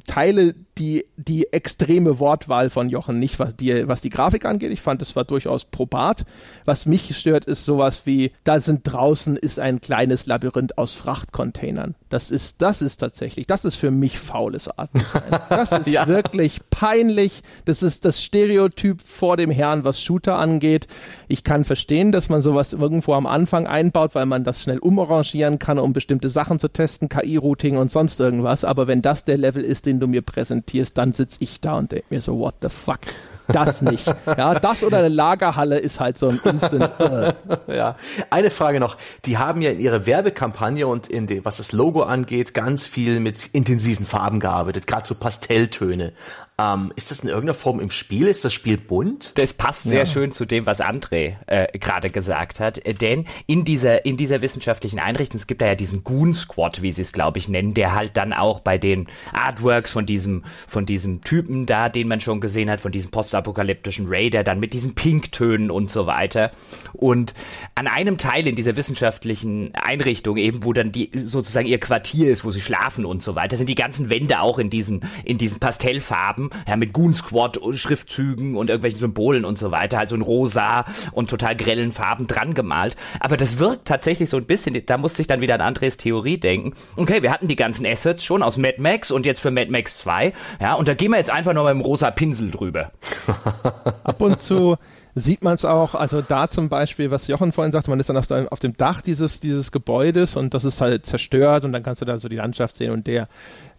[0.08, 4.72] teile die, die extreme Wortwahl von Jochen nicht, was die, was die Grafik angeht.
[4.72, 6.26] Ich fand, es war durchaus probat.
[6.66, 11.96] Was mich stört, ist sowas wie, da sind draußen ist ein kleines Labyrinth aus Frachtcontainern.
[12.10, 15.32] Das ist, das ist tatsächlich, das ist für mich faules Artdesign.
[15.50, 16.08] Das ist ja.
[16.08, 17.42] wirklich peinlich.
[17.64, 20.88] Das ist das Stereotyp vor dem Herrn, was Shooter angeht.
[21.30, 25.58] Ich kann verstehen, dass man sowas irgendwo am Anfang einbaut, weil man das schnell umarrangieren
[25.58, 28.66] kann, um bestimmte Sachen zu testen, KI-Routing und sonst irgendwas.
[28.66, 31.92] Aber wenn das der Level ist, den du mir präsentierst, dann sitze ich da und
[31.92, 33.00] denke mir so, what the fuck?
[33.48, 34.08] Das nicht.
[34.26, 36.92] Ja, das oder eine Lagerhalle ist halt so ein Instant.
[37.00, 37.32] Uh.
[37.68, 37.96] Ja.
[38.30, 38.98] Eine Frage noch.
[39.26, 43.20] Die haben ja in ihrer Werbekampagne und in dem, was das Logo angeht, ganz viel
[43.20, 46.14] mit intensiven Farben gearbeitet, gerade so Pastelltöne.
[46.58, 48.28] Ähm, ist das in irgendeiner Form im Spiel?
[48.28, 49.34] Ist das Spiel bunt?
[49.36, 50.06] Das passt sehr ja.
[50.06, 52.78] schön zu dem, was André äh, gerade gesagt hat.
[52.86, 56.82] Äh, denn in dieser, in dieser wissenschaftlichen Einrichtung, es gibt da ja diesen Goon Squad,
[56.82, 60.46] wie sie es, glaube ich, nennen, der halt dann auch bei den Artworks von diesem,
[60.66, 64.72] von diesem Typen da, den man schon gesehen hat, von diesem postapokalyptischen Raider, dann mit
[64.72, 66.52] diesen Pinktönen und so weiter.
[66.94, 67.34] Und
[67.76, 72.46] an einem Teil in dieser wissenschaftlichen Einrichtung, eben, wo dann die sozusagen ihr Quartier ist,
[72.46, 75.60] wo sie schlafen und so weiter, sind die ganzen Wände auch in diesen, in diesen
[75.60, 80.16] Pastellfarben ja, mit Goon Squad und Schriftzügen und irgendwelchen Symbolen und so weiter, halt so
[80.16, 82.96] in rosa und total grellen Farben dran gemalt.
[83.20, 86.38] Aber das wirkt tatsächlich so ein bisschen, da musste ich dann wieder an Andres Theorie
[86.38, 86.74] denken.
[86.96, 89.98] Okay, wir hatten die ganzen Assets schon aus Mad Max und jetzt für Mad Max
[89.98, 92.92] 2, ja, und da gehen wir jetzt einfach nur mit dem rosa Pinsel drüber.
[94.04, 94.78] Ab und zu
[95.16, 98.18] sieht man es auch, also da zum Beispiel, was Jochen vorhin sagte, man ist dann
[98.18, 102.02] auf, auf, dem Dach dieses, dieses Gebäudes und das ist halt zerstört und dann kannst
[102.02, 103.30] du da so die Landschaft sehen und der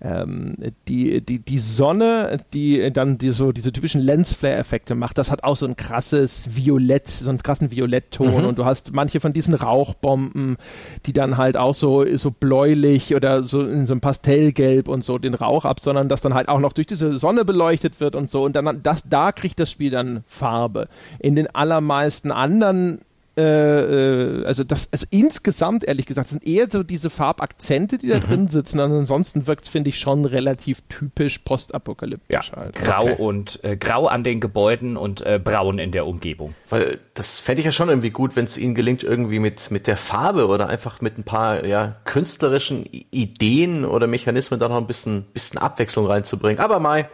[0.00, 0.56] ähm,
[0.88, 5.56] die, die, die Sonne, die dann die, so diese typischen Lensflare-Effekte macht, das hat auch
[5.56, 8.44] so ein krasses Violett, so einen krassen Violettton mhm.
[8.44, 10.58] und du hast manche von diesen Rauchbomben,
[11.06, 15.18] die dann halt auch so, so bläulich oder so in so einem Pastellgelb und so
[15.18, 18.44] den Rauch absondern, das dann halt auch noch durch diese Sonne beleuchtet wird und so
[18.44, 20.88] und dann das, da kriegt das Spiel dann Farbe.
[21.18, 23.00] In den allermeisten anderen
[23.36, 28.16] äh, äh, also das, also insgesamt ehrlich gesagt, sind eher so diese Farbakzente, die da
[28.16, 28.20] mhm.
[28.20, 28.80] drin sitzen.
[28.80, 32.74] Und ansonsten wirkt es, finde ich, schon relativ typisch postapokalyptisch ja, halt.
[32.74, 33.22] Grau okay.
[33.22, 36.54] und äh, grau an den Gebäuden und äh, braun in der Umgebung.
[36.70, 39.86] Weil das fände ich ja schon irgendwie gut, wenn es ihnen gelingt, irgendwie mit, mit
[39.86, 44.86] der Farbe oder einfach mit ein paar ja, künstlerischen Ideen oder Mechanismen da noch ein
[44.86, 46.60] bisschen, bisschen Abwechslung reinzubringen.
[46.60, 47.08] Aber Mai,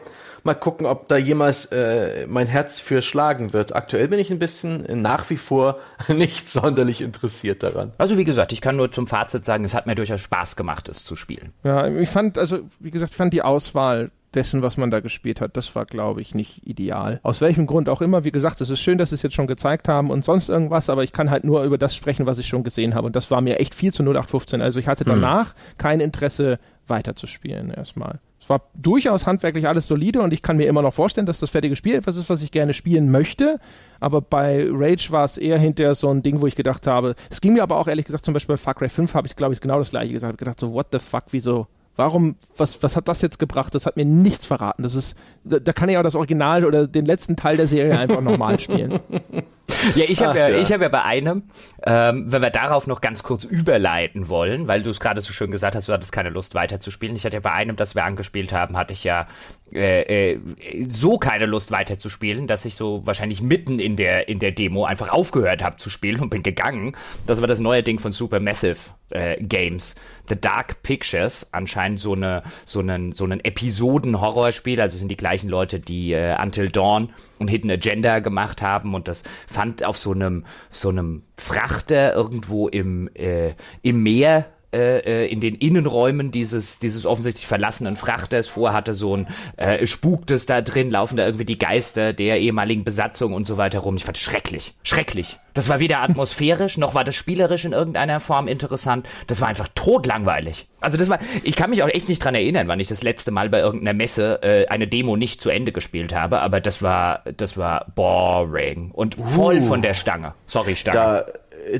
[0.44, 3.74] Mal gucken, ob da jemals äh, mein Herz für schlagen wird.
[3.74, 5.78] Aktuell bin ich ein bisschen äh, nach wie vor
[6.08, 7.92] nicht sonderlich interessiert daran.
[7.98, 10.88] Also wie gesagt, ich kann nur zum Fazit sagen, es hat mir durchaus Spaß gemacht,
[10.88, 11.52] es zu spielen.
[11.64, 15.40] Ja, ich fand, also wie gesagt, ich fand die Auswahl dessen, was man da gespielt
[15.40, 15.56] hat.
[15.56, 17.20] Das war, glaube ich, nicht ideal.
[17.22, 18.24] Aus welchem Grund auch immer.
[18.24, 20.90] Wie gesagt, es ist schön, dass sie es jetzt schon gezeigt haben und sonst irgendwas,
[20.90, 23.06] aber ich kann halt nur über das sprechen, was ich schon gesehen habe.
[23.06, 24.62] Und das war mir echt viel zu 0815.
[24.62, 25.12] Also ich hatte hm.
[25.12, 25.78] danach hm.
[25.78, 28.20] kein Interesse, weiterzuspielen erstmal.
[28.42, 31.50] Es war durchaus handwerklich alles solide und ich kann mir immer noch vorstellen, dass das
[31.50, 33.60] fertige Spiel etwas ist, was ich gerne spielen möchte.
[34.00, 37.40] Aber bei Rage war es eher hinterher so ein Ding, wo ich gedacht habe, es
[37.40, 39.54] ging mir aber auch ehrlich gesagt, zum Beispiel bei Far Cry 5 habe ich, glaube
[39.54, 40.30] ich, genau das gleiche gesagt.
[40.30, 43.74] Ich habe gedacht so, what the fuck, wieso, Warum, was, was hat das jetzt gebracht?
[43.74, 44.82] Das hat mir nichts verraten.
[44.82, 45.14] Das ist,
[45.44, 48.58] da, da kann ich auch das Original oder den letzten Teil der Serie einfach nochmal
[48.58, 48.98] spielen.
[49.94, 50.58] Ja, ich habe ja, ja.
[50.58, 51.44] Ich hab ja bei einem,
[51.84, 55.50] ähm, wenn wir darauf noch ganz kurz überleiten wollen, weil du es gerade so schön
[55.50, 57.16] gesagt hast, du hattest keine Lust weiterzuspielen.
[57.16, 59.26] Ich hatte ja bei einem, das wir angespielt haben, hatte ich ja
[59.72, 60.40] äh, äh,
[60.88, 65.08] so keine Lust weiterzuspielen, dass ich so wahrscheinlich mitten in der, in der Demo einfach
[65.08, 66.96] aufgehört habe zu spielen und bin gegangen.
[67.26, 68.78] Das war das neue Ding von Supermassive
[69.10, 69.94] äh, Games.
[70.28, 75.48] The Dark Pictures, anscheinend so eine so einen so einen Episoden-Horrorspiel, also sind die gleichen
[75.48, 77.10] Leute, die äh, Until Dawn
[77.42, 82.68] und Hidden Agenda gemacht haben und das fand auf so einem so einem Frachter irgendwo
[82.68, 88.94] im äh, im Meer äh, äh, in den Innenräumen dieses, dieses offensichtlich verlassenen Frachters vorhatte,
[88.94, 93.46] so ein äh, Spuktes da drin, laufen da irgendwie die Geister der ehemaligen Besatzung und
[93.46, 93.96] so weiter rum.
[93.96, 95.38] Ich fand schrecklich, schrecklich.
[95.54, 99.06] Das war weder atmosphärisch, noch war das spielerisch in irgendeiner Form interessant.
[99.26, 100.66] Das war einfach totlangweilig.
[100.80, 103.30] Also das war, ich kann mich auch echt nicht dran erinnern, wann ich das letzte
[103.30, 107.22] Mal bei irgendeiner Messe äh, eine Demo nicht zu Ende gespielt habe, aber das war,
[107.36, 110.34] das war boring und voll uh, von der Stange.
[110.46, 110.96] Sorry, Stange.
[110.96, 111.24] Da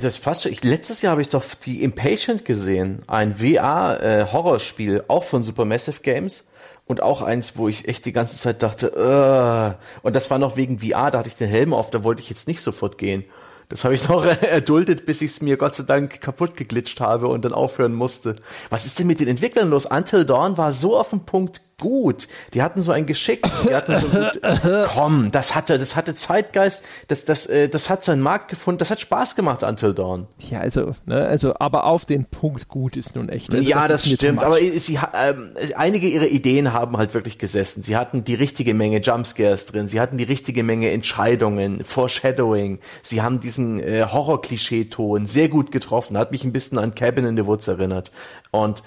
[0.01, 0.53] das passt schon.
[0.53, 6.01] Ich, letztes Jahr habe ich doch die Impatient gesehen, ein VR-Horrorspiel, äh, auch von Supermassive
[6.03, 6.49] Games.
[6.85, 10.57] Und auch eins, wo ich echt die ganze Zeit dachte, uh, und das war noch
[10.57, 13.25] wegen VR, da hatte ich den Helm auf, da wollte ich jetzt nicht sofort gehen.
[13.69, 17.29] Das habe ich noch erduldet, bis ich es mir Gott sei Dank kaputt geglitscht habe
[17.29, 18.37] und dann aufhören musste.
[18.69, 19.87] Was ist denn mit den Entwicklern los?
[19.87, 22.29] Until Dawn war so auf den Punkt gut.
[22.55, 23.43] Die hatten so ein Geschick.
[23.43, 24.41] Die hatten so gut,
[24.95, 26.85] komm, das hatte, das hatte Zeitgeist.
[27.09, 28.79] Das, das, äh, das hat seinen Markt gefunden.
[28.79, 30.29] Das hat Spaß gemacht, Until Dawn.
[30.39, 33.53] Ja, also, ne, also, aber auf den Punkt gut ist nun echt.
[33.53, 34.45] Also, ja, das, das stimmt.
[34.45, 37.83] Aber sie, ähm, einige ihrer Ideen haben halt wirklich gesessen.
[37.83, 39.89] Sie hatten die richtige Menge Jumpscares drin.
[39.89, 42.79] Sie hatten die richtige Menge Entscheidungen, Foreshadowing.
[43.03, 46.17] Sie haben diesen äh, Horror-Klischee-Ton sehr gut getroffen.
[46.17, 48.13] Hat mich ein bisschen an Cabin in the Woods erinnert.
[48.53, 48.85] Und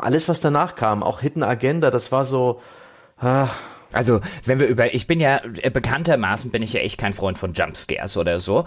[0.00, 2.60] alles, was danach kam, auch Hidden Agenda, das war so,
[3.18, 3.56] ach,
[3.92, 7.38] also, wenn wir über, ich bin ja äh, bekanntermaßen bin ich ja echt kein Freund
[7.38, 8.64] von Jumpscares oder so.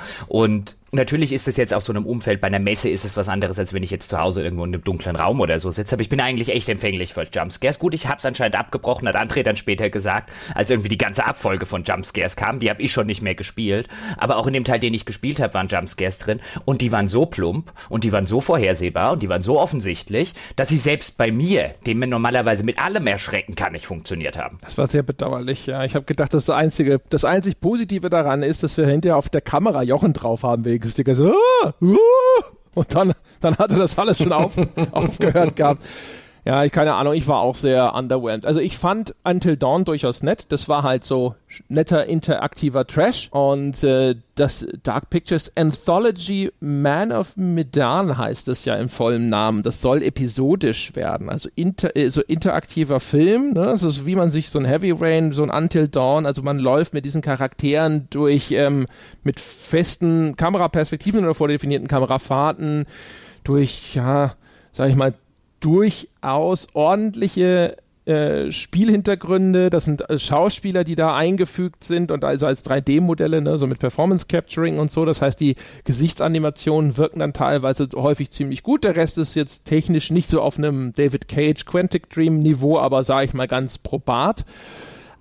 [0.95, 3.57] Natürlich ist es jetzt auf so einem Umfeld, bei einer Messe ist es was anderes,
[3.57, 5.95] als wenn ich jetzt zu Hause irgendwo in einem dunklen Raum oder so sitze.
[5.95, 7.79] Aber ich bin eigentlich echt empfänglich für Jumpscares.
[7.79, 11.65] Gut, ich hab's anscheinend abgebrochen, hat André dann später gesagt, als irgendwie die ganze Abfolge
[11.65, 12.59] von Jumpscares kam.
[12.59, 13.87] Die habe ich schon nicht mehr gespielt.
[14.17, 16.39] Aber auch in dem Teil, den ich gespielt habe, waren Jumpscares drin.
[16.63, 20.35] Und die waren so plump und die waren so vorhersehbar und die waren so offensichtlich,
[20.57, 24.59] dass sie selbst bei mir, dem man normalerweise mit allem erschrecken kann, nicht funktioniert haben.
[24.61, 25.83] Das war sehr bedauerlich, ja.
[25.85, 29.41] Ich habe gedacht, das einzige, das einzig Positive daran ist, dass wir hinterher auf der
[29.41, 32.43] Kamera Jochen drauf haben wegen Sticker so, ah, ah,
[32.75, 34.55] und dann, dann hatte das alles schon auf,
[34.91, 35.83] aufgehört gehabt.
[36.45, 38.45] Ja, ich keine Ahnung, ich war auch sehr underwhelmed.
[38.45, 40.45] Also ich fand Until Dawn durchaus nett.
[40.49, 41.35] Das war halt so
[41.69, 43.29] netter interaktiver Trash.
[43.31, 49.63] Und äh, das Dark Pictures Anthology Man of Medan heißt es ja im vollen Namen.
[49.63, 51.29] Das soll episodisch werden.
[51.29, 53.53] Also inter, äh, so interaktiver Film.
[53.53, 53.77] Ne?
[53.77, 56.93] So wie man sich so ein Heavy Rain, so ein Until Dawn, also man läuft
[56.93, 58.87] mit diesen Charakteren durch ähm,
[59.23, 62.85] mit festen Kameraperspektiven oder vordefinierten Kamerafahrten
[63.45, 64.33] durch, ja,
[64.73, 65.13] sag ich mal,
[65.63, 72.65] durchaus ordentliche äh, Spielhintergründe, das sind äh, Schauspieler, die da eingefügt sind und also als
[72.65, 75.05] 3D-Modelle, ne, so mit Performance Capturing und so.
[75.05, 78.83] Das heißt, die Gesichtsanimationen wirken dann teilweise häufig ziemlich gut.
[78.83, 83.03] Der Rest ist jetzt technisch nicht so auf einem David Cage Quantic Dream Niveau, aber
[83.03, 84.43] sage ich mal ganz probat.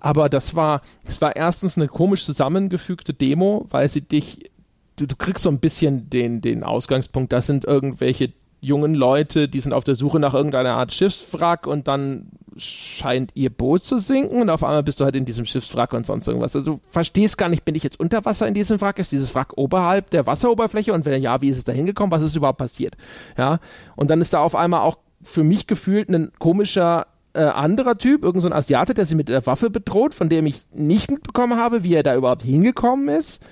[0.01, 4.51] Aber das war, es war erstens eine komisch zusammengefügte Demo, weil sie dich,
[4.97, 8.33] du, du kriegst so ein bisschen den, den Ausgangspunkt, das sind irgendwelche
[8.63, 13.49] jungen Leute, die sind auf der Suche nach irgendeiner Art Schiffswrack und dann scheint ihr
[13.49, 16.55] Boot zu sinken und auf einmal bist du halt in diesem Schiffswrack und sonst irgendwas.
[16.55, 18.99] Also du verstehst gar nicht, bin ich jetzt unter Wasser in diesem Wrack?
[18.99, 20.93] Ist dieses Wrack oberhalb der Wasseroberfläche?
[20.93, 22.11] Und wenn ja, wie ist es da hingekommen?
[22.11, 22.95] Was ist überhaupt passiert?
[23.37, 23.59] Ja,
[23.95, 28.23] und dann ist da auf einmal auch für mich gefühlt ein komischer äh, anderer Typ,
[28.23, 31.83] irgendein so Asiate, der sie mit der Waffe bedroht, von dem ich nicht mitbekommen habe,
[31.83, 33.43] wie er da überhaupt hingekommen ist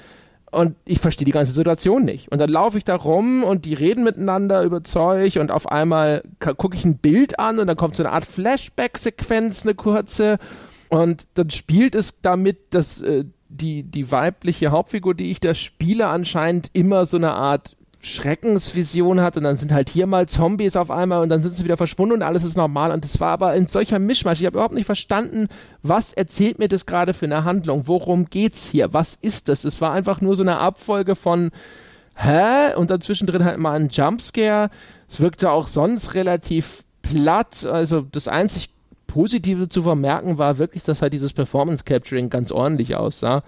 [0.52, 2.30] und ich verstehe die ganze Situation nicht.
[2.32, 6.24] Und dann laufe ich da rum und die reden miteinander über Zeug und auf einmal
[6.40, 10.38] gucke ich ein Bild an und dann kommt so eine Art Flashback-Sequenz, eine kurze.
[10.90, 16.08] Und dann spielt es damit, dass äh, die, die weibliche Hauptfigur, die ich da spiele,
[16.08, 20.90] anscheinend immer so eine Art Schreckensvision hat und dann sind halt hier mal Zombies auf
[20.90, 23.50] einmal und dann sind sie wieder verschwunden und alles ist normal und das war aber
[23.50, 24.40] ein solcher Mischmasch.
[24.40, 25.48] Ich habe überhaupt nicht verstanden,
[25.84, 27.88] was erzählt mir das gerade für eine Handlung?
[27.88, 28.94] Worum geht's hier?
[28.94, 29.66] Was ist das?
[29.66, 31.52] Es war einfach nur so eine Abfolge von
[32.16, 32.74] hä?
[32.76, 34.70] Und dann zwischendrin halt mal ein Jumpscare.
[35.08, 37.66] Es wirkte auch sonst relativ platt.
[37.66, 38.70] Also das einzig
[39.08, 43.44] Positive zu vermerken war wirklich, dass halt dieses Performance Capturing ganz ordentlich aussah.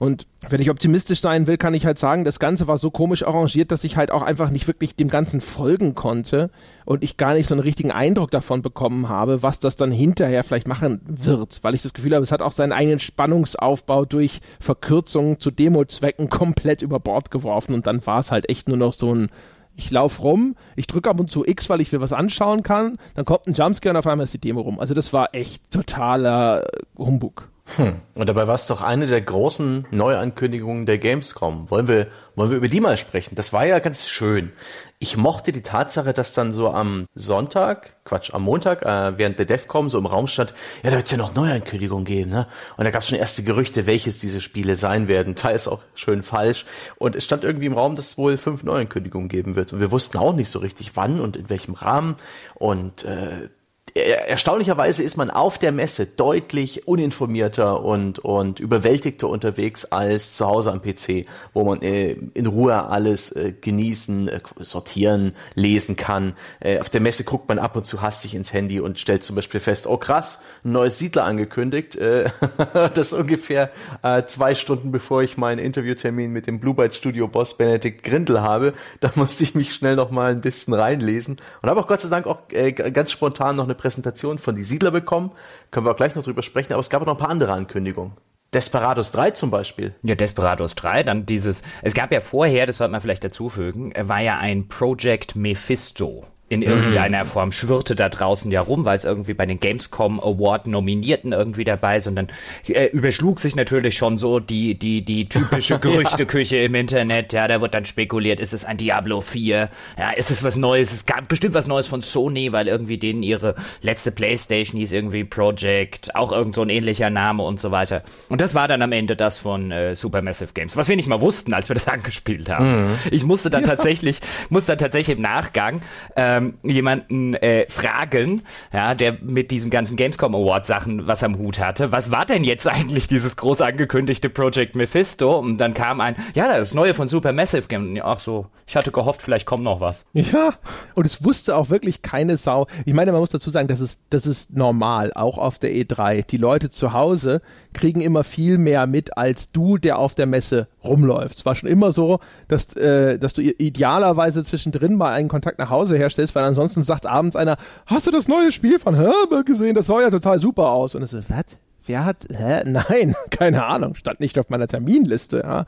[0.00, 3.22] Und wenn ich optimistisch sein will, kann ich halt sagen, das Ganze war so komisch
[3.22, 6.48] arrangiert, dass ich halt auch einfach nicht wirklich dem Ganzen folgen konnte
[6.86, 10.42] und ich gar nicht so einen richtigen Eindruck davon bekommen habe, was das dann hinterher
[10.42, 14.40] vielleicht machen wird, weil ich das Gefühl habe, es hat auch seinen eigenen Spannungsaufbau durch
[14.58, 18.94] Verkürzungen zu Demo-Zwecken komplett über Bord geworfen und dann war es halt echt nur noch
[18.94, 19.28] so ein
[19.76, 22.96] ich laufe rum, ich drücke ab und zu X, weil ich mir was anschauen kann,
[23.14, 24.80] dann kommt ein Jumpscare und auf einmal ist die Demo rum.
[24.80, 26.64] Also das war echt totaler
[26.98, 27.50] Humbug.
[27.76, 28.00] Hm.
[28.14, 31.70] Und dabei war es doch eine der großen Neuankündigungen der Gamescom.
[31.70, 33.34] Wollen wir, wollen wir über die mal sprechen?
[33.36, 34.52] Das war ja ganz schön.
[34.98, 39.46] Ich mochte die Tatsache, dass dann so am Sonntag, Quatsch, am Montag, äh, während der
[39.46, 40.52] DEFCOM so im Raum stand,
[40.82, 42.46] ja, da wird es ja noch Neuankündigungen geben, ne?
[42.76, 45.36] Und da gab es schon erste Gerüchte, welches diese Spiele sein werden.
[45.36, 46.66] Teils auch schön falsch.
[46.98, 49.72] Und es stand irgendwie im Raum, dass es wohl fünf Neuankündigungen geben wird.
[49.72, 52.16] Und wir wussten auch nicht so richtig, wann und in welchem Rahmen.
[52.56, 53.48] Und äh,
[53.94, 60.72] erstaunlicherweise ist man auf der Messe deutlich uninformierter und, und überwältigter unterwegs als zu Hause
[60.72, 66.34] am PC, wo man äh, in Ruhe alles äh, genießen, äh, sortieren, lesen kann.
[66.60, 69.36] Äh, auf der Messe guckt man ab und zu hastig ins Handy und stellt zum
[69.36, 71.96] Beispiel fest, oh krass, ein neues Siedler angekündigt.
[71.96, 72.30] Äh,
[72.94, 73.70] das ungefähr
[74.02, 78.40] äh, zwei Stunden bevor ich meinen Interviewtermin mit dem Blue Byte Studio Boss Benedikt Grindel
[78.40, 78.74] habe.
[79.00, 82.08] Da musste ich mich schnell noch mal ein bisschen reinlesen und habe auch Gott sei
[82.08, 85.32] Dank auch äh, ganz spontan noch eine Präsentation von Die Siedler bekommen.
[85.70, 87.52] Können wir auch gleich noch drüber sprechen, aber es gab auch noch ein paar andere
[87.52, 88.12] Ankündigungen.
[88.52, 89.94] Desperados 3 zum Beispiel.
[90.02, 94.20] Ja, Desperados 3, dann dieses, es gab ja vorher, das sollte man vielleicht dazufügen, war
[94.20, 97.28] ja ein Project Mephisto in irgendeiner mhm.
[97.28, 101.62] Form schwirrte da draußen ja rum, weil es irgendwie bei den Gamescom Award Nominierten irgendwie
[101.62, 102.26] dabei ist und dann
[102.66, 106.64] äh, überschlug sich natürlich schon so die die die typische Gerüchteküche ja.
[106.64, 107.32] im Internet.
[107.32, 109.70] Ja, da wird dann spekuliert, ist es ein Diablo 4?
[109.96, 110.92] Ja, ist es was Neues?
[110.92, 115.22] Es gab bestimmt was Neues von Sony, weil irgendwie denen ihre letzte Playstation hieß irgendwie
[115.22, 118.02] Project, auch irgend so ein ähnlicher Name und so weiter.
[118.28, 121.20] Und das war dann am Ende das von äh, Supermassive Games, was wir nicht mal
[121.20, 122.86] wussten, als wir das angespielt haben.
[122.86, 122.98] Mhm.
[123.12, 123.68] Ich musste dann ja.
[123.68, 125.82] tatsächlich musste dann tatsächlich im Nachgang
[126.16, 128.42] äh, ähm, jemanden äh, fragen,
[128.72, 131.92] ja, der mit diesem ganzen Gamescom Award Sachen was am Hut hatte.
[131.92, 135.38] Was war denn jetzt eigentlich dieses groß angekündigte Project Mephisto?
[135.38, 138.00] Und dann kam ein, ja, das neue von Supermassive Game.
[138.02, 140.04] Ach so, ich hatte gehofft, vielleicht kommt noch was.
[140.12, 140.54] Ja,
[140.94, 142.66] und es wusste auch wirklich keine Sau.
[142.84, 146.26] Ich meine, man muss dazu sagen, das ist, das ist normal, auch auf der E3.
[146.26, 147.42] Die Leute zu Hause
[147.72, 151.36] kriegen immer viel mehr mit als du, der auf der Messe rumläuft.
[151.36, 155.70] Es war schon immer so, dass, äh, dass du idealerweise zwischendrin mal einen Kontakt nach
[155.70, 157.56] Hause herstellst, weil ansonsten sagt abends einer,
[157.86, 159.74] hast du das neue Spiel von Herbert gesehen?
[159.74, 160.94] Das sah ja total super aus.
[160.94, 161.44] Und es ist, was?
[161.86, 162.62] Wer hat, hä?
[162.66, 165.64] Nein, keine Ahnung, stand nicht auf meiner Terminliste, ja.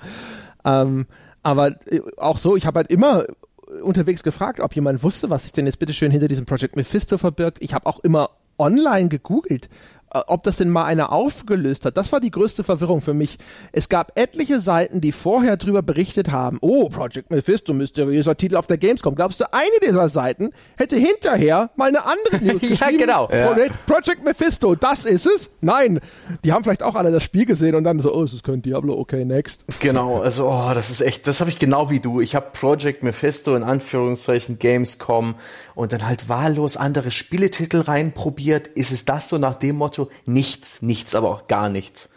[0.65, 1.07] Ähm,
[1.43, 3.25] aber äh, auch so, ich habe halt immer
[3.83, 7.59] unterwegs gefragt, ob jemand wusste, was sich denn jetzt bitteschön hinter diesem Project Mephisto verbirgt.
[7.61, 11.97] Ich habe auch immer online gegoogelt, äh, ob das denn mal einer aufgelöst hat.
[11.97, 13.39] Das war die größte Verwirrung für mich.
[13.73, 18.67] Es gab etliche Seiten, die vorher drüber berichtet haben, oh, Project Mephisto, mysteriöser Titel auf
[18.67, 19.15] der Gamescom.
[19.15, 23.01] Glaubst du, eine dieser Seiten hätte hinterher mal eine andere News geschrieben?
[23.01, 23.29] ja, genau.
[23.31, 23.55] Ja.
[23.87, 25.53] Project Mephisto, das ist es?
[25.61, 26.01] Nein.
[26.45, 28.63] Die haben vielleicht auch alle das Spiel gesehen und dann so, oh, es ist kein
[28.63, 29.65] Diablo, okay, next.
[29.81, 32.21] Genau, also, oh, das ist echt, das habe ich genau wie du.
[32.21, 35.37] Ich habe Project Mephisto in Anführungszeichen Gamescom
[35.75, 38.69] und dann halt wahllos andere Spieletitel reinprobiert.
[38.69, 40.02] Ist es das so nach dem Motto?
[40.27, 42.11] Nichts, nichts, aber auch gar nichts.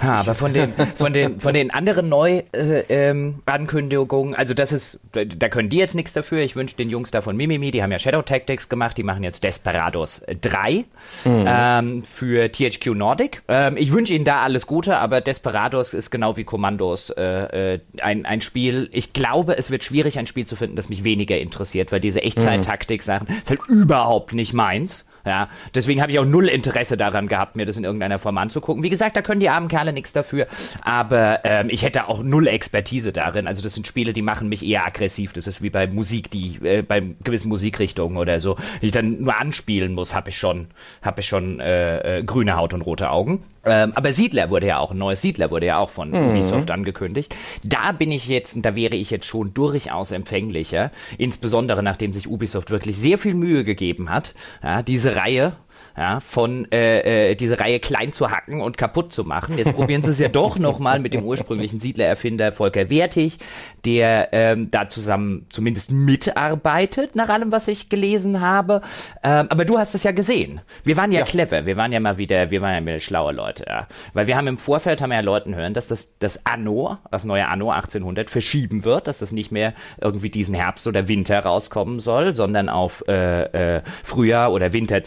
[0.00, 5.00] Ha, aber von den, von den, von den anderen Neu-Ankündigungen, äh, ähm, also das ist,
[5.12, 6.38] da können die jetzt nichts dafür.
[6.38, 9.24] Ich wünsche den Jungs da von Mimimi, die haben ja Shadow Tactics gemacht, die machen
[9.24, 10.84] jetzt Desperados 3
[11.24, 11.44] mhm.
[11.46, 13.42] ähm, für THQ Nordic.
[13.48, 17.80] Ähm, ich wünsche ihnen da alles Gute, aber Desperados ist genau wie Kommandos äh, äh,
[18.00, 18.88] ein, ein Spiel.
[18.92, 22.22] Ich glaube, es wird schwierig, ein Spiel zu finden, das mich weniger interessiert, weil diese
[22.22, 25.07] Echtzeit-Taktik-Sachen ist halt überhaupt nicht meins.
[25.24, 28.82] Ja, deswegen habe ich auch null Interesse daran gehabt, mir das in irgendeiner Form anzugucken.
[28.82, 30.46] Wie gesagt, da können die armen Kerle nichts dafür,
[30.82, 33.46] aber ähm, ich hätte auch null Expertise darin.
[33.46, 35.32] Also das sind Spiele, die machen mich eher aggressiv.
[35.32, 39.22] Das ist wie bei Musik, die äh, bei gewissen Musikrichtungen oder so, die ich dann
[39.22, 40.68] nur anspielen muss, habe ich schon,
[41.02, 43.44] habe ich schon äh, äh, grüne Haut und rote Augen.
[43.64, 46.30] Ähm, aber Siedler wurde ja auch, ein neues Siedler wurde ja auch von mhm.
[46.30, 47.34] Ubisoft angekündigt.
[47.64, 52.28] Da bin ich jetzt, und da wäre ich jetzt schon durchaus empfänglicher, insbesondere nachdem sich
[52.28, 55.52] Ubisoft wirklich sehr viel Mühe gegeben hat, ja, diese Reihe
[55.98, 59.58] ja, von äh, äh, diese Reihe klein zu hacken und kaputt zu machen.
[59.58, 63.38] Jetzt probieren sie es ja doch nochmal mit dem ursprünglichen Siedlererfinder Volker Wertig,
[63.84, 68.80] der ähm, da zusammen zumindest mitarbeitet, nach allem, was ich gelesen habe.
[69.24, 70.60] Ähm, aber du hast es ja gesehen.
[70.84, 73.32] Wir waren ja, ja, clever, wir waren ja mal wieder, wir waren ja wieder schlaue
[73.32, 73.88] Leute, ja.
[74.12, 77.24] Weil wir haben im Vorfeld, haben wir ja Leuten hören, dass das, das Anno, das
[77.24, 81.98] neue Anno 1800 verschieben wird, dass das nicht mehr irgendwie diesen Herbst oder Winter rauskommen
[81.98, 85.02] soll, sondern auf äh, äh, Frühjahr oder Winter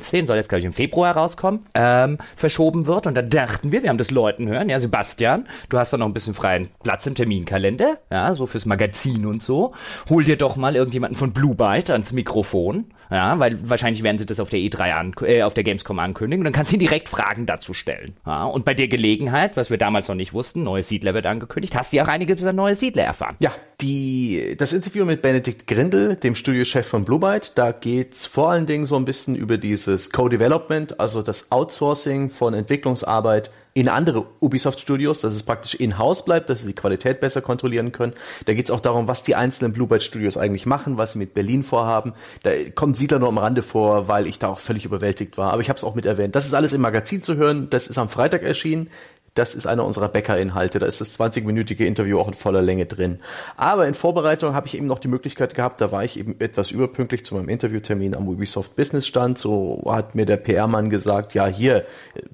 [0.00, 3.06] 2019, soll jetzt glaube ich im Februar rauskommen, ähm, verschoben wird.
[3.06, 6.06] Und da dachten wir, wir haben das Leuten hören, ja, Sebastian, du hast doch noch
[6.06, 9.72] ein bisschen freien Platz im Terminkalender, ja, so fürs Magazin und so.
[10.08, 14.26] Hol dir doch mal irgendjemanden von Blue Byte ans Mikrofon ja, weil wahrscheinlich werden sie
[14.26, 16.80] das auf der E3 an, äh, auf der Gamescom ankündigen und dann kannst du ihn
[16.80, 18.16] direkt Fragen dazu stellen.
[18.26, 21.74] Ja, und bei der Gelegenheit, was wir damals noch nicht wussten, neues Siedler wird angekündigt,
[21.74, 23.36] hast du ja auch einige dieser neue Siedler erfahren.
[23.40, 28.50] Ja, die, das Interview mit Benedikt Grindel, dem Studiochef von Blue Byte, da geht's vor
[28.50, 34.24] allen Dingen so ein bisschen über dieses Co-Development, also das Outsourcing von Entwicklungsarbeit in andere
[34.40, 38.14] Ubisoft-Studios, dass es praktisch in-house bleibt, dass sie die Qualität besser kontrollieren können.
[38.46, 41.64] Da geht es auch darum, was die einzelnen Bluebird-Studios eigentlich machen, was sie mit Berlin
[41.64, 42.14] vorhaben.
[42.44, 42.50] Da
[42.94, 45.52] kommt Siedler nur am Rande vor, weil ich da auch völlig überwältigt war.
[45.52, 46.36] Aber ich habe es auch mit erwähnt.
[46.36, 47.68] Das ist alles im Magazin zu hören.
[47.68, 48.88] Das ist am Freitag erschienen.
[49.34, 50.78] Das ist einer unserer Bäcker-Inhalte.
[50.78, 53.18] Da ist das 20-minütige Interview auch in voller Länge drin.
[53.56, 56.70] Aber in Vorbereitung habe ich eben noch die Möglichkeit gehabt, da war ich eben etwas
[56.70, 59.38] überpünktlich zu meinem Interviewtermin am Ubisoft Business Stand.
[59.38, 61.84] So hat mir der PR-Mann gesagt, ja hier,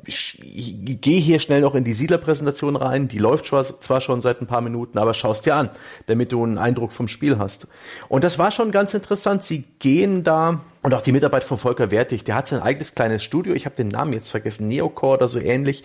[0.05, 3.09] gehe hier schnell noch in die Siedlerpräsentation rein.
[3.09, 5.70] Die läuft zwar schon seit ein paar Minuten, aber schaust dir an,
[6.06, 7.66] damit du einen Eindruck vom Spiel hast.
[8.09, 9.43] Und das war schon ganz interessant.
[9.44, 13.23] Sie gehen da und auch die Mitarbeit von Volker Wertig, der hat sein eigenes kleines
[13.23, 15.85] Studio, ich habe den Namen jetzt vergessen, Neocore oder so ähnlich.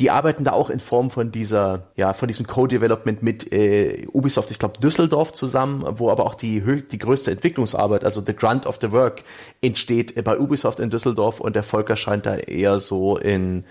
[0.00, 4.50] Die arbeiten da auch in Form von dieser, ja, von diesem Co-Development mit äh, Ubisoft,
[4.50, 8.78] ich glaube Düsseldorf zusammen, wo aber auch die die größte Entwicklungsarbeit, also the grunt of
[8.80, 9.22] the work,
[9.60, 13.64] entsteht bei Ubisoft in Düsseldorf und der Volker scheint da eher so in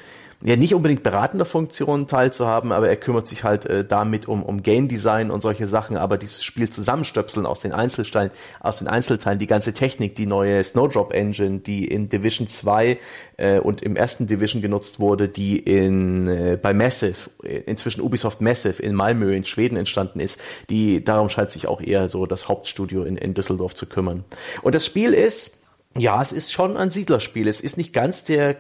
[0.44, 4.64] ja nicht unbedingt beratender Funktion teilzuhaben, aber er kümmert sich halt äh, damit um, um
[4.64, 9.40] Game Design und solche Sachen, aber dieses Spiel zusammenstöpseln aus den Einzelteilen, aus den Einzelteilen,
[9.40, 12.98] die ganze Technik, die neue Snowdrop Engine, die in Division 2
[13.38, 18.42] äh, und im ersten Division genutzt wurde, die in äh, bei Massive, äh, inzwischen Ubisoft
[18.42, 22.48] Massive in Malmö in Schweden entstanden ist, die darum scheint sich auch eher so das
[22.48, 24.24] Hauptstudio in, in Düsseldorf zu kümmern.
[24.64, 25.61] Und das Spiel ist
[25.98, 27.48] ja, es ist schon ein Siedlerspiel.
[27.48, 28.56] Es ist nicht ganz der äh,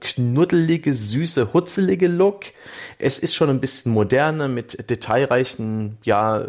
[0.00, 2.46] knuddelige, süße, hutzelige Look.
[2.98, 6.46] Es ist schon ein bisschen moderner mit detailreichen, ja,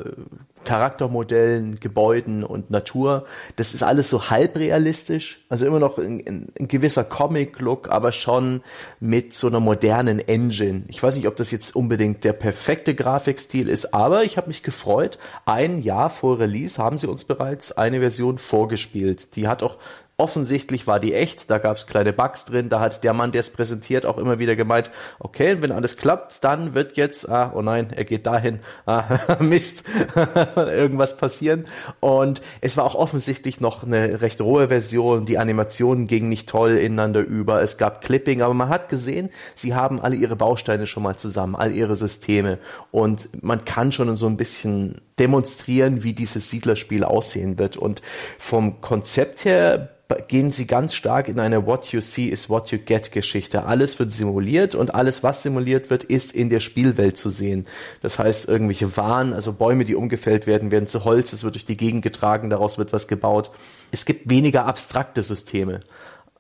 [0.64, 3.26] Charaktermodellen, Gebäuden und Natur.
[3.56, 5.44] Das ist alles so halbrealistisch.
[5.50, 8.62] Also immer noch ein, ein, ein gewisser Comic-Look, aber schon
[9.00, 10.84] mit so einer modernen Engine.
[10.88, 14.64] Ich weiß nicht, ob das jetzt unbedingt der perfekte Grafikstil ist, aber ich habe mich
[14.64, 15.18] gefreut.
[15.46, 19.36] Ein Jahr vor Release haben sie uns bereits eine Version vorgespielt.
[19.36, 19.78] Die hat auch
[20.22, 23.40] Offensichtlich war die echt, da gab es kleine Bugs drin, da hat der Mann, der
[23.40, 27.64] es präsentiert, auch immer wieder gemeint, okay, wenn alles klappt, dann wird jetzt, ah, oh
[27.64, 29.04] nein, er geht dahin, ah,
[29.40, 29.84] Mist,
[30.56, 31.66] irgendwas passieren.
[32.02, 36.78] Und es war auch offensichtlich noch eine recht rohe Version, die Animationen gingen nicht toll
[36.78, 41.02] ineinander über, es gab Clipping, aber man hat gesehen, sie haben alle ihre Bausteine schon
[41.02, 42.60] mal zusammen, all ihre Systeme.
[42.92, 47.76] Und man kann schon so ein bisschen demonstrieren, wie dieses Siedlerspiel aussehen wird.
[47.76, 48.04] Und
[48.38, 52.78] vom Konzept her gehen sie ganz stark in eine What you see is what you
[52.78, 53.66] get Geschichte.
[53.66, 57.66] Alles wird simuliert und alles, was simuliert wird, ist in der Spielwelt zu sehen.
[58.02, 61.66] Das heißt, irgendwelche Waren, also Bäume, die umgefällt werden, werden zu Holz, es wird durch
[61.66, 63.52] die Gegend getragen, daraus wird was gebaut.
[63.92, 65.82] Es gibt weniger abstrakte Systeme.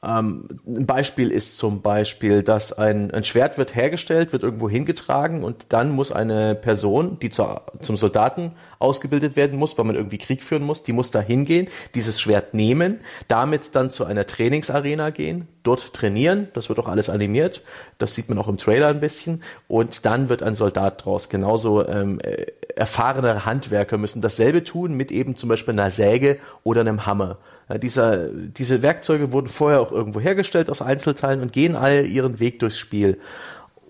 [0.03, 5.43] Ähm, ein Beispiel ist zum Beispiel, dass ein, ein Schwert wird hergestellt, wird irgendwo hingetragen
[5.43, 10.17] und dann muss eine Person, die zur, zum Soldaten ausgebildet werden muss, weil man irgendwie
[10.17, 15.11] Krieg führen muss, die muss da hingehen, dieses Schwert nehmen, damit dann zu einer Trainingsarena
[15.11, 17.61] gehen, dort trainieren, das wird auch alles animiert,
[17.99, 21.29] das sieht man auch im Trailer ein bisschen und dann wird ein Soldat draus.
[21.29, 26.81] Genauso ähm, äh, erfahrene Handwerker müssen dasselbe tun mit eben zum Beispiel einer Säge oder
[26.81, 27.37] einem Hammer.
[27.71, 32.39] Äh, dieser, diese Werkzeuge wurden vorher auch irgendwo hergestellt aus Einzelteilen und gehen all ihren
[32.39, 33.17] Weg durchs Spiel.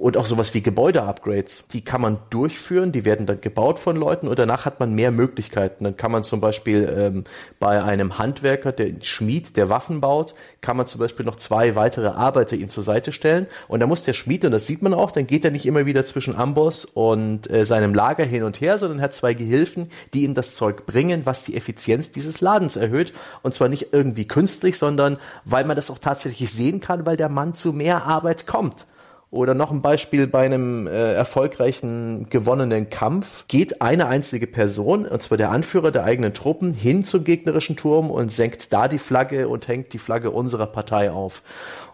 [0.01, 4.27] Und auch sowas wie Gebäude-Upgrades, die kann man durchführen, die werden dann gebaut von Leuten
[4.27, 5.83] und danach hat man mehr Möglichkeiten.
[5.83, 7.23] Dann kann man zum Beispiel ähm,
[7.59, 12.07] bei einem Handwerker, der Schmied, der Waffen baut, kann man zum Beispiel noch zwei weitere
[12.07, 13.45] Arbeiter ihm zur Seite stellen.
[13.67, 15.85] Und da muss der Schmied, und das sieht man auch, dann geht er nicht immer
[15.85, 20.23] wieder zwischen Amboss und äh, seinem Lager hin und her, sondern hat zwei Gehilfen, die
[20.23, 23.13] ihm das Zeug bringen, was die Effizienz dieses Ladens erhöht.
[23.43, 27.29] Und zwar nicht irgendwie künstlich, sondern weil man das auch tatsächlich sehen kann, weil der
[27.29, 28.87] Mann zu mehr Arbeit kommt.
[29.31, 35.21] Oder noch ein Beispiel bei einem äh, erfolgreichen gewonnenen Kampf geht eine einzige Person, und
[35.21, 39.47] zwar der Anführer der eigenen Truppen, hin zum gegnerischen Turm und senkt da die Flagge
[39.47, 41.43] und hängt die Flagge unserer Partei auf.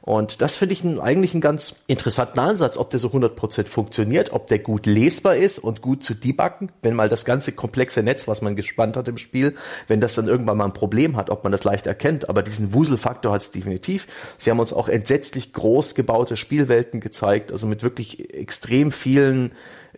[0.07, 4.47] Und das finde ich eigentlich einen ganz interessanten Ansatz, ob der so 100% funktioniert, ob
[4.47, 8.41] der gut lesbar ist und gut zu debuggen, wenn mal das ganze komplexe Netz, was
[8.41, 9.55] man gespannt hat im Spiel,
[9.89, 12.29] wenn das dann irgendwann mal ein Problem hat, ob man das leicht erkennt.
[12.29, 14.07] Aber diesen Wuselfaktor hat es definitiv.
[14.38, 19.51] Sie haben uns auch entsetzlich groß gebaute Spielwelten gezeigt, also mit wirklich extrem vielen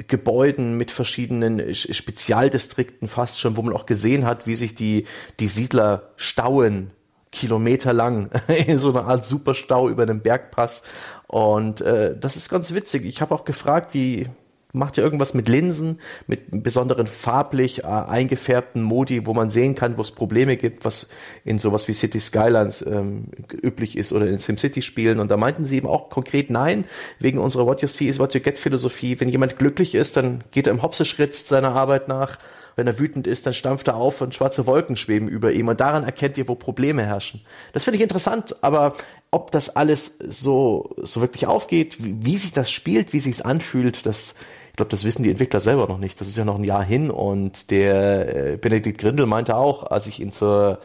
[0.08, 5.06] Gebäuden mit verschiedenen Spezialdistrikten fast schon, wo man auch gesehen hat, wie sich die,
[5.40, 6.90] die Siedler stauen
[7.32, 8.30] Kilometer lang
[8.68, 10.84] in so einer Art Superstau über den Bergpass.
[11.28, 13.06] Und äh, das ist ganz witzig.
[13.06, 14.28] Ich habe auch gefragt, wie
[14.72, 19.98] macht ihr irgendwas mit Linsen, mit besonderen farblich äh, eingefärbten Modi, wo man sehen kann,
[19.98, 21.10] wo es Probleme gibt, was
[21.44, 25.20] in sowas wie City Skylines ähm, üblich ist oder in SimCity-Spielen.
[25.20, 26.86] Und da meinten sie eben auch konkret nein,
[27.20, 29.20] wegen unserer What You See is What You Get Philosophie.
[29.20, 32.38] Wenn jemand glücklich ist, dann geht er im Hopseschritt seiner Arbeit nach
[32.80, 35.68] wenn er wütend ist, dann stampft er auf und schwarze Wolken schweben über ihm.
[35.68, 37.42] Und daran erkennt ihr, wo Probleme herrschen.
[37.74, 38.94] Das finde ich interessant, aber
[39.32, 43.42] ob das alles so, so wirklich aufgeht, wie, wie sich das spielt, wie sich es
[43.42, 44.36] anfühlt, das,
[44.70, 46.22] ich glaube, das wissen die Entwickler selber noch nicht.
[46.22, 50.08] Das ist ja noch ein Jahr hin und der äh, Benedikt Grindel meinte auch, als
[50.08, 50.80] ich ihn zur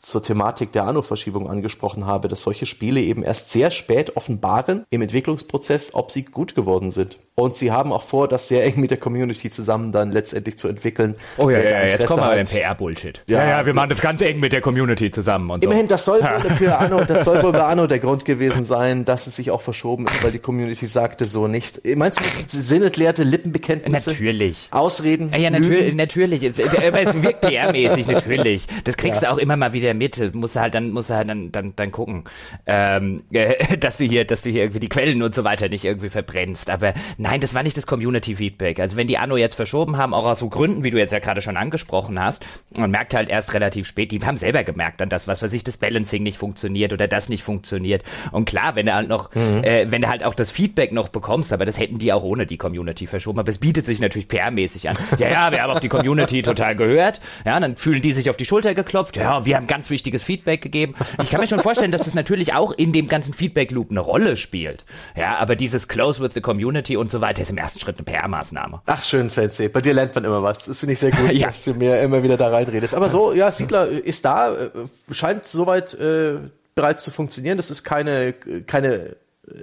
[0.00, 5.02] zur Thematik der Anno-Verschiebung angesprochen habe, dass solche Spiele eben erst sehr spät offenbaren im
[5.02, 7.18] Entwicklungsprozess, ob sie gut geworden sind.
[7.34, 10.68] Und sie haben auch vor, das sehr eng mit der Community zusammen dann letztendlich zu
[10.68, 11.16] entwickeln.
[11.38, 13.22] Oh ja, ja, ja jetzt kommen wir mit dem PR-Bullshit.
[13.26, 15.88] Ja, ja, ja, wir machen das ganz eng mit der Community zusammen und Immerhin, so.
[15.88, 19.26] das soll wohl für Anno, das soll wohl bei Anno der Grund gewesen sein, dass
[19.26, 21.80] es sich auch verschoben ist, weil die Community sagte so nicht.
[21.96, 24.10] Meinst du, das sind sinnentleerte Lippenbekenntnisse?
[24.10, 24.68] Natürlich.
[24.70, 25.32] Ausreden?
[25.34, 26.42] Ja, natürlich, natürlich.
[26.42, 28.66] Es wirkt PR-mäßig, natürlich.
[28.84, 29.28] Das kriegst ja.
[29.28, 30.34] du auch immer mal wieder mit.
[30.34, 32.24] Musst du halt dann, musst du halt dann, dann, dann gucken,
[32.66, 33.22] ähm,
[33.80, 36.70] dass du hier, dass du hier irgendwie die Quellen und so weiter nicht irgendwie verbrennst.
[36.70, 38.80] Aber nein, das war nicht das Community-Feedback.
[38.80, 41.18] Also wenn die Anno jetzt verschoben haben, auch aus so Gründen, wie du jetzt ja
[41.18, 42.44] gerade schon angesprochen hast,
[42.76, 45.64] man merkt halt erst relativ spät, die haben selber gemerkt dann, dass was weiß ich,
[45.64, 48.02] das Balancing nicht funktioniert oder das nicht funktioniert.
[48.32, 49.62] Und klar, wenn du halt noch, mhm.
[49.62, 52.46] äh, wenn du halt auch das Feedback noch bekommst, aber das hätten die auch ohne
[52.46, 53.38] die Community verschoben.
[53.38, 54.96] Aber es bietet sich natürlich PR-mäßig an.
[55.18, 57.20] Ja, ja, wir haben auf die Community total gehört.
[57.44, 59.16] Ja, dann fühlen die sich auf die Schulter geklopft.
[59.16, 60.94] Ja, wir haben ganz wichtiges Feedback gegeben.
[61.22, 64.36] Ich kann mir schon vorstellen, dass es natürlich auch in dem ganzen Feedback-Loop eine Rolle
[64.36, 64.84] spielt.
[65.16, 68.04] Ja, aber dieses Close with the Community und so weiter ist im ersten Schritt eine
[68.04, 68.82] PR-Maßnahme.
[68.84, 69.68] Ach, schön, Sensei.
[69.68, 70.66] Bei dir lernt man immer was.
[70.66, 71.46] Das finde ich sehr gut, ja.
[71.46, 72.94] dass du mir immer wieder da reinredest.
[72.94, 74.70] Aber so, ja, Siedler ist da, äh,
[75.10, 76.34] scheint soweit äh,
[76.74, 77.56] bereits zu funktionieren.
[77.56, 78.34] Das ist keine,
[78.66, 79.16] keine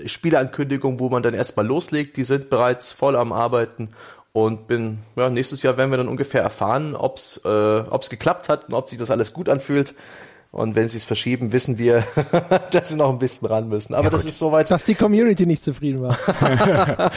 [0.06, 2.18] Spieleankündigung, wo man dann erstmal loslegt.
[2.18, 3.90] Die sind bereits voll am Arbeiten
[4.38, 7.50] und bin, ja, nächstes Jahr werden wir dann ungefähr erfahren, ob es äh,
[7.90, 9.96] ob's geklappt hat und ob sich das alles gut anfühlt.
[10.52, 12.04] Und wenn sie es verschieben, wissen wir,
[12.72, 13.96] dass sie noch ein bisschen ran müssen.
[13.96, 14.70] Aber ja, das ist soweit.
[14.70, 16.20] Dass die Community nicht zufrieden war.
[16.42, 17.12] ja,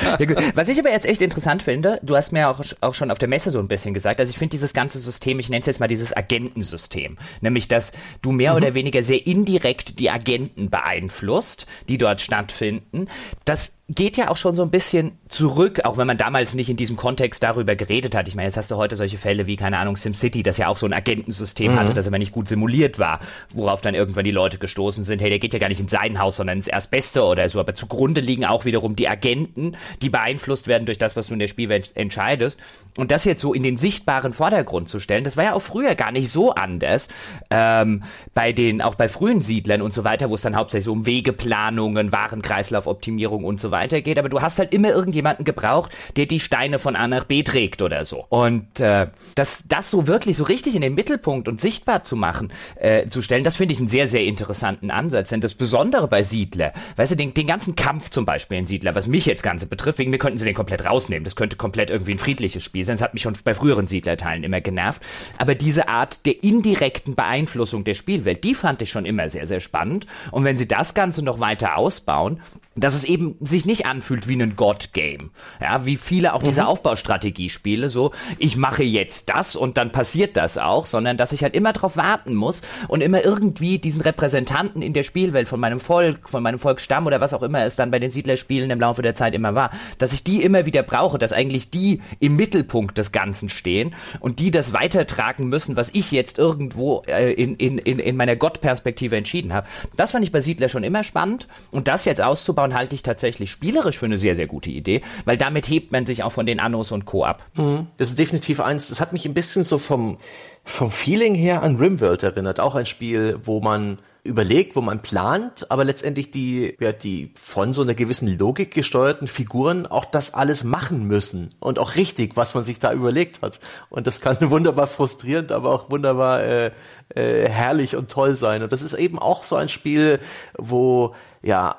[0.55, 3.29] Was ich aber jetzt echt interessant finde, du hast mir auch, auch schon auf der
[3.29, 5.79] Messe so ein bisschen gesagt, also ich finde dieses ganze System, ich nenne es jetzt
[5.79, 7.93] mal dieses Agentensystem, nämlich dass
[8.23, 8.57] du mehr mhm.
[8.57, 13.09] oder weniger sehr indirekt die Agenten beeinflusst, die dort stattfinden.
[13.45, 16.77] Das geht ja auch schon so ein bisschen zurück, auch wenn man damals nicht in
[16.77, 18.29] diesem Kontext darüber geredet hat.
[18.29, 20.77] Ich meine, jetzt hast du heute solche Fälle wie, keine Ahnung, SimCity, das ja auch
[20.77, 21.79] so ein Agentensystem mhm.
[21.79, 23.19] hatte, das aber nicht gut simuliert war,
[23.53, 26.21] worauf dann irgendwann die Leute gestoßen sind, hey, der geht ja gar nicht in sein
[26.21, 27.59] Haus, sondern ins Erstbeste oder so.
[27.59, 31.41] Aber zugrunde liegen auch wiederum die Agenten, die beeinflusst werden durch das, was du in
[31.41, 32.61] der Spielwelt entscheidest.
[32.97, 35.97] Und das jetzt so in den sichtbaren Vordergrund zu stellen, das war ja auch früher
[35.97, 37.09] gar nicht so anders.
[37.51, 38.05] Ähm,
[38.35, 41.07] bei den, auch bei frühen Siedlern und so weiter, wo es dann hauptsächlich so um
[41.07, 46.41] Wegeplanungen, Warenkreislaufoptimierung und so weiter weitergeht, aber du hast halt immer irgendjemanden gebraucht, der die
[46.41, 48.27] Steine von A nach B trägt oder so.
[48.29, 52.53] Und äh, das, das so wirklich so richtig in den Mittelpunkt und sichtbar zu machen,
[52.77, 55.31] äh, zu stellen, das finde ich einen sehr, sehr interessanten Ansatz.
[55.31, 58.95] Denn das Besondere bei Siedler, weißt du, den, den ganzen Kampf zum Beispiel in Siedler,
[58.95, 61.25] was mich jetzt Ganze betrifft, wegen mir könnten sie den komplett rausnehmen.
[61.25, 62.97] Das könnte komplett irgendwie ein friedliches Spiel sein.
[62.97, 65.03] Das hat mich schon bei früheren Siedlerteilen immer genervt.
[65.39, 69.61] Aber diese Art der indirekten Beeinflussung der Spielwelt, die fand ich schon immer sehr, sehr
[69.61, 70.07] spannend.
[70.31, 72.41] Und wenn sie das Ganze noch weiter ausbauen,
[72.81, 75.31] dass es eben sich nicht anfühlt wie ein God-Game.
[75.61, 76.47] Ja, wie viele auch mhm.
[76.47, 81.43] diese Aufbaustrategiespiele, so, ich mache jetzt das und dann passiert das auch, sondern dass ich
[81.43, 85.81] halt immer drauf warten muss und immer irgendwie diesen Repräsentanten in der Spielwelt von meinem
[85.81, 89.03] Volk, von meinem Volksstamm oder was auch immer es dann bei den Siedlerspielen im Laufe
[89.03, 92.99] der Zeit immer war, dass ich die immer wieder brauche, dass eigentlich die im Mittelpunkt
[92.99, 97.79] des Ganzen stehen und die das weitertragen müssen, was ich jetzt irgendwo äh, in, in,
[97.79, 99.67] in, in meiner Gottperspektive entschieden habe.
[99.97, 103.03] Das fand ich bei Siedler schon immer spannend und das jetzt auszubauen, Lockdown halte ich
[103.03, 106.47] tatsächlich spielerisch für eine sehr, sehr gute Idee, weil damit hebt man sich auch von
[106.47, 107.25] den Annos und Co.
[107.25, 107.45] ab.
[107.55, 107.89] Mhm.
[107.99, 110.19] Das ist definitiv eins, das hat mich ein bisschen so vom,
[110.65, 112.61] vom Feeling her an Rimworld erinnert.
[112.61, 117.73] Auch ein Spiel, wo man überlegt, wo man plant, aber letztendlich die, ja, die von
[117.73, 122.55] so einer gewissen Logik gesteuerten Figuren auch das alles machen müssen und auch richtig, was
[122.55, 123.61] man sich da überlegt hat.
[123.89, 126.71] Und das kann wunderbar frustrierend, aber auch wunderbar äh,
[127.15, 128.63] äh, herrlich und toll sein.
[128.63, 130.19] Und das ist eben auch so ein Spiel,
[130.59, 131.77] wo ja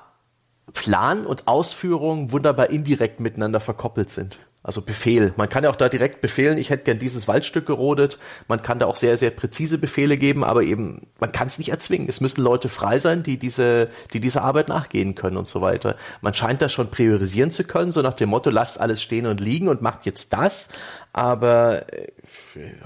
[0.73, 4.39] Plan und Ausführung wunderbar indirekt miteinander verkoppelt sind.
[4.63, 5.33] Also Befehl.
[5.37, 8.19] Man kann ja auch da direkt befehlen, ich hätte gern dieses Waldstück gerodet.
[8.47, 11.69] Man kann da auch sehr, sehr präzise Befehle geben, aber eben, man kann es nicht
[11.69, 12.07] erzwingen.
[12.07, 15.95] Es müssen Leute frei sein, die diese, die diese Arbeit nachgehen können und so weiter.
[16.21, 19.39] Man scheint da schon priorisieren zu können, so nach dem Motto, lasst alles stehen und
[19.39, 20.69] liegen und macht jetzt das.
[21.13, 22.07] Aber äh,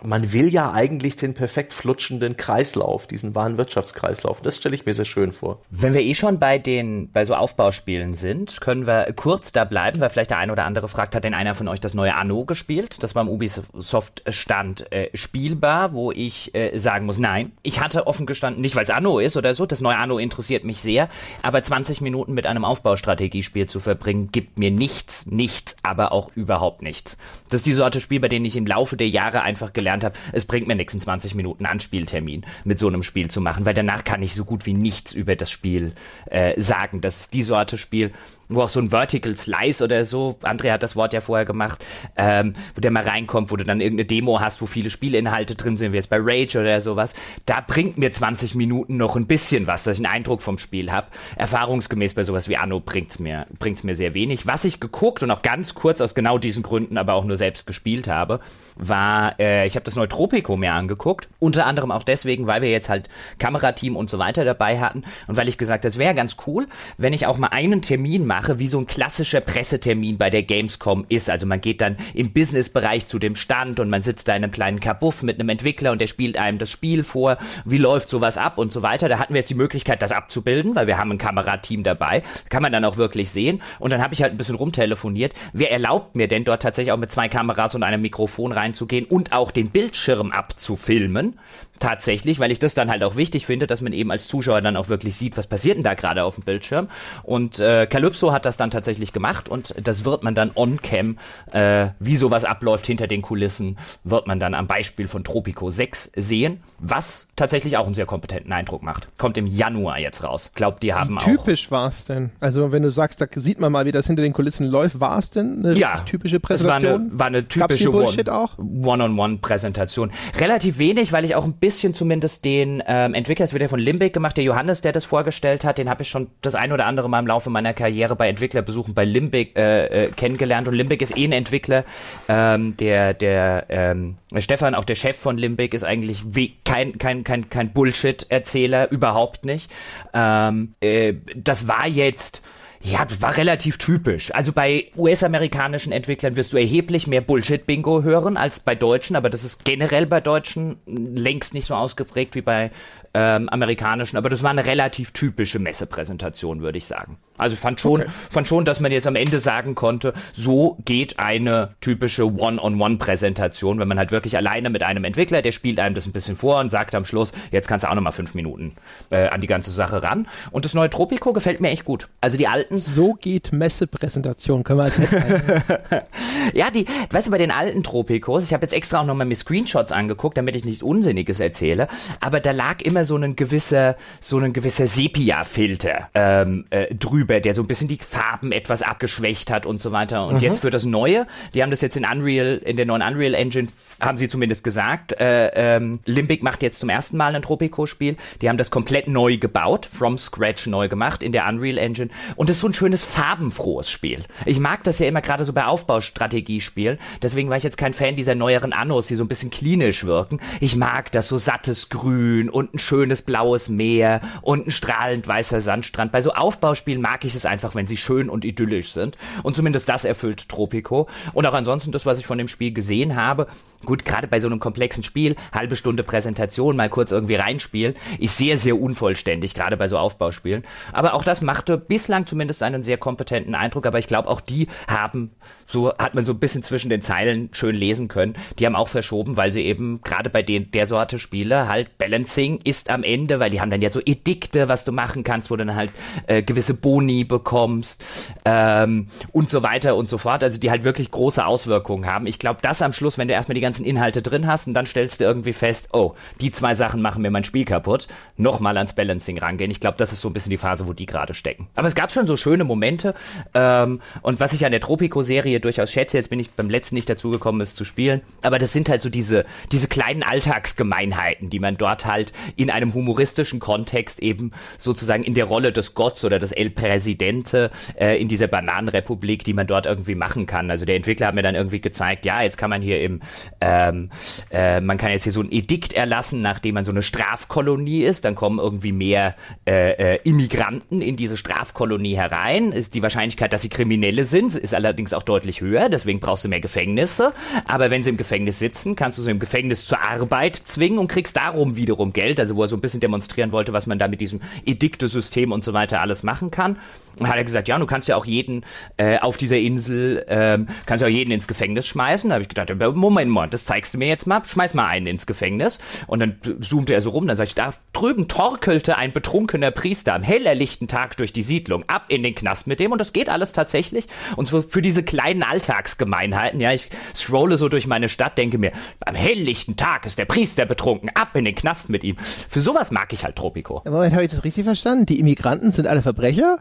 [0.04, 4.42] man will ja eigentlich den perfekt flutschenden Kreislauf, diesen wahren Wirtschaftskreislauf.
[4.42, 5.62] Das stelle ich mir sehr schön vor.
[5.70, 10.00] Wenn wir eh schon bei den, bei so Aufbauspielen sind, können wir kurz da bleiben,
[10.00, 12.46] weil vielleicht der eine oder andere fragt, hat denn einer von euch das neue Anno
[12.46, 13.04] gespielt?
[13.04, 17.52] Das war im Ubisoft-Stand äh, spielbar, wo ich äh, sagen muss, nein.
[17.62, 20.64] Ich hatte offen gestanden, nicht weil es Anno ist oder so, das neue Anno interessiert
[20.64, 21.10] mich sehr,
[21.44, 26.82] aber 20 Minuten mit einem Aufbaustrategiespiel zu verbringen, gibt mir nichts, nichts, aber auch überhaupt
[26.82, 27.18] nichts.
[27.50, 30.16] Das ist die Sorte Spiel, bei denen ich im Laufe der Jahre einfach gelernt habe,
[30.32, 33.74] es bringt mir nichts in 20 Minuten Anspieltermin mit so einem Spiel zu machen, weil
[33.74, 35.94] danach kann ich so gut wie nichts über das Spiel
[36.26, 37.02] äh, sagen.
[37.02, 38.12] Das ist die Sorte Spiel,
[38.50, 41.84] wo auch so ein Vertical Slice oder so, André hat das Wort ja vorher gemacht,
[42.16, 45.78] ähm, wo der mal reinkommt, wo du dann irgendeine Demo hast, wo viele Spielinhalte drin
[45.78, 47.16] sind, wie jetzt bei Rage oder sowas,
[47.46, 50.92] da bringt mir 20 Minuten noch ein bisschen was, dass ich einen Eindruck vom Spiel
[50.92, 51.08] habe.
[51.36, 54.46] Erfahrungsgemäß bei sowas wie Anno bringt's mir, bringt's mir sehr wenig.
[54.46, 57.66] Was ich geguckt und auch ganz kurz aus genau diesen Gründen aber auch nur selbst
[57.66, 58.40] gespielt habe,
[58.76, 62.90] war, äh, ich habe das Neutropico mir angeguckt, unter anderem auch deswegen, weil wir jetzt
[62.90, 63.10] halt
[63.40, 66.68] Kamerateam und so weiter dabei hatten und weil ich gesagt, das wäre ganz cool,
[66.98, 70.44] wenn ich auch mal einen Termin mache, mache, wie so ein klassischer Pressetermin bei der
[70.44, 71.30] Gamescom ist.
[71.30, 74.52] Also man geht dann im Businessbereich zu dem Stand und man sitzt da in einem
[74.52, 78.38] kleinen Kabuff mit einem Entwickler und der spielt einem das Spiel vor, wie läuft sowas
[78.38, 79.08] ab und so weiter.
[79.08, 82.24] Da hatten wir jetzt die Möglichkeit, das abzubilden, weil wir haben ein Kamerateam dabei.
[82.50, 83.62] Kann man dann auch wirklich sehen.
[83.80, 85.34] Und dann habe ich halt ein bisschen rumtelefoniert.
[85.54, 89.32] Wer erlaubt mir denn dort tatsächlich auch mit zwei Kameras und einem Mikrofon reinzugehen und
[89.32, 91.40] auch den Bildschirm abzufilmen?
[91.80, 94.78] Tatsächlich, weil ich das dann halt auch wichtig finde, dass man eben als Zuschauer dann
[94.78, 96.90] auch wirklich sieht, was passiert denn da gerade auf dem Bildschirm.
[97.24, 101.18] Und äh, Calypso hat das dann tatsächlich gemacht und das wird man dann on-cam,
[101.52, 106.12] äh, wie sowas abläuft hinter den Kulissen, wird man dann am Beispiel von Tropico 6
[106.16, 109.08] sehen, was tatsächlich auch einen sehr kompetenten Eindruck macht.
[109.18, 110.52] Kommt im Januar jetzt raus.
[110.56, 112.32] Glaubt, die haben wie typisch war es denn?
[112.40, 115.18] Also wenn du sagst, da sieht man mal, wie das hinter den Kulissen läuft, war
[115.18, 116.92] es denn eine ja, typische Präsentation?
[116.92, 120.12] War eine, war eine typische One-on-One-Präsentation.
[120.40, 123.80] Relativ wenig, weil ich auch ein bisschen zumindest den ähm, Entwickler, das wird ja von
[123.80, 126.86] Limbic gemacht, der Johannes, der das vorgestellt hat, den habe ich schon das ein oder
[126.86, 130.68] andere Mal im Laufe meiner Karriere bei Entwicklerbesuchen bei Limbic äh, äh, kennengelernt.
[130.68, 131.84] Und Limbic ist eh ein Entwickler,
[132.28, 136.24] ähm, der, der ähm, Stefan, auch der Chef von Limbic, ist eigentlich
[136.64, 139.72] kein, kein, kein, kein Bullshit-Erzähler, überhaupt nicht.
[140.14, 142.42] Ähm, äh, das war jetzt
[142.86, 144.34] ja, das war relativ typisch.
[144.36, 149.44] Also bei US-amerikanischen Entwicklern wirst du erheblich mehr Bullshit-Bingo hören als bei Deutschen, aber das
[149.44, 152.70] ist generell bei Deutschen längst nicht so ausgeprägt wie bei
[153.16, 157.18] ähm, amerikanischen, aber das war eine relativ typische Messepräsentation, würde ich sagen.
[157.38, 158.10] Also ich fand schon, okay.
[158.30, 163.88] fand schon, dass man jetzt am Ende sagen konnte, so geht eine typische One-on-One-Präsentation, wenn
[163.88, 166.70] man halt wirklich alleine mit einem Entwickler, der spielt einem das ein bisschen vor und
[166.70, 168.74] sagt am Schluss, jetzt kannst du auch nochmal fünf Minuten
[169.12, 170.28] äh, an die ganze Sache ran.
[170.52, 172.10] Und das neue Tropico gefällt mir echt gut.
[172.20, 172.76] Also die alten.
[172.76, 175.00] So geht Messepräsentation, können wir als
[176.54, 179.36] Ja, die, weißt du, bei den alten Tropicos, ich habe jetzt extra auch nochmal mir
[179.36, 181.88] Screenshots angeguckt, damit ich nichts Unsinniges erzähle,
[182.20, 187.54] aber da lag immer so ein gewisser, so ein gewisser Sepia-Filter ähm, äh, drüber, der
[187.54, 190.28] so ein bisschen die Farben etwas abgeschwächt hat und so weiter.
[190.28, 190.40] Und mhm.
[190.42, 193.68] jetzt für das Neue, die haben das jetzt in Unreal, in der neuen Unreal Engine,
[194.00, 198.18] haben sie zumindest gesagt, äh, ähm, Limbic macht jetzt zum ersten Mal ein Tropico-Spiel.
[198.42, 202.10] Die haben das komplett neu gebaut, from scratch neu gemacht in der Unreal Engine.
[202.36, 204.24] Und es ist so ein schönes farbenfrohes Spiel.
[204.46, 207.00] Ich mag das ja immer gerade so bei Aufbaustrategiespielen.
[207.22, 210.40] Deswegen war ich jetzt kein Fan dieser neueren Annos, die so ein bisschen klinisch wirken.
[210.60, 215.62] Ich mag das so sattes Grün und ein schönes blaues Meer und ein strahlend weißer
[215.62, 216.12] Sandstrand.
[216.12, 219.18] Bei so Aufbauspielen mag ich es einfach, wenn sie schön und idyllisch sind.
[219.44, 221.08] Und zumindest das erfüllt Tropico.
[221.34, 223.48] Und auch ansonsten das, was ich von dem Spiel gesehen habe,
[223.86, 228.38] Gut, gerade bei so einem komplexen Spiel, halbe Stunde Präsentation, mal kurz irgendwie reinspielen, ist
[228.38, 230.64] sehr, sehr unvollständig, gerade bei so Aufbauspielen.
[230.92, 233.86] Aber auch das machte bislang zumindest einen sehr kompetenten Eindruck.
[233.86, 235.32] Aber ich glaube, auch die haben,
[235.66, 238.88] so hat man so ein bisschen zwischen den Zeilen schön lesen können, die haben auch
[238.88, 243.40] verschoben, weil sie eben gerade bei den, der Sorte Spiele halt Balancing ist am Ende,
[243.40, 245.92] weil die haben dann ja so Edikte, was du machen kannst, wo du dann halt
[246.28, 248.04] äh, gewisse Boni bekommst
[248.46, 250.44] ähm, und so weiter und so fort.
[250.44, 252.28] Also die halt wirklich große Auswirkungen haben.
[252.28, 254.74] Ich glaube, das am Schluss, wenn du erstmal die ganze ganzen Inhalte drin hast und
[254.74, 258.08] dann stellst du irgendwie fest, oh, die zwei Sachen machen mir mein Spiel kaputt.
[258.38, 259.70] Nochmal ans Balancing rangehen.
[259.70, 261.68] Ich glaube, das ist so ein bisschen die Phase, wo die gerade stecken.
[261.76, 263.14] Aber es gab schon so schöne Momente.
[263.54, 267.10] Ähm, und was ich an der Tropico-Serie durchaus schätze, jetzt bin ich beim letzten nicht
[267.10, 269.44] dazugekommen, es zu spielen, aber das sind halt so diese,
[269.74, 275.46] diese kleinen Alltagsgemeinheiten, die man dort halt in einem humoristischen Kontext eben sozusagen in der
[275.46, 280.16] Rolle des Gotts oder des El Presidente äh, in dieser Bananenrepublik, die man dort irgendwie
[280.16, 280.72] machen kann.
[280.72, 283.20] Also der Entwickler hat mir dann irgendwie gezeigt, ja, jetzt kann man hier im,
[283.62, 284.10] ähm,
[284.52, 288.26] äh, man kann jetzt hier so ein Edikt erlassen, nachdem man so eine Strafkolonie ist,
[288.26, 289.36] dann kommen irgendwie mehr
[289.68, 292.72] äh, äh, Immigranten in diese Strafkolonie herein.
[292.72, 296.50] Ist die Wahrscheinlichkeit, dass sie Kriminelle sind, ist allerdings auch deutlich höher, deswegen brauchst du
[296.50, 297.34] mehr Gefängnisse.
[297.68, 301.08] Aber wenn sie im Gefängnis sitzen, kannst du sie im Gefängnis zur Arbeit zwingen und
[301.08, 304.08] kriegst darum wiederum Geld, also wo er so ein bisschen demonstrieren wollte, was man da
[304.08, 306.78] mit diesem Ediktesystem und so weiter alles machen kann.
[307.18, 308.66] Und hat er gesagt, ja, du kannst ja auch jeden
[308.98, 312.30] äh, auf dieser Insel, ähm, kannst ja auch jeden ins Gefängnis schmeißen.
[312.30, 315.08] Da habe ich gedacht, Moment mal, das zeigst du mir jetzt mal, schmeiß mal einen
[315.08, 315.80] ins Gefängnis.
[316.08, 320.14] Und dann zoomte er so rum, dann sag ich, da drüben torkelte ein betrunkener Priester
[320.14, 323.30] am hellerlichten Tag durch die Siedlung, ab in den Knast mit dem und das geht
[323.30, 324.08] alles tatsächlich.
[324.36, 328.72] Und so für diese kleinen Alltagsgemeinheiten, ja, ich scrolle so durch meine Stadt, denke mir,
[329.06, 332.18] am helllichten Tag ist der Priester betrunken, ab in den Knast mit ihm.
[332.50, 333.82] Für sowas mag ich halt Tropico.
[333.86, 335.06] Moment, habe ich das richtig verstanden?
[335.06, 336.60] Die Immigranten sind alle Verbrecher?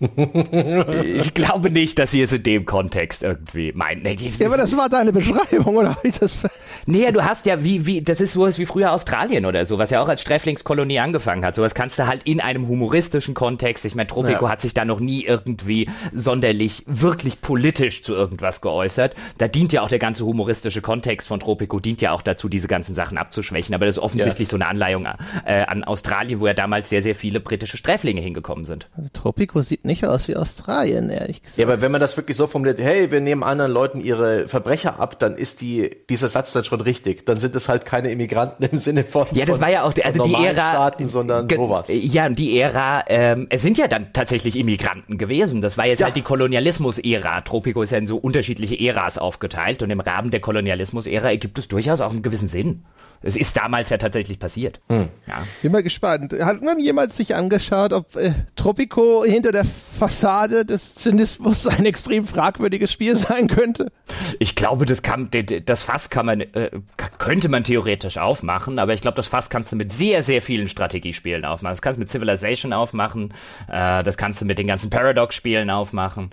[0.00, 4.06] ich glaube nicht, dass sie es in dem Kontext irgendwie meinen.
[4.06, 5.96] Ja, aber das war deine Beschreibung, oder?
[6.02, 6.38] Ich das
[6.86, 9.90] nee, du hast ja wie, wie, das ist sowas wie früher Australien oder so, was
[9.90, 11.54] ja auch als Sträflingskolonie angefangen hat.
[11.54, 13.84] Sowas kannst du halt in einem humoristischen Kontext.
[13.84, 14.52] Ich meine, Tropico ja.
[14.52, 19.14] hat sich da noch nie irgendwie sonderlich wirklich politisch zu irgendwas geäußert.
[19.38, 22.68] Da dient ja auch der ganze humoristische Kontext von Tropico, dient ja auch dazu, diese
[22.68, 23.74] ganzen Sachen abzuschwächen.
[23.74, 24.50] Aber das ist offensichtlich ja.
[24.50, 25.06] so eine Anleihung
[25.44, 28.88] äh, an Australien, wo ja damals sehr, sehr viele britische Sträflinge hingekommen sind.
[29.12, 31.58] Tropico sieht nicht aus wie Australien, ehrlich gesagt.
[31.58, 35.00] Ja, aber wenn man das wirklich so formuliert, hey, wir nehmen anderen Leuten ihre Verbrecher
[35.00, 37.24] ab, dann ist die, dieser Satz dann schon richtig.
[37.24, 39.94] Dann sind es halt keine Immigranten im Sinne von, ja, das von, war ja auch,
[40.04, 41.88] also die Ära, Staaten, sondern sowas.
[41.90, 45.60] Ja, die Ära, ähm, es sind ja dann tatsächlich Immigranten gewesen.
[45.60, 46.06] Das war jetzt ja.
[46.06, 47.40] halt die Kolonialismus-Ära.
[47.42, 51.68] Tropico ist ja in so unterschiedliche Äras aufgeteilt und im Rahmen der Kolonialismus-Ära ergibt es
[51.68, 52.84] durchaus auch einen gewissen Sinn.
[53.22, 54.80] Es ist damals ja tatsächlich passiert.
[54.88, 55.08] Hm.
[55.26, 55.42] Ja.
[55.60, 56.32] Bin mal gespannt.
[56.40, 62.26] Hat man jemals sich angeschaut, ob äh, Tropico hinter der Fassade des Zynismus ein extrem
[62.26, 63.92] fragwürdiges Spiel sein könnte?
[64.38, 65.28] Ich glaube, das, kann,
[65.66, 66.70] das Fass kann man, äh,
[67.18, 70.68] könnte man theoretisch aufmachen, aber ich glaube, das Fass kannst du mit sehr, sehr vielen
[70.68, 71.74] Strategiespielen aufmachen.
[71.74, 73.34] Das kannst du mit Civilization aufmachen,
[73.68, 76.30] äh, das kannst du mit den ganzen Paradox-Spielen aufmachen.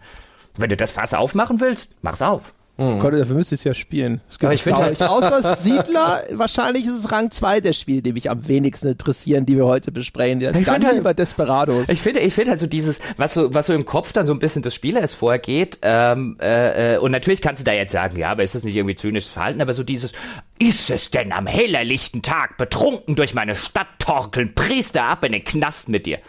[0.56, 2.54] Wenn du das Fass aufmachen willst, mach's auf.
[2.78, 3.00] Mhm.
[3.00, 4.22] Gott, dafür müsste ich es ja spielen.
[4.30, 8.14] Es Aber ich finde halt, außer Siedler, wahrscheinlich ist es Rang 2 der Spiele, die
[8.14, 10.42] mich am wenigsten interessieren, die wir heute besprechen.
[10.42, 11.90] Ja, dann halt, lieber Desperados.
[11.90, 14.34] Ich finde, ich finde halt so dieses, was so, was so im Kopf dann so
[14.34, 18.18] ein bisschen des Spielers vorgeht, ähm, äh, äh, und natürlich kannst du da jetzt sagen,
[18.18, 20.12] ja, aber ist das nicht irgendwie zynisches Verhalten, aber so dieses,
[20.60, 25.44] ist es denn am hellerlichten Tag betrunken durch meine Stadt torkeln, Priester ab in den
[25.44, 26.20] Knast mit dir?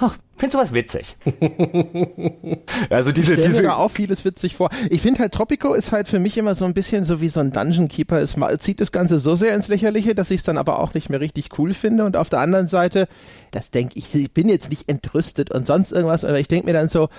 [0.00, 0.10] Oh,
[0.40, 1.16] Findest sowas witzig?
[2.90, 4.70] also diese, ich diese mir da auch vieles witzig vor.
[4.88, 7.40] Ich finde halt Tropico ist halt für mich immer so ein bisschen so wie so
[7.40, 8.18] ein Dungeon Keeper.
[8.20, 11.10] Es zieht das Ganze so sehr ins Lächerliche, dass ich es dann aber auch nicht
[11.10, 12.06] mehr richtig cool finde.
[12.06, 13.06] Und auf der anderen Seite,
[13.50, 16.72] das denke ich, ich bin jetzt nicht entrüstet und sonst irgendwas, aber ich denke mir
[16.72, 17.10] dann so,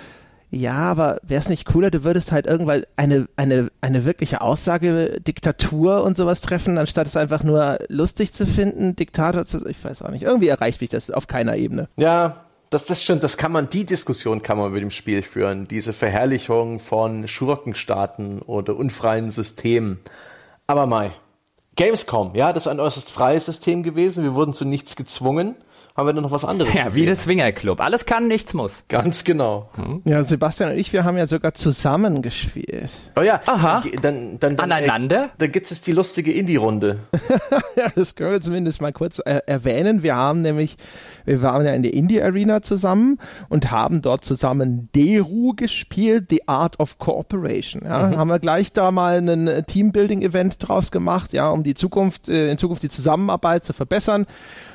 [0.49, 5.21] ja, aber wäre es nicht cooler, du würdest halt irgendwann eine, eine, eine wirkliche Aussage,
[5.21, 10.01] Diktatur und sowas treffen, anstatt es einfach nur lustig zu finden, Diktator zu, ich weiß
[10.01, 10.23] auch nicht.
[10.23, 11.87] Irgendwie erreicht mich das auf keiner Ebene.
[11.97, 15.67] Ja, das, das stimmt, das kann man, die Diskussion kann man mit dem Spiel führen,
[15.67, 19.99] diese Verherrlichung von Schurkenstaaten oder unfreien Systemen.
[20.67, 21.11] Aber Mai,
[21.75, 25.55] Gamescom, ja, das ist ein äußerst freies System gewesen, wir wurden zu nichts gezwungen
[25.95, 27.01] haben wir dann noch was anderes Ja, gesehen.
[27.01, 27.81] wie der Swingerclub.
[27.81, 28.83] Alles kann, nichts muss.
[28.87, 29.69] Ganz genau.
[29.75, 30.01] Hm.
[30.05, 32.97] Ja, Sebastian und ich, wir haben ja sogar zusammen gespielt.
[33.17, 33.41] Oh ja.
[33.45, 33.83] Aha.
[34.01, 35.25] Dann, dann, dann, Aneinander?
[35.25, 36.99] Äh, da gibt es die lustige Indie-Runde.
[37.75, 40.01] ja, das können wir zumindest mal kurz äh, erwähnen.
[40.01, 40.77] Wir haben nämlich,
[41.25, 43.17] wir waren ja in der Indie-Arena zusammen
[43.49, 47.83] und haben dort zusammen Deru gespielt, The Art of Cooperation.
[47.83, 48.17] Ja, mhm.
[48.17, 52.49] haben wir gleich da mal ein äh, Teambuilding-Event draus gemacht, ja, um die Zukunft, äh,
[52.49, 54.25] in Zukunft die Zusammenarbeit zu verbessern.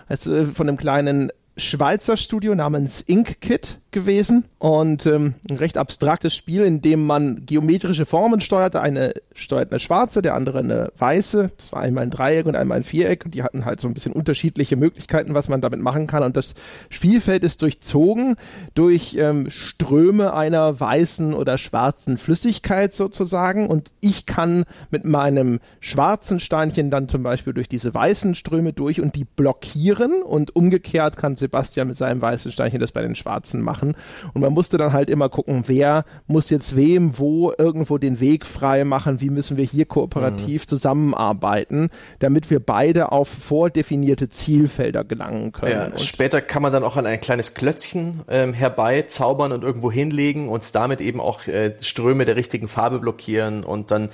[0.08, 6.64] Äh, von einem kleinen Schweizer Studio namens InkKit gewesen und ähm, ein recht abstraktes Spiel,
[6.64, 8.82] in dem man geometrische Formen steuerte.
[8.82, 11.50] Eine steuert eine schwarze, der andere eine weiße.
[11.56, 13.94] Das war einmal ein Dreieck und einmal ein Viereck und die hatten halt so ein
[13.94, 16.22] bisschen unterschiedliche Möglichkeiten, was man damit machen kann.
[16.22, 16.52] Und das
[16.90, 18.36] Spielfeld ist durchzogen
[18.74, 23.66] durch ähm, Ströme einer weißen oder schwarzen Flüssigkeit sozusagen.
[23.68, 29.00] Und ich kann mit meinem schwarzen Steinchen dann zum Beispiel durch diese weißen Ströme durch
[29.00, 33.62] und die blockieren und umgekehrt kann Sebastian mit seinem weißen Steinchen das bei den schwarzen
[33.62, 34.30] machen machen.
[34.34, 38.46] Und man musste dann halt immer gucken, wer muss jetzt wem wo irgendwo den Weg
[38.46, 40.68] frei machen, wie müssen wir hier kooperativ mhm.
[40.68, 45.92] zusammenarbeiten, damit wir beide auf vordefinierte Zielfelder gelangen können.
[45.92, 50.48] Ja, später kann man dann auch an ein kleines Klötzchen ähm, herbeizaubern und irgendwo hinlegen
[50.48, 54.10] und damit eben auch äh, Ströme der richtigen Farbe blockieren und dann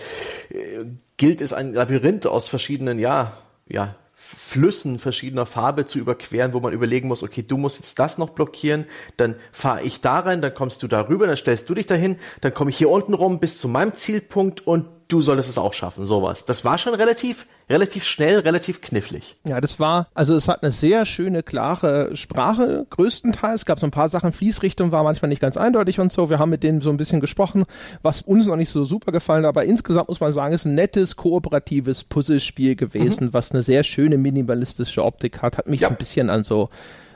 [0.51, 0.85] äh,
[1.16, 3.32] gilt es ein Labyrinth aus verschiedenen, ja,
[3.69, 3.94] ja,
[4.37, 8.31] Flüssen verschiedener Farbe zu überqueren, wo man überlegen muss, okay, du musst jetzt das noch
[8.31, 8.87] blockieren,
[9.17, 12.17] dann fahre ich da rein, dann kommst du da rüber, dann stellst du dich dahin,
[12.41, 15.73] dann komme ich hier unten rum bis zu meinem Zielpunkt und du solltest es auch
[15.73, 16.45] schaffen, sowas.
[16.45, 19.37] Das war schon relativ, relativ schnell, relativ knifflig.
[19.47, 23.62] Ja, das war, also es hat eine sehr schöne, klare Sprache, größtenteils.
[23.62, 26.31] Es gab so ein paar Sachen, Fließrichtung war manchmal nicht ganz eindeutig und so.
[26.31, 27.65] Wir haben mit denen so ein bisschen gesprochen,
[28.03, 30.66] was uns noch nicht so super gefallen hat, aber insgesamt muss man sagen, es ist
[30.66, 33.33] ein nettes, kooperatives Puzzlespiel gewesen, mhm.
[33.33, 35.59] was eine sehr schöne minimalistische Optik hat.
[35.59, 35.89] Hat mich ja.
[35.89, 36.69] ein bisschen an so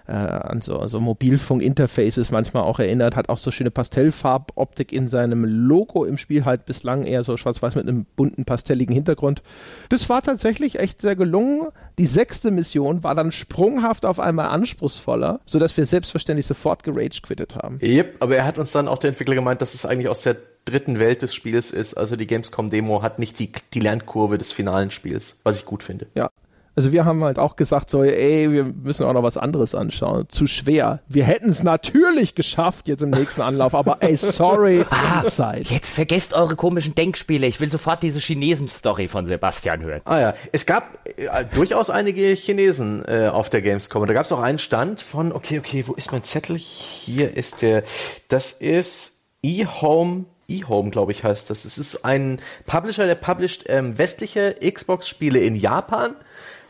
[0.06, 5.44] äh, an so, so Mobilfunk-Interfaces manchmal auch erinnert, hat auch so schöne Pastellfarboptik in seinem
[5.44, 9.42] Logo im Spiel halt bislang eher so schwarz-weiß mit einem bunten, pastelligen Hintergrund.
[9.88, 11.68] Das war tatsächlich echt sehr gelungen.
[11.98, 17.56] Die sechste Mission war dann sprunghaft auf einmal anspruchsvoller, sodass wir selbstverständlich sofort gerage quittet
[17.56, 17.78] haben.
[17.82, 20.36] Yep, aber er hat uns dann auch der Entwickler gemeint, dass es eigentlich aus der
[20.66, 21.94] dritten Welt des Spiels ist.
[21.94, 26.06] Also die Gamescom-Demo hat nicht die, die Lernkurve des finalen Spiels, was ich gut finde.
[26.14, 26.28] Ja,
[26.76, 30.28] also wir haben halt auch gesagt, so, ey, wir müssen auch noch was anderes anschauen.
[30.28, 31.00] Zu schwer.
[31.08, 35.68] Wir hätten es natürlich geschafft jetzt im nächsten Anlauf, aber ey, sorry, ah, Zeit.
[35.68, 37.46] Jetzt vergesst eure komischen Denkspiele.
[37.46, 40.02] Ich will sofort diese Chinesen-Story von Sebastian hören.
[40.04, 44.02] Ah ja, es gab äh, durchaus einige Chinesen äh, auf der Gamescom.
[44.02, 46.58] Und da gab es auch einen Stand von, okay, okay, wo ist mein Zettel?
[46.58, 47.84] Hier ist der,
[48.28, 51.64] das ist eHome eHome, glaube ich, heißt das.
[51.64, 56.14] Es ist ein Publisher, der publisht ähm, westliche Xbox-Spiele in Japan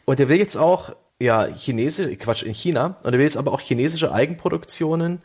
[0.07, 3.53] und er will jetzt auch, ja, chinesische, Quatsch, in China, und er will jetzt aber
[3.53, 5.21] auch chinesische Eigenproduktionen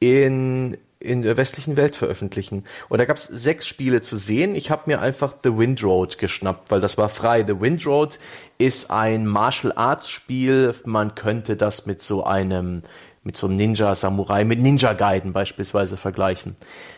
[0.00, 2.64] in, in der westlichen Welt veröffentlichen.
[2.88, 4.54] Und da gab es sechs Spiele zu sehen.
[4.54, 7.44] Ich habe mir einfach The Wind Road geschnappt, weil das war frei.
[7.46, 8.18] The Wind Road
[8.58, 10.74] ist ein Martial Arts Spiel.
[10.84, 12.82] Man könnte das mit so einem
[13.24, 16.56] mit so einem Ninja-Samurai, mit Ninja Gaiden beispielsweise vergleichen.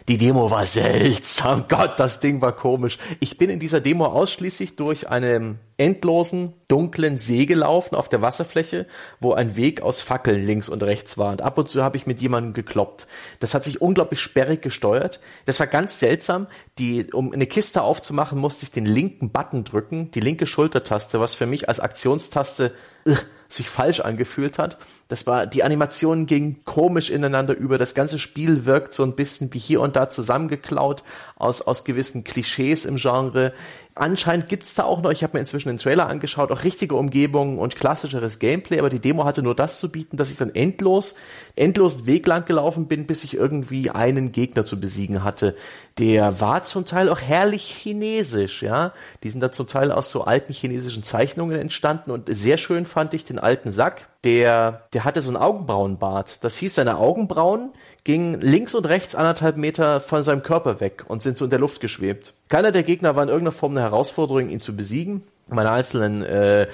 [0.08, 1.66] Die Demo war seltsam.
[1.68, 2.98] Gott, das Ding war komisch.
[3.20, 8.86] Ich bin in dieser Demo ausschließlich durch einen endlosen, dunklen See gelaufen auf der Wasserfläche,
[9.20, 11.30] wo ein Weg aus Fackeln links und rechts war.
[11.30, 13.06] Und ab und zu habe ich mit jemandem gekloppt.
[13.38, 15.20] Das hat sich unglaublich sperrig gesteuert.
[15.44, 16.48] Das war ganz seltsam.
[16.78, 21.36] Die, um eine Kiste aufzumachen, musste ich den linken Button drücken, die linke Schultertaste, was
[21.36, 22.72] für mich als Aktionstaste
[23.06, 23.14] uh,
[23.48, 24.78] sich falsch angefühlt hat.
[25.08, 27.78] Das war, die Animation ging komisch ineinander über.
[27.78, 31.04] Das ganze Spiel wirkt so ein bisschen wie hier und da zusammengeklaut
[31.36, 33.52] aus, aus gewissen Klischees im Genre.
[33.94, 37.58] Anscheinend gibt's da auch noch, ich habe mir inzwischen den Trailer angeschaut, auch richtige Umgebungen
[37.58, 41.14] und klassischeres Gameplay, aber die Demo hatte nur das zu bieten, dass ich dann endlos,
[41.54, 45.56] endlos Weg lang gelaufen bin, bis ich irgendwie einen Gegner zu besiegen hatte.
[45.98, 48.92] Der war zum Teil auch herrlich chinesisch, ja.
[49.22, 53.14] Die sind da zum Teil aus so alten chinesischen Zeichnungen entstanden und sehr schön fand
[53.14, 54.08] ich den alten Sack.
[54.26, 56.42] Der, der hatte so einen Augenbrauenbart.
[56.42, 57.70] Das hieß, seine Augenbrauen
[58.02, 61.60] gingen links und rechts anderthalb Meter von seinem Körper weg und sind so in der
[61.60, 62.34] Luft geschwebt.
[62.48, 65.22] Keiner der Gegner war in irgendeiner Form eine Herausforderung, ihn zu besiegen.
[65.46, 66.66] Meine einzelnen äh,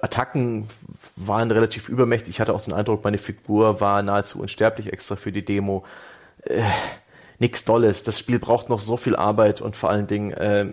[0.00, 0.66] Attacken
[1.14, 2.30] waren relativ übermächtig.
[2.30, 5.84] Ich hatte auch den Eindruck, meine Figur war nahezu unsterblich extra für die Demo.
[6.44, 6.62] Äh,
[7.38, 8.02] nix Dolles.
[8.02, 10.72] Das Spiel braucht noch so viel Arbeit und vor allen Dingen äh,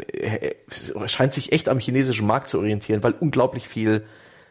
[1.07, 4.05] scheint sich echt am chinesischen Markt zu orientieren, weil unglaublich viel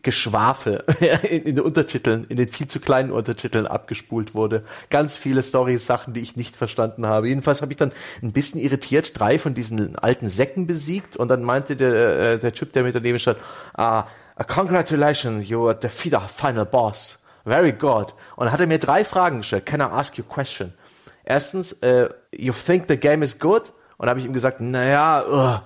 [0.04, 0.84] Geschwafel
[1.28, 4.62] in, den Untertiteln, in den viel zu kleinen Untertiteln abgespult wurde.
[4.90, 7.28] Ganz viele Storys, Sachen, die ich nicht verstanden habe.
[7.28, 11.42] Jedenfalls habe ich dann ein bisschen irritiert drei von diesen alten Säcken besiegt und dann
[11.42, 13.38] meinte der, äh, der Typ, der mit daneben stand,
[13.74, 14.04] ah,
[14.46, 17.20] congratulations, you are the final boss.
[17.44, 18.14] Very good.
[18.36, 19.66] Und dann hat er mir drei Fragen gestellt.
[19.66, 20.72] Can I ask you a question?
[21.24, 23.72] Erstens, uh, you think the game is good?
[23.96, 25.60] Und habe ich ihm gesagt, naja, uh,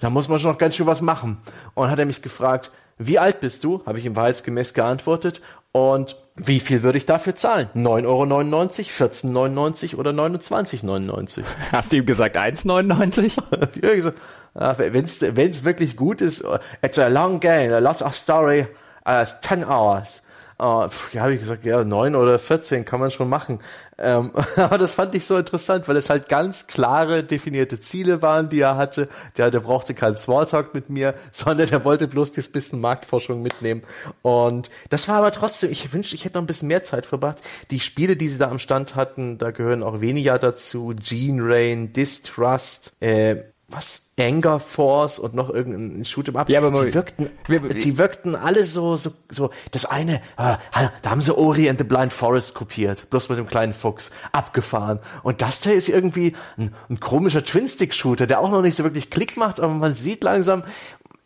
[0.00, 1.38] da muss man schon noch ganz schön was machen.
[1.74, 3.82] Und hat er mich gefragt, wie alt bist du?
[3.86, 5.42] Habe ich ihm wahrheitsgemäß geantwortet.
[5.72, 7.68] Und wie viel würde ich dafür zahlen?
[7.74, 11.42] 9,99 Euro, 14,99 oder 29,99?
[11.72, 13.36] Hast du ihm gesagt 1,99?
[13.82, 14.18] ja, gesagt,
[14.54, 16.44] wenn es wirklich gut ist,
[16.82, 18.66] it's a long game, a lot of story,
[19.06, 20.22] uh, 10 hours.
[20.58, 23.60] Uh, ja, habe ich gesagt, ja, neun oder 14 kann man schon machen.
[23.98, 28.48] Ähm, aber das fand ich so interessant, weil es halt ganz klare, definierte Ziele waren,
[28.48, 29.08] die er hatte.
[29.36, 33.82] Der, der brauchte keinen Smalltalk mit mir, sondern der wollte bloß das bisschen Marktforschung mitnehmen.
[34.22, 37.42] Und das war aber trotzdem, ich wünschte, ich hätte noch ein bisschen mehr Zeit verbracht.
[37.70, 40.94] Die Spiele, die sie da am Stand hatten, da gehören auch weniger dazu.
[40.98, 46.48] Gene Rain, Distrust, äh, was Anger Force und noch irgendein Shoot'em Up.
[46.48, 49.50] Ja, aber die wirkten, die wirkten alle so, so, so.
[49.72, 50.58] Das eine, ah,
[51.02, 55.00] da haben sie Ori and the Blind Forest kopiert, bloß mit dem kleinen Fuchs abgefahren.
[55.22, 59.10] Und das da ist irgendwie ein, ein komischer Twin-Stick-Shooter, der auch noch nicht so wirklich
[59.10, 60.64] Klick macht, aber man sieht langsam,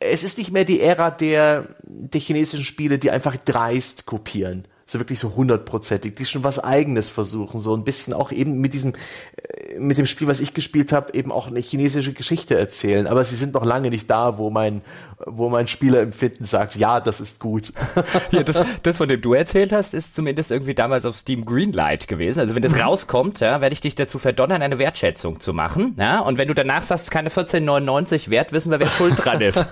[0.00, 4.98] es ist nicht mehr die Ära der, der chinesischen Spiele, die einfach dreist kopieren so
[4.98, 8.94] wirklich so hundertprozentig, die schon was eigenes versuchen, so ein bisschen auch eben mit diesem,
[8.94, 13.06] äh, mit dem Spiel, was ich gespielt habe, eben auch eine chinesische Geschichte erzählen.
[13.06, 14.82] Aber sie sind noch lange nicht da, wo mein,
[15.24, 17.72] wo mein Spielerempfinden sagt, ja, das ist gut.
[18.30, 22.06] Ja, das, das, von dem du erzählt hast, ist zumindest irgendwie damals auf Steam Greenlight
[22.06, 22.40] gewesen.
[22.40, 22.82] Also wenn das mhm.
[22.82, 25.96] rauskommt, ja, werde ich dich dazu verdonnern, eine Wertschätzung zu machen.
[25.98, 26.20] Ja?
[26.20, 29.58] Und wenn du danach sagst, keine 14,99 wert, wissen wir, wer schuld dran ist.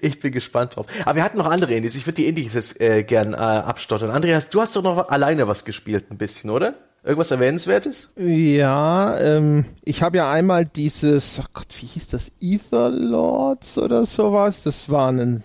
[0.00, 0.86] ich bin gespannt drauf.
[1.04, 1.96] Aber wir hatten noch andere Indies.
[1.96, 4.10] Ich würde die Indies äh, gern äh, abstottern.
[4.10, 6.74] Andreas, du hast doch noch alleine was gespielt ein bisschen, oder?
[7.04, 8.08] Irgendwas Erwähnenswertes?
[8.16, 12.32] Ja, ähm, ich habe ja einmal dieses, oh Gott, wie hieß das?
[12.40, 14.64] Etherlords oder sowas?
[14.64, 15.44] Das war ein,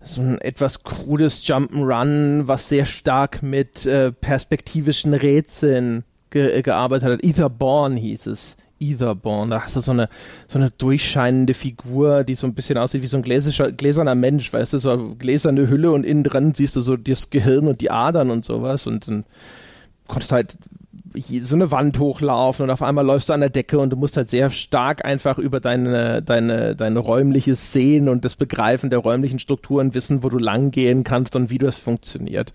[0.00, 7.22] so ein etwas krudes Jump'n'Run, was sehr stark mit äh, perspektivischen Rätseln ge gearbeitet hat.
[7.22, 8.56] Etherborn hieß es.
[8.80, 9.50] Etherborn.
[9.50, 10.08] Da hast du so eine,
[10.46, 14.52] so eine durchscheinende Figur, die so ein bisschen aussieht wie so ein gläsischer, gläserner Mensch,
[14.52, 17.80] weißt du, so eine gläserne Hülle und innen dran siehst du so das Gehirn und
[17.80, 19.24] die Adern und sowas und dann
[20.06, 20.58] konntest halt
[21.40, 24.16] so eine Wand hochlaufen und auf einmal läufst du an der Decke und du musst
[24.16, 29.38] halt sehr stark einfach über deine, deine, deine räumliches Sehen und das Begreifen der räumlichen
[29.38, 32.52] Strukturen wissen, wo du lang gehen kannst und wie das funktioniert.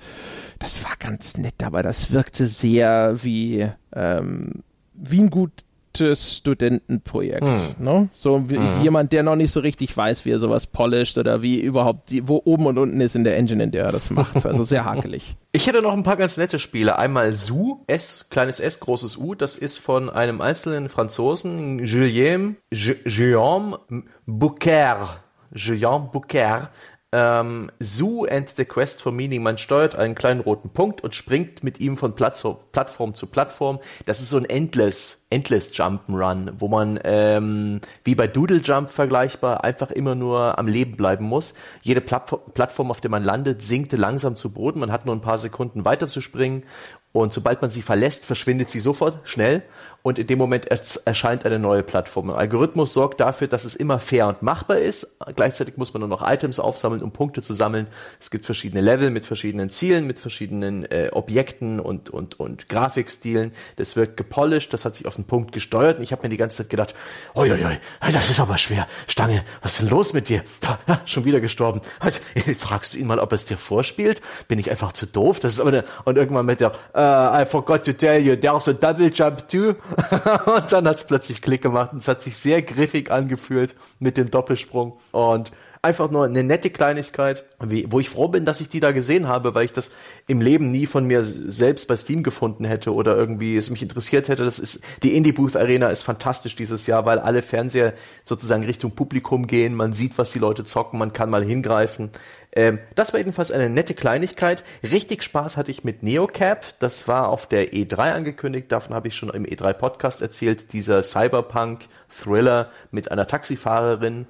[0.59, 4.63] Das war ganz nett, aber das wirkte sehr wie, ähm,
[4.93, 5.51] wie ein gut
[5.97, 7.43] Studentenprojekt.
[7.43, 7.57] Hm.
[7.79, 8.09] Ne?
[8.11, 8.83] So wie hm.
[8.83, 12.27] jemand, der noch nicht so richtig weiß, wie er sowas polisht oder wie überhaupt, die,
[12.27, 14.45] wo oben und unten ist in der Engine, in der er das macht.
[14.45, 15.35] Also sehr hakelig.
[15.51, 16.99] Ich hätte noch ein paar ganz nette Spiele.
[16.99, 19.33] Einmal Su, S, kleines S, großes U.
[19.33, 23.79] Das ist von einem einzelnen Franzosen, Julien, Guillaume
[24.27, 25.23] Bouquer.
[25.51, 26.69] Julien Bouquer,
[27.11, 29.41] ähm, Zoo and the Quest for Meaning.
[29.41, 33.80] Man steuert einen kleinen roten Punkt und springt mit ihm von Plattform, Plattform zu Plattform.
[34.06, 39.64] Das ist so ein Endless, Endless Jump'n'Run, wo man ähm, wie bei Doodle Jump vergleichbar
[39.64, 41.56] einfach immer nur am Leben bleiben muss.
[41.81, 44.80] Jede Plattform, auf der man landet, sinkt langsam zu Boden.
[44.80, 46.64] Man hat nur ein paar Sekunden weiter zu springen
[47.11, 49.64] und sobald man sie verlässt, verschwindet sie sofort schnell
[50.01, 52.30] und in dem Moment erscheint eine neue Plattform.
[52.30, 55.17] Ein Algorithmus sorgt dafür, dass es immer fair und machbar ist.
[55.35, 57.88] Gleichzeitig muss man nur noch Items aufsammeln, um Punkte zu sammeln.
[58.19, 63.51] Es gibt verschiedene Level mit verschiedenen Zielen, mit verschiedenen äh, Objekten und, und, und Grafikstilen.
[63.76, 66.38] Das wird gepolished, das hat sich auf den Punkt gesteuert und ich habe mir die
[66.38, 66.95] ganze Zeit gedacht,
[67.35, 68.88] oi, oi, oi, das ist aber schwer.
[69.07, 70.43] Stange, was ist denn los mit dir?
[70.65, 71.81] Ha, schon wieder gestorben.
[72.57, 74.21] Fragst du ihn mal, ob er es dir vorspielt?
[74.47, 75.39] Bin ich einfach zu doof?
[75.39, 78.67] Das ist aber eine, und irgendwann mit der, uh, I forgot to tell you, there's
[78.67, 79.76] a double jump too.
[80.45, 84.17] und dann hat es plötzlich Klick gemacht und es hat sich sehr griffig angefühlt mit
[84.17, 84.97] dem Doppelsprung.
[85.11, 85.51] Und
[85.81, 89.56] einfach nur eine nette Kleinigkeit, wo ich froh bin, dass ich die da gesehen habe,
[89.56, 89.91] weil ich das
[90.27, 94.27] im Leben nie von mir selbst bei Steam gefunden hätte oder irgendwie es mich interessiert
[94.27, 94.43] hätte.
[94.43, 97.93] Das ist, die Indie Booth Arena ist fantastisch dieses Jahr, weil alle Fernseher
[98.26, 99.73] sozusagen Richtung Publikum gehen.
[99.73, 102.11] Man sieht, was die Leute zocken, man kann mal hingreifen.
[102.51, 104.64] Ähm, das war jedenfalls eine nette Kleinigkeit.
[104.84, 106.80] Richtig Spaß hatte ich mit Neocap.
[106.80, 108.72] Das war auf der E3 angekündigt.
[108.72, 110.73] Davon habe ich schon im E3 Podcast erzählt.
[110.73, 114.26] Dieser Cyberpunk-Thriller mit einer Taxifahrerin,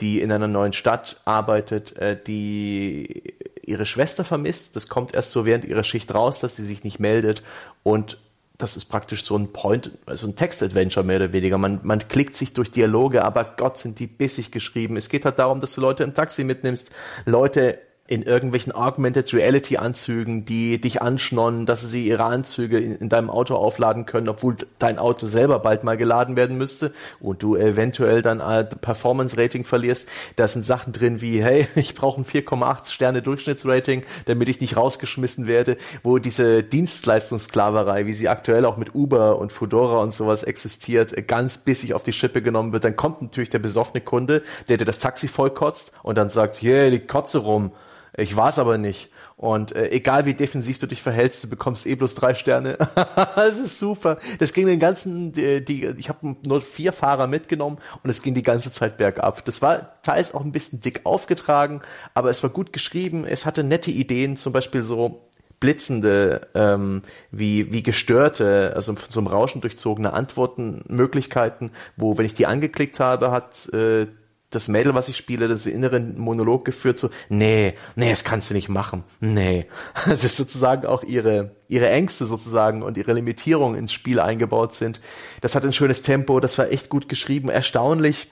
[0.00, 3.34] die in einer neuen Stadt arbeitet, äh, die
[3.64, 4.76] ihre Schwester vermisst.
[4.76, 7.42] Das kommt erst so während ihrer Schicht raus, dass sie sich nicht meldet
[7.82, 8.18] und
[8.58, 11.58] das ist praktisch so ein Point, also ein Text-Adventure mehr oder weniger.
[11.58, 14.96] Man, man klickt sich durch Dialoge, aber Gott sind die bissig geschrieben.
[14.96, 16.90] Es geht halt darum, dass du Leute im Taxi mitnimmst,
[17.24, 23.08] Leute in irgendwelchen Augmented Reality Anzügen, die dich anschnonnen, dass sie ihre Anzüge in, in,
[23.10, 27.54] deinem Auto aufladen können, obwohl dein Auto selber bald mal geladen werden müsste und du
[27.54, 30.08] eventuell dann ein Performance Rating verlierst.
[30.36, 34.78] Da sind Sachen drin wie, hey, ich brauche ein 4,8 Sterne Durchschnittsrating, damit ich nicht
[34.78, 40.44] rausgeschmissen werde, wo diese Dienstleistungssklaverei, wie sie aktuell auch mit Uber und Fedora und sowas
[40.44, 42.84] existiert, ganz bissig auf die Schippe genommen wird.
[42.84, 46.88] Dann kommt natürlich der besoffene Kunde, der dir das Taxi vollkotzt und dann sagt, yeah,
[46.88, 47.72] die Kotze rum
[48.18, 49.10] ich war es aber nicht.
[49.36, 52.76] Und äh, egal wie defensiv du dich verhältst, du bekommst eh bloß drei Sterne.
[53.36, 54.18] das ist super.
[54.40, 58.34] Das ging den ganzen, die, die ich habe nur vier Fahrer mitgenommen und es ging
[58.34, 59.44] die ganze Zeit bergab.
[59.44, 61.82] Das war teils auch ein bisschen dick aufgetragen,
[62.14, 63.24] aber es war gut geschrieben.
[63.24, 65.28] Es hatte nette Ideen, zum Beispiel so
[65.60, 72.26] blitzende, ähm, wie, wie gestörte, also von so einem Rauschen durchzogene Antworten, Möglichkeiten, wo, wenn
[72.26, 74.06] ich die angeklickt habe, hat äh,
[74.50, 78.54] das Mädel, was ich spiele, das inneren Monolog geführt, so, nee, nee, das kannst du
[78.54, 79.66] nicht machen, nee.
[80.06, 85.00] Das ist sozusagen auch ihre, ihre Ängste sozusagen und ihre Limitierungen ins Spiel eingebaut sind.
[85.42, 88.28] Das hat ein schönes Tempo, das war echt gut geschrieben, erstaunlich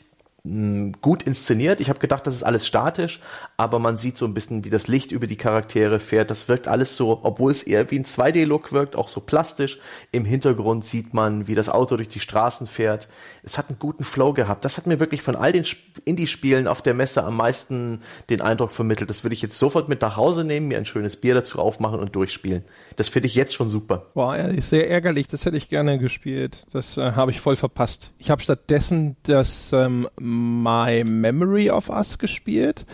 [1.02, 1.80] gut inszeniert.
[1.80, 3.20] Ich habe gedacht, das ist alles statisch,
[3.58, 6.30] aber man sieht so ein bisschen, wie das Licht über die Charaktere fährt.
[6.30, 9.78] Das wirkt alles so, obwohl es eher wie ein 2D-Look wirkt, auch so plastisch.
[10.12, 13.08] Im Hintergrund sieht man, wie das Auto durch die Straßen fährt.
[13.42, 14.64] Es hat einen guten Flow gehabt.
[14.64, 15.64] Das hat mir wirklich von all den
[16.04, 19.08] Indie-Spielen auf der Messe am meisten den Eindruck vermittelt.
[19.08, 21.98] Das würde ich jetzt sofort mit nach Hause nehmen, mir ein schönes Bier dazu aufmachen
[21.98, 22.62] und durchspielen.
[22.96, 24.06] Das finde ich jetzt schon super.
[24.12, 25.28] Boah, ist sehr ärgerlich.
[25.28, 26.66] Das hätte ich gerne gespielt.
[26.72, 28.12] Das äh, habe ich voll verpasst.
[28.18, 32.84] Ich habe stattdessen das ähm, My Memory of Us gespielt.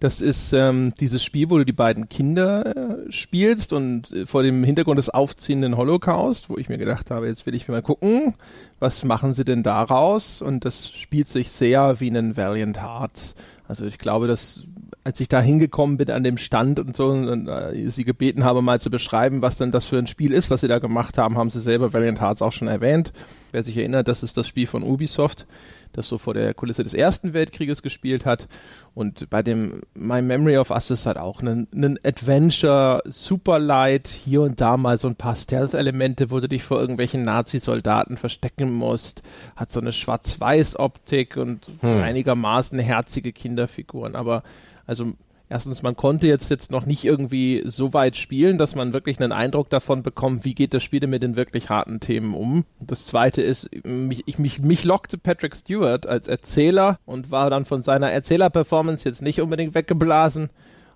[0.00, 4.42] Das ist ähm, dieses Spiel, wo du die beiden Kinder äh, spielst und äh, vor
[4.42, 8.34] dem Hintergrund des aufziehenden Holocaust, wo ich mir gedacht habe, jetzt will ich mal gucken,
[8.78, 10.40] was machen sie denn daraus?
[10.40, 13.34] Und das spielt sich sehr wie ein Valiant Hearts.
[13.68, 14.64] Also ich glaube, dass
[15.04, 18.62] als ich da hingekommen bin an dem Stand und so und äh, sie gebeten habe,
[18.62, 21.36] mal zu beschreiben, was denn das für ein Spiel ist, was sie da gemacht haben,
[21.36, 23.12] haben sie selber Valiant Hearts auch schon erwähnt.
[23.52, 25.46] Wer sich erinnert, das ist das Spiel von Ubisoft
[25.92, 28.48] das so vor der Kulisse des Ersten Weltkrieges gespielt hat.
[28.94, 34.08] Und bei dem My Memory of Us ist halt auch ein, ein Adventure, super light,
[34.08, 38.72] hier und da mal so ein paar Stealth-Elemente, wo du dich vor irgendwelchen Nazi-Soldaten verstecken
[38.72, 39.22] musst.
[39.56, 42.02] Hat so eine Schwarz-Weiß-Optik und hm.
[42.02, 44.16] einigermaßen herzige Kinderfiguren.
[44.16, 44.42] Aber
[44.86, 45.12] also
[45.50, 49.32] erstens, man konnte jetzt, jetzt noch nicht irgendwie so weit spielen, dass man wirklich einen
[49.32, 52.64] Eindruck davon bekommt, wie geht das Spiel denn mit den wirklich harten Themen um.
[52.80, 57.64] Das zweite ist, mich, ich, mich, mich lockte Patrick Stewart als Erzähler und war dann
[57.66, 60.48] von seiner Erzähler-Performance jetzt nicht unbedingt weggeblasen.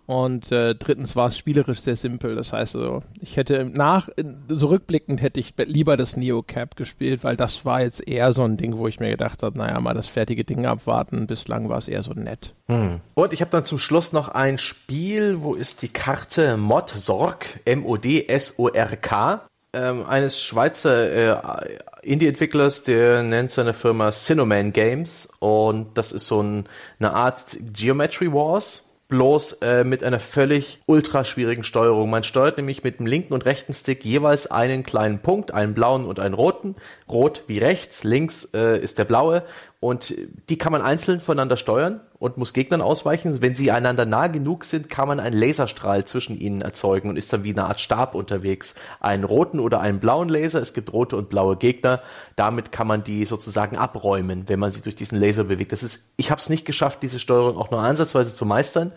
[0.06, 2.34] Und äh, drittens war es spielerisch sehr simpel.
[2.34, 4.08] Das heißt, also, ich hätte nach,
[4.48, 8.44] so rückblickend hätte ich lieber das Neo Cap gespielt, weil das war jetzt eher so
[8.44, 11.26] ein Ding, wo ich mir gedacht habe, naja, mal das fertige Ding abwarten.
[11.26, 12.54] Bislang war es eher so nett.
[12.66, 13.00] Hm.
[13.14, 17.60] Und ich habe dann zum Schluss noch ein Spiel, wo ist die Karte Mod Sorg,
[17.64, 26.26] M-O-D-S-O-R-K, ähm, eines Schweizer äh, Indie-Entwicklers, der nennt seine Firma Cinnamon Games und das ist
[26.26, 26.66] so ein,
[26.98, 32.10] eine Art Geometry Wars bloß äh, mit einer völlig ultra schwierigen Steuerung.
[32.10, 36.06] Man steuert nämlich mit dem linken und rechten Stick jeweils einen kleinen Punkt, einen blauen
[36.06, 36.76] und einen roten.
[37.08, 39.44] Rot wie rechts, links äh, ist der blaue
[39.80, 40.14] und
[40.48, 43.42] die kann man einzeln voneinander steuern und muss Gegnern ausweichen.
[43.42, 47.30] Wenn sie einander nah genug sind, kann man einen Laserstrahl zwischen ihnen erzeugen und ist
[47.34, 48.74] dann wie eine Art Stab unterwegs.
[48.98, 50.62] Einen roten oder einen blauen Laser.
[50.62, 52.00] Es gibt rote und blaue Gegner.
[52.34, 55.72] Damit kann man die sozusagen abräumen, wenn man sie durch diesen Laser bewegt.
[55.72, 58.92] Das ist, ich habe es nicht geschafft, diese Steuerung auch nur ansatzweise zu meistern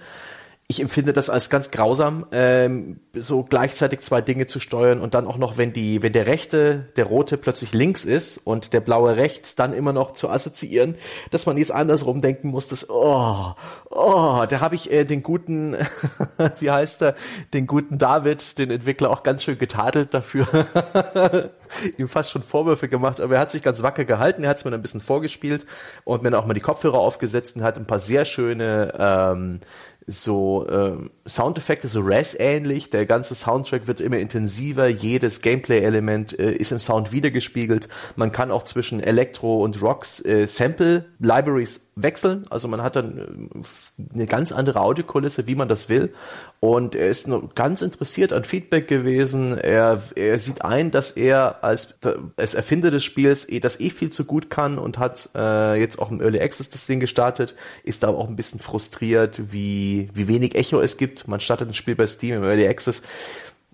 [0.69, 5.25] ich empfinde das als ganz grausam, ähm, so gleichzeitig zwei Dinge zu steuern und dann
[5.25, 9.15] auch noch, wenn die, wenn der rechte, der rote plötzlich links ist und der blaue
[9.15, 10.95] rechts, dann immer noch zu assoziieren,
[11.31, 13.53] dass man jetzt andersrum denken muss, dass, oh,
[13.89, 15.77] oh, da habe ich äh, den guten,
[16.59, 17.15] wie heißt er,
[17.53, 20.47] den guten David, den Entwickler, auch ganz schön getadelt dafür.
[21.97, 24.65] ihm fast schon Vorwürfe gemacht, aber er hat sich ganz wacker gehalten, er hat es
[24.65, 25.65] mir ein bisschen vorgespielt
[26.03, 29.59] und mir dann auch mal die Kopfhörer aufgesetzt und hat ein paar sehr schöne ähm,
[30.07, 30.97] so äh,
[31.27, 32.89] Soundeffekte, so Res-ähnlich.
[32.89, 34.87] Der ganze Soundtrack wird immer intensiver.
[34.87, 37.89] Jedes Gameplay-Element äh, ist im Sound wiedergespiegelt.
[38.15, 42.45] Man kann auch zwischen Elektro und Rocks äh, Sample-Libraries wechseln.
[42.49, 46.13] Also man hat dann äh, eine ganz andere Audiokulisse, wie man das will.
[46.59, 49.57] Und er ist nur ganz interessiert an Feedback gewesen.
[49.57, 51.95] Er, er sieht ein, dass er als,
[52.37, 55.99] als Erfinder des Spiels eh, das eh viel zu gut kann und hat äh, jetzt
[55.99, 57.55] auch im Early Access das Ding gestartet.
[57.83, 61.27] Ist da auch ein bisschen frustriert, wie, wie wenig Echo es gibt.
[61.27, 63.01] Man startet ein Spiel bei Steam im Early Access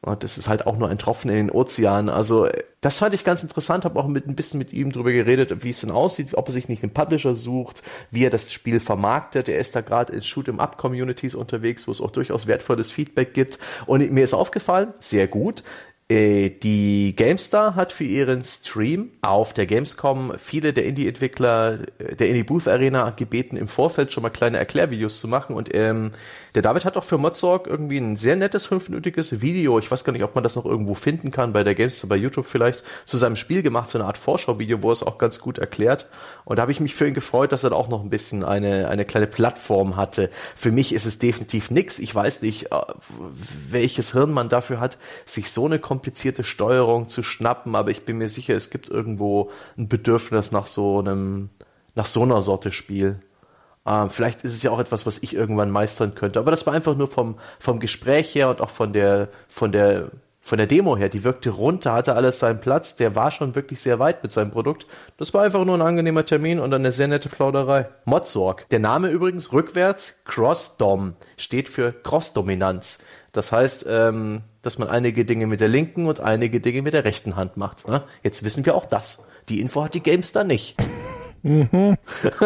[0.04, 2.10] und das ist halt auch nur ein Tropfen in den Ozean.
[2.10, 2.50] Also
[2.82, 5.70] das fand ich ganz interessant, habe auch mit ein bisschen mit ihm drüber geredet, wie
[5.70, 9.48] es denn aussieht, ob er sich nicht einen Publisher sucht, wie er das Spiel vermarktet.
[9.48, 13.60] Er ist da gerade in Shoot-em-up-Communities unterwegs, wo es auch durchaus wertvolles Feedback gibt.
[13.86, 15.64] Und mir ist aufgefallen, sehr gut,
[16.10, 22.28] äh, die GameStar hat für ihren Stream auf der Gamescom viele der Indie-Entwickler äh, der
[22.28, 25.56] Indie-Booth Arena gebeten, im Vorfeld schon mal kleine Erklärvideos zu machen.
[25.56, 26.12] Und ähm,
[26.56, 30.14] der David hat auch für Modsorg irgendwie ein sehr nettes fünfminütiges Video, ich weiß gar
[30.14, 33.18] nicht, ob man das noch irgendwo finden kann, bei der GameStar, bei YouTube vielleicht, zu
[33.18, 36.08] seinem Spiel gemacht, so eine Art Vorschauvideo, wo er es auch ganz gut erklärt.
[36.46, 38.44] Und da habe ich mich für ihn gefreut, dass er da auch noch ein bisschen
[38.44, 40.30] eine, eine kleine Plattform hatte.
[40.56, 41.98] Für mich ist es definitiv nix.
[41.98, 42.82] Ich weiß nicht, äh,
[43.70, 48.20] welches Hirn man dafür hat, sich so eine komplizierte Steuerung zu schnappen, aber ich bin
[48.20, 51.50] mir sicher, es gibt irgendwo ein Bedürfnis nach so einem,
[51.96, 53.20] nach so einer Sorte Spiel.
[53.86, 56.40] Ähm, vielleicht ist es ja auch etwas, was ich irgendwann meistern könnte.
[56.40, 60.12] Aber das war einfach nur vom, vom Gespräch her und auch von der, von der
[60.46, 63.56] von der Demo her, die wirkte rund, da hatte alles seinen Platz, der war schon
[63.56, 64.86] wirklich sehr weit mit seinem Produkt.
[65.16, 67.88] Das war einfach nur ein angenehmer Termin und eine sehr nette Plauderei.
[68.04, 68.68] Modsorg.
[68.68, 73.00] Der Name übrigens rückwärts Cross-Dom steht für Cross-Dominanz.
[73.32, 77.06] Das heißt, ähm, dass man einige Dinge mit der linken und einige Dinge mit der
[77.06, 77.88] rechten Hand macht.
[77.88, 78.04] Ne?
[78.22, 79.26] Jetzt wissen wir auch das.
[79.48, 80.76] Die Info hat die Gamestar nicht.
[81.42, 81.98] Mhm.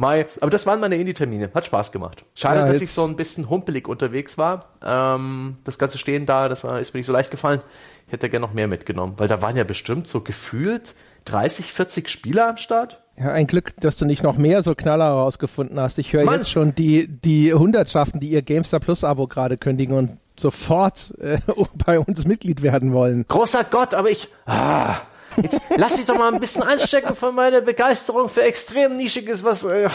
[0.00, 1.50] Mai, aber das waren meine Indie-Termine.
[1.52, 2.24] Hat Spaß gemacht.
[2.36, 4.66] Schade, ja, dass ich so ein bisschen humpelig unterwegs war.
[4.80, 7.60] Ähm, das ganze Stehen da, das ist mir nicht so leicht gefallen.
[8.06, 10.94] Ich hätte gerne noch mehr mitgenommen, weil da waren ja bestimmt so gefühlt
[11.24, 13.02] 30, 40 Spieler am Start.
[13.18, 15.98] Ja, ein Glück, dass du nicht noch mehr so Knaller herausgefunden hast.
[15.98, 20.16] Ich höre jetzt schon die, die Hundertschaften, die ihr GameStar Plus Abo gerade kündigen und
[20.36, 21.38] sofort äh,
[21.84, 23.24] bei uns Mitglied werden wollen.
[23.26, 24.28] Großer Gott, aber ich.
[24.46, 24.98] Ah.
[25.42, 29.64] Jetzt lass dich doch mal ein bisschen anstecken von meiner Begeisterung für extrem nischiges, was.
[29.64, 29.88] Äh,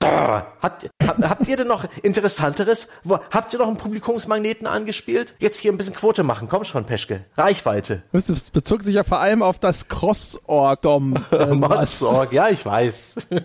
[0.00, 2.88] Habt, habt ihr denn noch Interessanteres?
[3.02, 5.34] Wo, habt ihr noch einen Publikumsmagneten angespielt?
[5.38, 6.48] Jetzt hier ein bisschen Quote machen.
[6.48, 7.24] Komm schon, Peschke.
[7.36, 8.02] Reichweite.
[8.12, 11.16] Das bezog sich ja vor allem auf das Cross-Org-Dom.
[11.32, 11.56] Äh,
[12.30, 13.16] ja, ich weiß.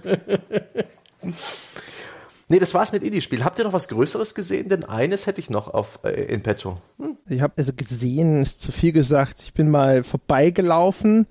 [2.53, 3.43] Nee, das war's mit Indie-Spiel.
[3.43, 4.69] Habt ihr noch was Größeres gesehen?
[4.69, 6.77] Denn eines hätte ich noch auf äh, in petto.
[6.99, 7.17] Hm?
[7.27, 9.41] Ich habe also gesehen, ist zu viel gesagt.
[9.41, 11.25] Ich bin mal vorbeigelaufen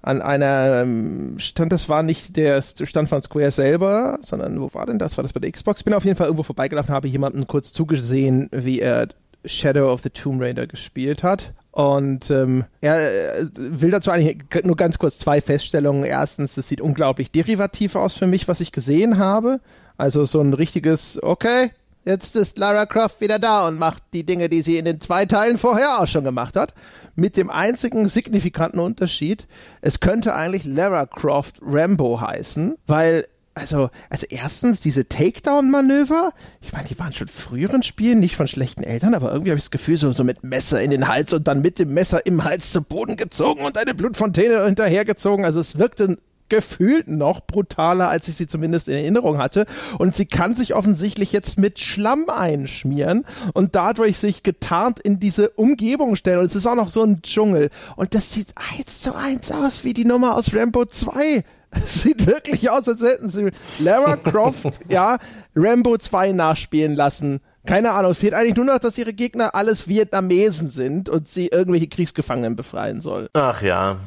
[0.00, 4.86] an einer ähm, Stand, das war nicht der Stand von Square selber, sondern wo war
[4.86, 5.18] denn das?
[5.18, 5.80] War das bei der Xbox?
[5.80, 9.08] Ich bin auf jeden Fall irgendwo vorbeigelaufen, habe jemanden kurz zugesehen, wie er
[9.44, 11.52] Shadow of the Tomb Raider gespielt hat.
[11.70, 16.04] Und ähm, er äh, will dazu eigentlich nur ganz kurz zwei Feststellungen.
[16.04, 19.60] Erstens, es sieht unglaublich derivativ aus für mich, was ich gesehen habe.
[19.96, 21.70] Also so ein richtiges, okay,
[22.04, 25.26] jetzt ist Lara Croft wieder da und macht die Dinge, die sie in den zwei
[25.26, 26.74] Teilen vorher auch schon gemacht hat.
[27.14, 29.46] Mit dem einzigen signifikanten Unterschied,
[29.80, 36.32] es könnte eigentlich Lara Croft Rambo heißen, weil also, also erstens diese Takedown-Manöver,
[36.62, 39.64] ich meine, die waren schon früheren Spielen, nicht von schlechten Eltern, aber irgendwie habe ich
[39.64, 42.44] das Gefühl, so, so mit Messer in den Hals und dann mit dem Messer im
[42.44, 45.44] Hals zu Boden gezogen und eine Blutfontäne hinterhergezogen.
[45.44, 46.16] Also es wirkte
[46.52, 49.64] gefühlt noch brutaler, als ich sie zumindest in Erinnerung hatte.
[49.98, 53.24] Und sie kann sich offensichtlich jetzt mit Schlamm einschmieren
[53.54, 56.40] und dadurch sich getarnt in diese Umgebung stellen.
[56.40, 57.70] Und es ist auch noch so ein Dschungel.
[57.96, 61.42] Und das sieht eins zu eins aus wie die Nummer aus Rambo 2.
[61.74, 65.16] Es sieht wirklich aus, als hätten sie Lara Croft, ja,
[65.56, 67.40] Rambo 2 nachspielen lassen.
[67.64, 71.46] Keine Ahnung, es fehlt eigentlich nur noch, dass ihre Gegner alles Vietnamesen sind und sie
[71.46, 73.30] irgendwelche Kriegsgefangenen befreien soll.
[73.32, 74.00] Ach ja,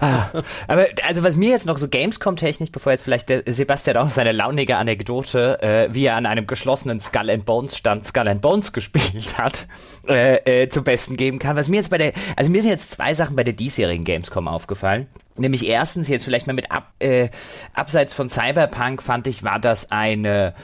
[0.00, 0.28] ah,
[0.66, 4.76] aber also was mir jetzt noch so Gamescom-technisch, bevor jetzt vielleicht Sebastian auch seine launige
[4.76, 9.38] Anekdote, äh, wie er an einem geschlossenen Skull and Bones Stand Skull and Bones gespielt
[9.38, 9.66] hat,
[10.06, 11.56] äh, äh, zum Besten geben kann.
[11.56, 14.48] Was mir jetzt bei der, also mir sind jetzt zwei Sachen bei der diesjährigen Gamescom
[14.48, 15.06] aufgefallen.
[15.36, 17.28] Nämlich erstens, jetzt vielleicht mal mit ab, äh,
[17.72, 20.54] abseits von Cyberpunk fand ich, war das eine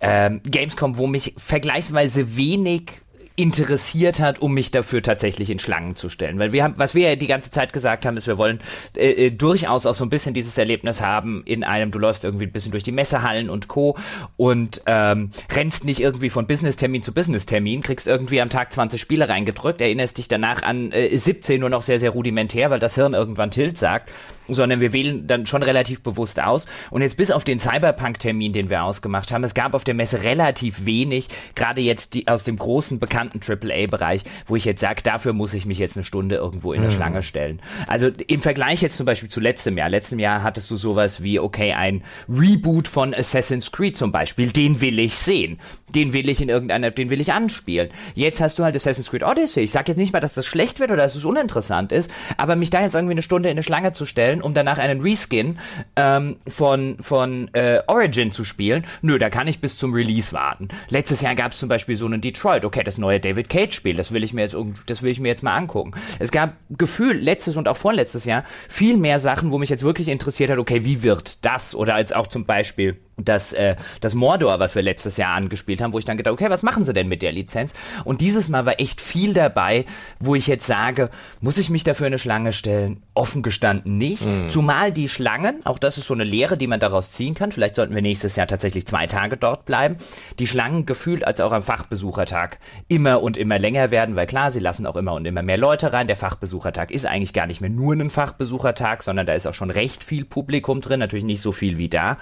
[0.00, 3.00] ähm, Gamescom, wo mich vergleichsweise wenig
[3.36, 6.38] interessiert hat, um mich dafür tatsächlich in Schlangen zu stellen.
[6.38, 8.60] Weil wir haben, was wir ja die ganze Zeit gesagt haben, ist, wir wollen
[8.96, 12.46] äh, äh, durchaus auch so ein bisschen dieses Erlebnis haben in einem, du läufst irgendwie
[12.46, 13.96] ein bisschen durch die Messehallen und Co.
[14.38, 19.28] und ähm, rennst nicht irgendwie von Business-Termin zu Business-Termin, kriegst irgendwie am Tag 20 Spiele
[19.28, 23.12] reingedrückt, erinnerst dich danach an äh, 17 nur noch sehr, sehr rudimentär, weil das Hirn
[23.12, 24.10] irgendwann Tilt sagt
[24.48, 26.66] sondern wir wählen dann schon relativ bewusst aus.
[26.90, 30.22] Und jetzt bis auf den Cyberpunk-Termin, den wir ausgemacht haben, es gab auf der Messe
[30.22, 35.32] relativ wenig, gerade jetzt die, aus dem großen bekannten AAA-Bereich, wo ich jetzt sage, dafür
[35.32, 36.94] muss ich mich jetzt eine Stunde irgendwo in eine mhm.
[36.94, 37.60] Schlange stellen.
[37.86, 39.88] Also im Vergleich jetzt zum Beispiel zu letztem Jahr.
[39.88, 44.80] Letztem Jahr hattest du sowas wie, okay, ein Reboot von Assassin's Creed zum Beispiel, den
[44.80, 45.58] will ich sehen.
[45.94, 47.90] Den will ich in irgendeiner, den will ich anspielen.
[48.14, 49.62] Jetzt hast du halt Assassin's Creed Odyssey.
[49.62, 52.56] Ich sage jetzt nicht mal, dass das schlecht wird oder dass es uninteressant ist, aber
[52.56, 55.00] mich da jetzt irgendwie eine Stunde in eine Schlange zu stellen, spielen, um danach einen
[55.00, 55.58] Reskin
[55.96, 58.84] ähm, von, von äh, Origin zu spielen.
[59.02, 60.68] Nö, da kann ich bis zum Release warten.
[60.88, 64.12] Letztes Jahr gab es zum Beispiel so einen Detroit, okay, das neue David Cage-Spiel, das
[64.12, 64.56] will ich mir jetzt
[64.86, 65.92] das will ich mir jetzt mal angucken.
[66.18, 70.08] Es gab Gefühl letztes und auch vorletztes Jahr viel mehr Sachen, wo mich jetzt wirklich
[70.08, 71.74] interessiert hat, okay, wie wird das?
[71.74, 75.92] Oder als auch zum Beispiel das, äh, das Mordor, was wir letztes Jahr angespielt haben,
[75.92, 77.72] wo ich dann gedacht, okay, was machen sie denn mit der Lizenz?
[78.04, 79.86] Und dieses Mal war echt viel dabei,
[80.20, 81.10] wo ich jetzt sage,
[81.40, 83.02] muss ich mich dafür eine Schlange stellen?
[83.14, 84.26] Offen gestanden nicht.
[84.26, 84.50] Mhm.
[84.50, 87.76] Zumal die Schlangen, auch das ist so eine Lehre, die man daraus ziehen kann, vielleicht
[87.76, 89.96] sollten wir nächstes Jahr tatsächlich zwei Tage dort bleiben,
[90.38, 94.60] die Schlangen gefühlt als auch am Fachbesuchertag immer und immer länger werden, weil klar, sie
[94.60, 96.06] lassen auch immer und immer mehr Leute rein.
[96.06, 99.70] Der Fachbesuchertag ist eigentlich gar nicht mehr nur ein Fachbesuchertag, sondern da ist auch schon
[99.70, 102.18] recht viel Publikum drin, natürlich nicht so viel wie da.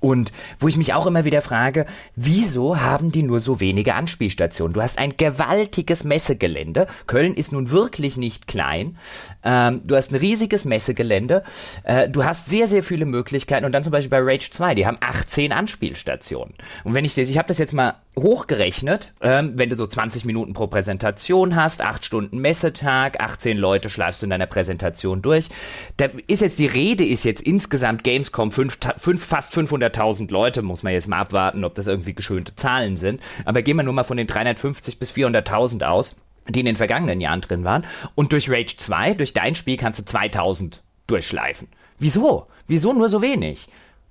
[0.00, 4.74] Und wo ich mich auch immer wieder frage, wieso haben die nur so wenige Anspielstationen?
[4.74, 6.86] Du hast ein gewaltiges Messegelände.
[7.06, 8.98] Köln ist nun wirklich nicht klein.
[9.42, 11.42] Ähm, du hast ein riesiges Messegelände.
[11.84, 13.64] Äh, du hast sehr, sehr viele Möglichkeiten.
[13.64, 16.54] Und dann zum Beispiel bei Rage 2, die haben 18 Anspielstationen.
[16.84, 20.24] Und wenn ich das, ich habe das jetzt mal hochgerechnet, ähm, wenn du so 20
[20.24, 25.48] Minuten pro Präsentation hast, 8 Stunden Messetag, 18 Leute schleifst du in deiner Präsentation durch.
[25.96, 29.54] Da ist jetzt die Rede, ist jetzt insgesamt Gamescom 5, 5 fast
[29.88, 33.20] 500.000 Leute, muss man jetzt mal abwarten, ob das irgendwie geschönte Zahlen sind.
[33.44, 36.14] Aber gehen wir nur mal von den 350 bis 400.000 aus,
[36.48, 37.84] die in den vergangenen Jahren drin waren.
[38.14, 41.68] Und durch Rage 2, durch dein Spiel kannst du 2000 durchschleifen.
[41.98, 42.46] Wieso?
[42.66, 43.66] Wieso nur so wenig?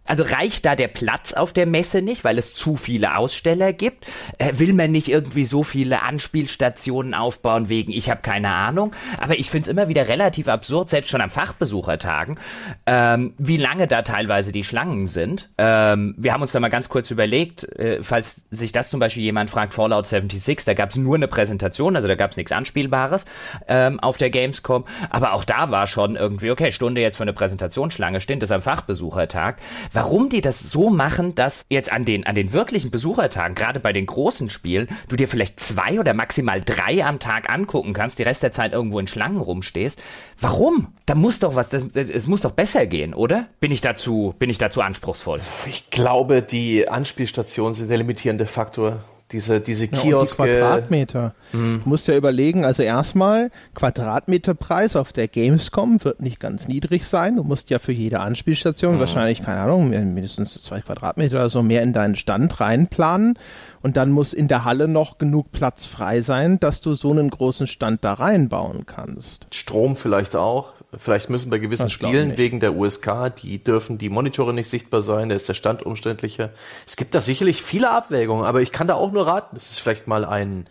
[0.07, 4.05] Also reicht da der Platz auf der Messe nicht, weil es zu viele Aussteller gibt?
[4.37, 8.93] Äh, will man nicht irgendwie so viele Anspielstationen aufbauen wegen, ich habe keine Ahnung.
[9.21, 12.39] Aber ich finde es immer wieder relativ absurd, selbst schon am Fachbesuchertagen,
[12.85, 15.49] ähm, wie lange da teilweise die Schlangen sind.
[15.57, 19.23] Ähm, wir haben uns da mal ganz kurz überlegt, äh, falls sich das zum Beispiel
[19.23, 22.51] jemand fragt, Fallout 76, da gab es nur eine Präsentation, also da gab es nichts
[22.51, 23.25] Anspielbares
[23.67, 24.85] ähm, auf der Gamescom.
[25.09, 28.61] Aber auch da war schon irgendwie, okay, Stunde jetzt für eine Präsentationsschlange, stimmt das am
[28.61, 29.57] Fachbesuchertag
[29.97, 33.93] warum die das so machen, dass jetzt an den, an den wirklichen Besuchertagen, gerade bei
[33.93, 38.23] den großen Spielen, du dir vielleicht zwei oder maximal drei am Tag angucken kannst, die
[38.23, 39.99] Rest der Zeit irgendwo in Schlangen rumstehst.
[40.39, 40.93] Warum?
[41.07, 43.47] Da muss doch was, es muss doch besser gehen, oder?
[43.59, 45.39] Bin ich dazu, bin ich dazu anspruchsvoll?
[45.65, 48.99] Ich glaube, die Anspielstationen sind der limitierende Faktor.
[49.31, 50.09] Diese, diese Kioske.
[50.09, 51.33] Ja, und die Quadratmeter.
[51.51, 51.81] Mhm.
[51.83, 57.35] Du musst ja überlegen, also erstmal, Quadratmeterpreis auf der Gamescom wird nicht ganz niedrig sein.
[57.35, 58.99] Du musst ja für jede Anspielstation mhm.
[58.99, 63.37] wahrscheinlich, keine Ahnung, mindestens zwei Quadratmeter oder so mehr in deinen Stand reinplanen.
[63.81, 67.29] Und dann muss in der Halle noch genug Platz frei sein, dass du so einen
[67.29, 69.47] großen Stand da reinbauen kannst.
[69.51, 70.73] Strom vielleicht auch.
[70.97, 75.27] Vielleicht müssen bei gewissen Spielen wegen der USK, die dürfen die Monitore nicht sichtbar sein,
[75.27, 76.51] da ist der Stand umständlicher.
[76.85, 79.79] Es gibt da sicherlich viele Abwägungen, aber ich kann da auch nur raten, das ist
[79.79, 80.65] vielleicht mal ein,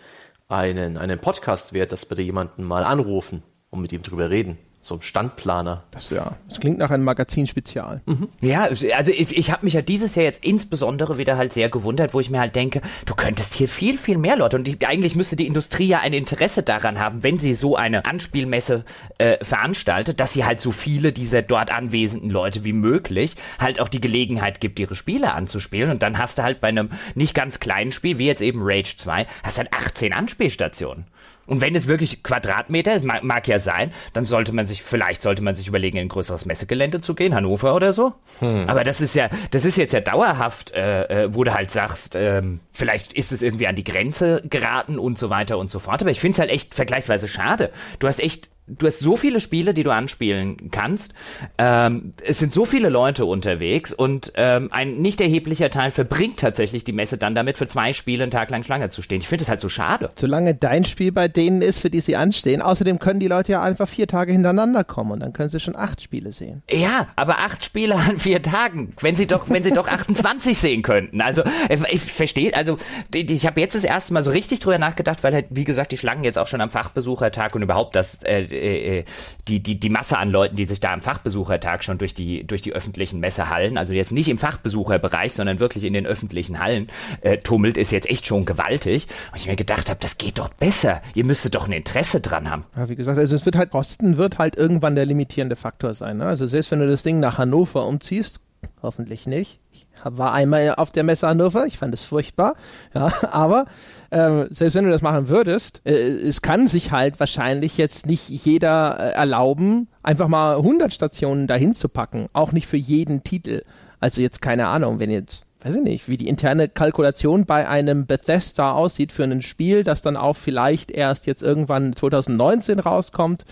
[0.48, 4.56] einen, einen Podcast wert, dass wir da jemanden mal anrufen und mit ihm drüber reden
[4.86, 5.82] so ein Standplaner.
[5.90, 8.02] Das ja, das klingt nach einem Magazin-Spezial.
[8.06, 8.28] Mhm.
[8.40, 12.14] Ja, also ich, ich habe mich ja dieses Jahr jetzt insbesondere wieder halt sehr gewundert,
[12.14, 15.16] wo ich mir halt denke, du könntest hier viel, viel mehr Leute und die, eigentlich
[15.16, 18.84] müsste die Industrie ja ein Interesse daran haben, wenn sie so eine Anspielmesse
[19.18, 23.88] äh, veranstaltet, dass sie halt so viele dieser dort anwesenden Leute wie möglich halt auch
[23.88, 27.60] die Gelegenheit gibt, ihre Spiele anzuspielen und dann hast du halt bei einem nicht ganz
[27.60, 31.06] kleinen Spiel, wie jetzt eben Rage 2, hast halt 18 Anspielstationen.
[31.46, 35.42] Und wenn es wirklich Quadratmeter, mag, mag, ja sein, dann sollte man sich, vielleicht sollte
[35.42, 38.14] man sich überlegen, in ein größeres Messegelände zu gehen, Hannover oder so.
[38.40, 38.68] Hm.
[38.68, 42.16] Aber das ist ja, das ist jetzt ja dauerhaft, äh, äh, wo du halt sagst,
[42.16, 46.00] ähm, vielleicht ist es irgendwie an die Grenze geraten und so weiter und so fort.
[46.00, 47.70] Aber ich finde es halt echt vergleichsweise schade.
[47.98, 51.14] Du hast echt du hast so viele Spiele, die du anspielen kannst.
[51.58, 56.84] Ähm, es sind so viele Leute unterwegs und ähm, ein nicht erheblicher Teil verbringt tatsächlich
[56.84, 59.20] die Messe dann damit, für zwei Spiele einen Tag lang Schlange zu stehen.
[59.20, 60.10] Ich finde es halt so schade.
[60.16, 62.60] Solange dein Spiel bei denen ist, für die sie anstehen.
[62.60, 65.76] Außerdem können die Leute ja einfach vier Tage hintereinander kommen und dann können sie schon
[65.76, 66.62] acht Spiele sehen.
[66.70, 70.82] Ja, aber acht Spiele an vier Tagen, wenn sie doch, wenn sie doch 28 sehen
[70.82, 71.20] könnten.
[71.20, 71.42] Also
[71.88, 72.78] ich verstehe, also
[73.14, 75.98] ich habe jetzt das erste Mal so richtig drüber nachgedacht, weil halt, wie gesagt, die
[75.98, 79.04] Schlangen jetzt auch schon am Fachbesuchertag und überhaupt das äh, äh,
[79.48, 82.62] die, die, die Masse an Leuten, die sich da am Fachbesuchertag schon durch die, durch
[82.62, 86.88] die öffentlichen Messehallen, also jetzt nicht im Fachbesucherbereich, sondern wirklich in den öffentlichen Hallen
[87.20, 89.06] äh, tummelt, ist jetzt echt schon gewaltig.
[89.32, 91.02] Und ich mir gedacht habe, das geht doch besser.
[91.14, 92.64] Ihr müsstet doch ein Interesse dran haben.
[92.76, 96.18] Ja, wie gesagt, also es wird halt, Kosten wird halt irgendwann der limitierende Faktor sein.
[96.18, 96.26] Ne?
[96.26, 98.40] Also selbst wenn du das Ding nach Hannover umziehst,
[98.82, 99.60] hoffentlich nicht,
[100.04, 102.54] war einmal auf der Messe Hannover, ich fand es furchtbar,
[102.94, 103.66] ja, aber
[104.10, 108.28] äh, selbst wenn du das machen würdest, äh, es kann sich halt wahrscheinlich jetzt nicht
[108.28, 113.62] jeder äh, erlauben, einfach mal 100 Stationen dahin zu packen, auch nicht für jeden Titel.
[114.00, 118.06] Also jetzt keine Ahnung, wenn jetzt weiß ich nicht, wie die interne Kalkulation bei einem
[118.06, 123.44] Bethesda aussieht für ein Spiel, das dann auch vielleicht erst jetzt irgendwann 2019 rauskommt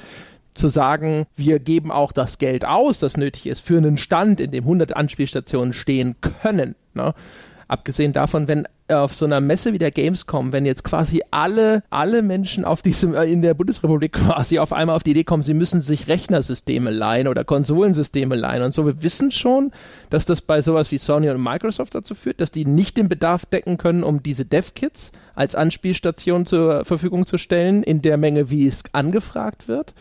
[0.55, 4.53] zu sagen, wir geben auch das Geld aus, das nötig ist, für einen Stand, in
[4.53, 6.77] dem 100 Anspielstationen stehen können.
[6.95, 7.15] Ne?
[7.69, 12.23] Abgesehen davon, wenn auf so einer Messe wie der Gamescom, wenn jetzt quasi alle, alle
[12.23, 15.55] Menschen auf diesem, äh, in der Bundesrepublik quasi auf einmal auf die Idee kommen, sie
[15.55, 18.85] müssen sich Rechnersysteme leihen oder Konsolensysteme leihen und so.
[18.85, 19.71] Wir wissen schon,
[20.11, 23.47] dass das bei sowas wie Sony und Microsoft dazu führt, dass die nicht den Bedarf
[23.47, 28.67] decken können, um diese Dev-Kits als Anspielstation zur Verfügung zu stellen, in der Menge, wie
[28.67, 29.95] es angefragt wird.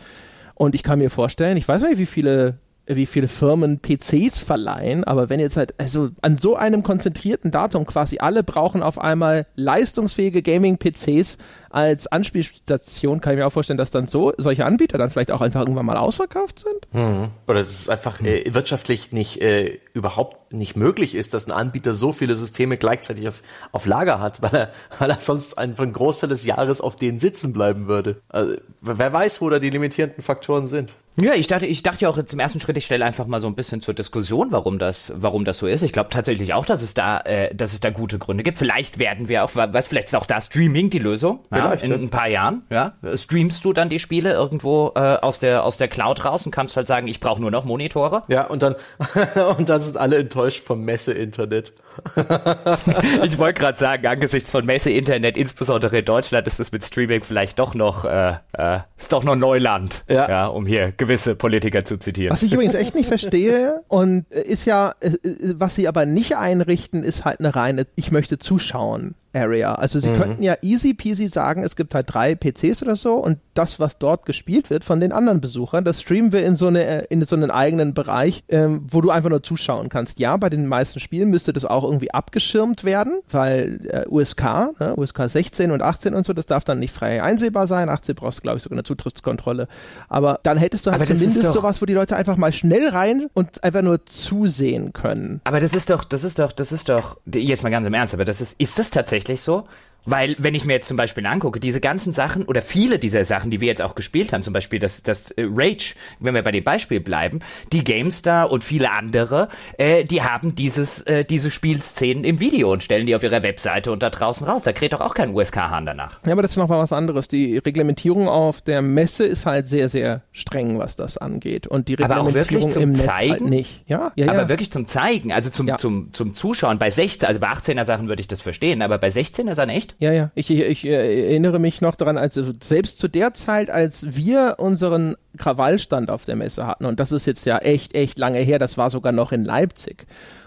[0.54, 5.04] Und ich kann mir vorstellen, ich weiß nicht, wie viele wie viele Firmen PCs verleihen,
[5.04, 9.46] aber wenn jetzt halt, also an so einem konzentrierten Datum quasi alle brauchen auf einmal
[9.56, 11.38] leistungsfähige Gaming-PCs
[11.74, 15.40] als Anspielstation kann ich mir auch vorstellen, dass dann so solche Anbieter dann vielleicht auch
[15.40, 16.92] einfach irgendwann mal ausverkauft sind.
[16.92, 17.30] Mhm.
[17.48, 21.92] Oder dass es einfach äh, wirtschaftlich nicht äh, überhaupt nicht möglich ist, dass ein Anbieter
[21.92, 23.42] so viele Systeme gleichzeitig auf,
[23.72, 27.18] auf Lager hat, weil er, weil er sonst einfach einen Großteil des Jahres auf denen
[27.18, 28.22] sitzen bleiben würde.
[28.28, 30.94] Also, wer weiß, wo da die limitierenden Faktoren sind.
[31.20, 33.46] Ja, ich dachte, ich dachte ja auch zum ersten Schritt, ich stelle einfach mal so
[33.46, 35.82] ein bisschen zur Diskussion, warum das, warum das so ist.
[35.82, 38.58] Ich glaube tatsächlich auch, dass es da, äh, dass es da gute Gründe gibt.
[38.58, 41.38] Vielleicht werden wir auch, was vielleicht ist auch da Streaming die Lösung.
[41.52, 41.96] Ja, in ja.
[41.96, 42.62] ein paar Jahren.
[42.70, 46.52] Ja, streamst du dann die Spiele irgendwo äh, aus der aus der Cloud raus und
[46.52, 48.22] kannst halt sagen, ich brauche nur noch Monitore.
[48.28, 48.76] Ja, und dann
[49.58, 51.72] und dann sind alle enttäuscht vom Messe-Internet.
[53.22, 57.58] ich wollte gerade sagen, angesichts von Messe-Internet, insbesondere in Deutschland, ist es mit Streaming vielleicht
[57.58, 60.28] doch noch, äh, äh, ist doch noch Neuland, ja.
[60.28, 60.46] ja.
[60.46, 62.32] um hier gewisse Politiker zu zitieren.
[62.32, 65.12] Was ich übrigens echt nicht verstehe und ist ja, äh,
[65.56, 69.14] was sie aber nicht einrichten, ist halt eine reine, ich möchte zuschauen.
[69.34, 69.74] Area.
[69.74, 70.16] Also sie mhm.
[70.16, 73.98] könnten ja easy peasy sagen, es gibt halt drei PCs oder so und das, was
[73.98, 77.22] dort gespielt wird von den anderen Besuchern, das streamen wir in so, eine, äh, in
[77.24, 80.18] so einen eigenen Bereich, ähm, wo du einfach nur zuschauen kannst.
[80.18, 84.42] Ja, bei den meisten Spielen müsste das auch irgendwie abgeschirmt werden, weil äh, USK,
[84.78, 87.88] ne, USK 16 und 18 und so, das darf dann nicht frei einsehbar sein.
[87.88, 89.68] 18 brauchst du, glaube ich, sogar eine Zutrittskontrolle.
[90.08, 93.62] Aber dann hättest du halt zumindest sowas, wo die Leute einfach mal schnell rein und
[93.64, 95.40] einfach nur zusehen können.
[95.44, 98.14] Aber das ist doch, das ist doch, das ist doch, jetzt mal ganz im Ernst,
[98.14, 99.64] aber das ist, ist das tatsächlich so.
[100.06, 103.50] Weil, wenn ich mir jetzt zum Beispiel angucke, diese ganzen Sachen oder viele dieser Sachen,
[103.50, 106.52] die wir jetzt auch gespielt haben, zum Beispiel das, das äh, Rage, wenn wir bei
[106.52, 107.40] dem Beispiel bleiben,
[107.72, 109.48] die GameStar und viele andere,
[109.78, 113.92] äh, die haben dieses, äh, diese Spielszenen im Video und stellen die auf ihrer Webseite
[113.92, 114.62] und da draußen raus.
[114.62, 116.20] Da kräht doch auch kein USK-Hahn danach.
[116.26, 117.28] Ja, aber das ist noch mal was anderes.
[117.28, 121.66] Die Reglementierung auf der Messe ist halt sehr, sehr streng, was das angeht.
[121.66, 123.30] Und die Reglementierung im Netz Zeigen?
[123.30, 123.88] halt nicht.
[123.88, 124.48] Ja, ja, aber ja.
[124.48, 125.76] wirklich zum Zeigen, also zum, ja.
[125.76, 126.78] zum, zum Zuschauen.
[126.78, 129.93] Bei 16, also bei 18er Sachen würde ich das verstehen, aber bei 16er Sachen echt?
[129.98, 130.30] Ja, ja.
[130.34, 134.56] Ich, ich, ich äh, erinnere mich noch daran, als selbst zu der Zeit, als wir
[134.58, 138.58] unseren Krawallstand auf der Messe hatten, und das ist jetzt ja echt, echt lange her,
[138.58, 140.06] das war sogar noch in Leipzig.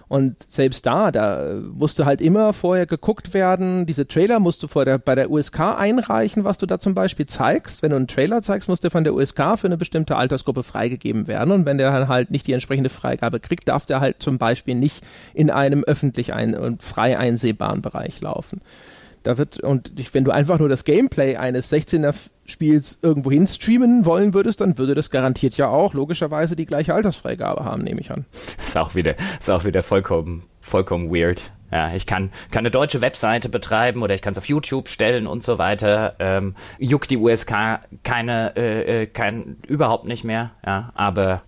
[0.10, 4.86] Und selbst da, da musste halt immer vorher geguckt werden, diese Trailer musst du vor
[4.86, 7.82] der, bei der USK einreichen, was du da zum Beispiel zeigst.
[7.82, 11.28] Wenn du einen Trailer zeigst, muss der von der USK für eine bestimmte Altersgruppe freigegeben
[11.28, 11.52] werden.
[11.52, 14.76] Und wenn der dann halt nicht die entsprechende Freigabe kriegt, darf der halt zum Beispiel
[14.76, 15.04] nicht
[15.34, 18.62] in einem öffentlich ein und frei einsehbaren Bereich laufen.
[19.24, 22.14] Da wird, und wenn du einfach nur das Gameplay eines 16er
[22.46, 26.94] Spiels irgendwo hin streamen wollen würdest, dann würde das garantiert ja auch logischerweise die gleiche
[26.94, 28.26] Altersfreigabe haben, nehme ich an.
[28.64, 31.52] Ist auch wieder, ist auch wieder vollkommen, vollkommen weird.
[31.72, 35.28] Ja, ich kann, kann eine deutsche Webseite betreiben oder ich kann es auf YouTube stellen
[35.28, 36.16] und so weiter.
[36.20, 40.52] Ähm, juckt die USK keine, äh, äh, kein, überhaupt nicht mehr.
[40.66, 41.42] Ja, aber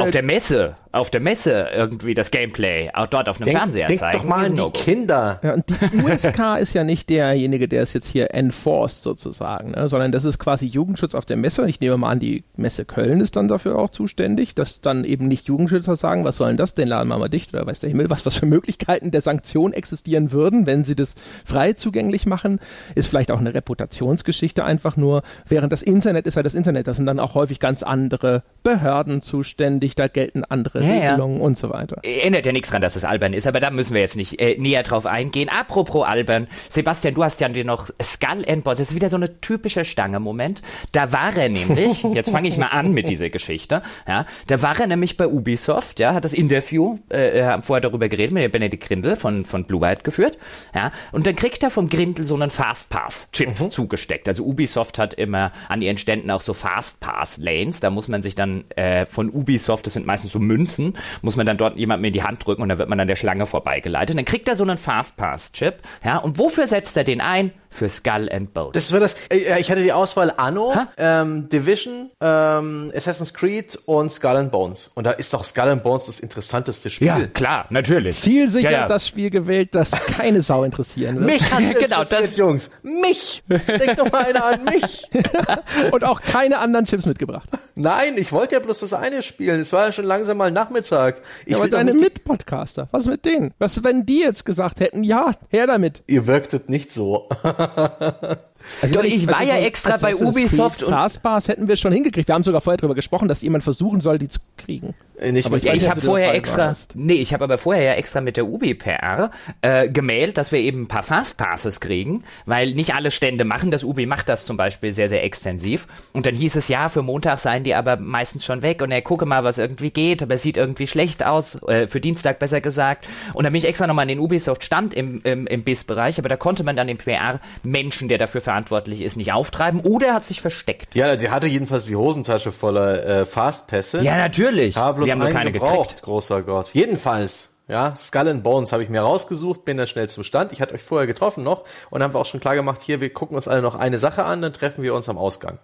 [0.00, 3.86] auf der Messe auf der Messe irgendwie das Gameplay auch dort auf einem denk, Fernseher
[3.86, 4.12] denk zeigen.
[4.12, 5.40] Denk doch mal an die Kinder.
[5.42, 9.88] Ja, und die USK ist ja nicht derjenige, der es jetzt hier enforced sozusagen, ne?
[9.88, 11.62] sondern das ist quasi Jugendschutz auf der Messe.
[11.62, 15.04] Und ich nehme mal an, die Messe Köln ist dann dafür auch zuständig, dass dann
[15.04, 17.90] eben nicht Jugendschützer sagen, was sollen das, den laden wir mal dicht oder weiß der
[17.90, 21.14] Himmel, was, was für Möglichkeiten der Sanktion existieren würden, wenn sie das
[21.44, 22.58] frei zugänglich machen.
[22.96, 26.96] Ist vielleicht auch eine Reputationsgeschichte einfach nur, während das Internet ist ja das Internet, das
[26.96, 31.42] sind dann auch häufig ganz andere Behörden zuständig, da gelten andere Regelungen ja.
[31.42, 31.98] und so weiter.
[32.02, 34.56] Erinnert ja nichts dran, dass es albern ist, aber da müssen wir jetzt nicht äh,
[34.58, 35.48] näher drauf eingehen.
[35.48, 39.16] Apropos albern, Sebastian, du hast ja dir noch Skull and Bones, das ist wieder so
[39.16, 40.62] eine typische Stange-Moment.
[40.92, 44.78] Da war er nämlich, jetzt fange ich mal an mit dieser Geschichte, ja, da war
[44.78, 48.86] er nämlich bei Ubisoft, ja, hat das Interview äh, vorher darüber geredet mit dem Benedikt
[48.86, 50.38] Grindel von, von Blue White geführt,
[50.74, 53.70] ja, und dann kriegt er vom Grindel so einen Fastpass-Chip mhm.
[53.70, 54.28] zugesteckt.
[54.28, 58.64] Also Ubisoft hat immer an ihren Ständen auch so Fastpass-Lanes, da muss man sich dann
[58.70, 62.12] äh, von Ubisoft, das sind meistens so Münzen, Münzen, muss man dann dort jemandem in
[62.12, 64.16] die Hand drücken und dann wird man an der Schlange vorbeigeleitet.
[64.16, 65.78] Dann kriegt er so einen Fastpass-Chip.
[66.04, 67.52] Ja, und wofür setzt er den ein?
[67.70, 68.72] Für Skull and Bones.
[68.72, 69.16] Das war das.
[69.30, 74.90] Äh, ich hatte die Auswahl Anno, ähm, Division, ähm, Assassin's Creed und Skull and Bones.
[74.94, 77.06] Und da ist doch Skull and Bones das interessanteste Spiel.
[77.06, 78.16] Ja, klar, natürlich.
[78.16, 78.86] Zielsicher ja, ja.
[78.86, 81.26] das Spiel gewählt, das keine Sau interessieren wird.
[81.26, 82.70] Mich hat genau, das Jungs.
[82.82, 83.42] Mich.
[83.48, 85.08] Denk doch mal einer an mich.
[85.92, 87.48] und auch keine anderen Chips mitgebracht.
[87.76, 89.60] Nein, ich wollte ja bloß das eine spielen.
[89.60, 91.22] Es war ja schon langsam mal Nachmittag.
[91.46, 93.54] Ich ja, aber deine Mitpodcaster, was mit denen?
[93.58, 96.02] Was, wenn die jetzt gesagt hätten, ja, her damit.
[96.06, 97.28] Ihr wirktet nicht so.
[98.82, 101.92] Also Doch, ich, ich war also ja so extra bei Ubisoft Fastbars hätten wir schon
[101.92, 102.28] hingekriegt.
[102.28, 104.94] Wir haben sogar vorher darüber gesprochen, dass jemand versuchen soll, die zu kriegen.
[105.20, 106.96] Äh, nicht aber ich, ich habe vorher extra, warst.
[106.96, 109.30] nee, ich habe aber vorher ja extra mit der UBPR
[109.60, 113.84] äh, gemeldet, dass wir eben ein paar Fastpasses kriegen, weil nicht alle Stände machen das.
[113.84, 115.86] UB macht das zum Beispiel sehr, sehr extensiv.
[116.12, 119.02] Und dann hieß es ja, für Montag seien die aber meistens schon weg und er
[119.02, 122.60] gucke mal, was irgendwie geht, aber es sieht irgendwie schlecht aus, äh, für Dienstag besser
[122.60, 123.06] gesagt.
[123.34, 126.36] Und dann bin ich extra nochmal in den Ubisoft-Stand im, im, im BIS-Bereich, aber da
[126.36, 130.40] konnte man dann den PR-Menschen, der dafür verantwortlich ist, nicht auftreiben oder er hat sich
[130.40, 130.94] versteckt.
[130.94, 134.02] Ja, die hatte jedenfalls die Hosentasche voller äh, Fastpässe.
[134.02, 134.76] Ja, natürlich.
[134.76, 136.02] Habe bloß wir haben keine gebraucht, gekriegt.
[136.02, 136.70] großer Gott.
[136.74, 140.52] Jedenfalls, ja, Skull and Bones habe ich mir rausgesucht, bin dann schnell zum Stand.
[140.52, 143.12] Ich hatte euch vorher getroffen noch und haben wir auch schon klar gemacht, hier, wir
[143.12, 145.58] gucken uns alle noch eine Sache an, dann treffen wir uns am Ausgang.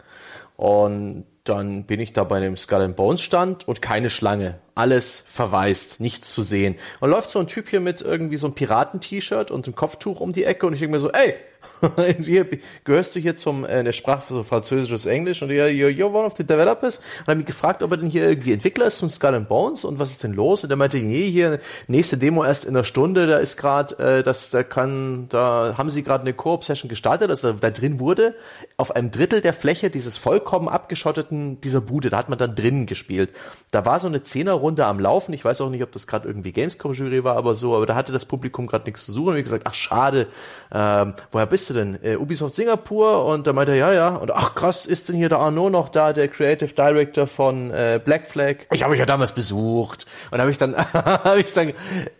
[0.56, 4.58] Und dann bin ich da bei dem Skull and Bones Stand und keine Schlange.
[4.74, 6.76] Alles verwaist, nichts zu sehen.
[7.00, 10.32] Und läuft so ein Typ hier mit irgendwie so einem Piraten-T-Shirt und einem Kopftuch um
[10.32, 11.34] die Ecke und ich denke mir so, ey,
[12.22, 12.46] hier,
[12.84, 16.24] gehörst du hier zum, äh, der Sprache so französisches Englisch und ja, you're, you're one
[16.24, 19.08] of the developers und habe mich gefragt, ob er denn hier irgendwie Entwickler ist von
[19.08, 20.64] Skull and Bones und was ist denn los?
[20.64, 21.58] Und er meinte, nee, hier
[21.88, 25.90] nächste Demo erst in einer Stunde, da ist gerade, äh, das, da kann, da haben
[25.90, 28.34] sie gerade eine Koop-Session gestartet, er da drin wurde,
[28.76, 32.86] auf einem Drittel der Fläche dieses vollkommen abgeschotteten, dieser Bude, da hat man dann drinnen
[32.86, 33.32] gespielt.
[33.70, 36.52] Da war so eine Zehnerrunde am Laufen, ich weiß auch nicht, ob das gerade irgendwie
[36.52, 39.44] Gamescom-Jury war, aber so, aber da hatte das Publikum gerade nichts zu suchen und ich
[39.44, 40.26] gesagt, ach schade,
[40.72, 41.98] ähm, woher bist du denn?
[42.02, 44.08] Äh, Ubisoft Singapur und da meinte er, ja, ja.
[44.16, 48.00] Und ach krass, ist denn hier der Arnaud noch da, der Creative Director von äh,
[48.02, 48.56] Black Flag?
[48.72, 50.06] Ich habe mich ja damals besucht.
[50.30, 51.72] Und habe ich dann, habe ich dann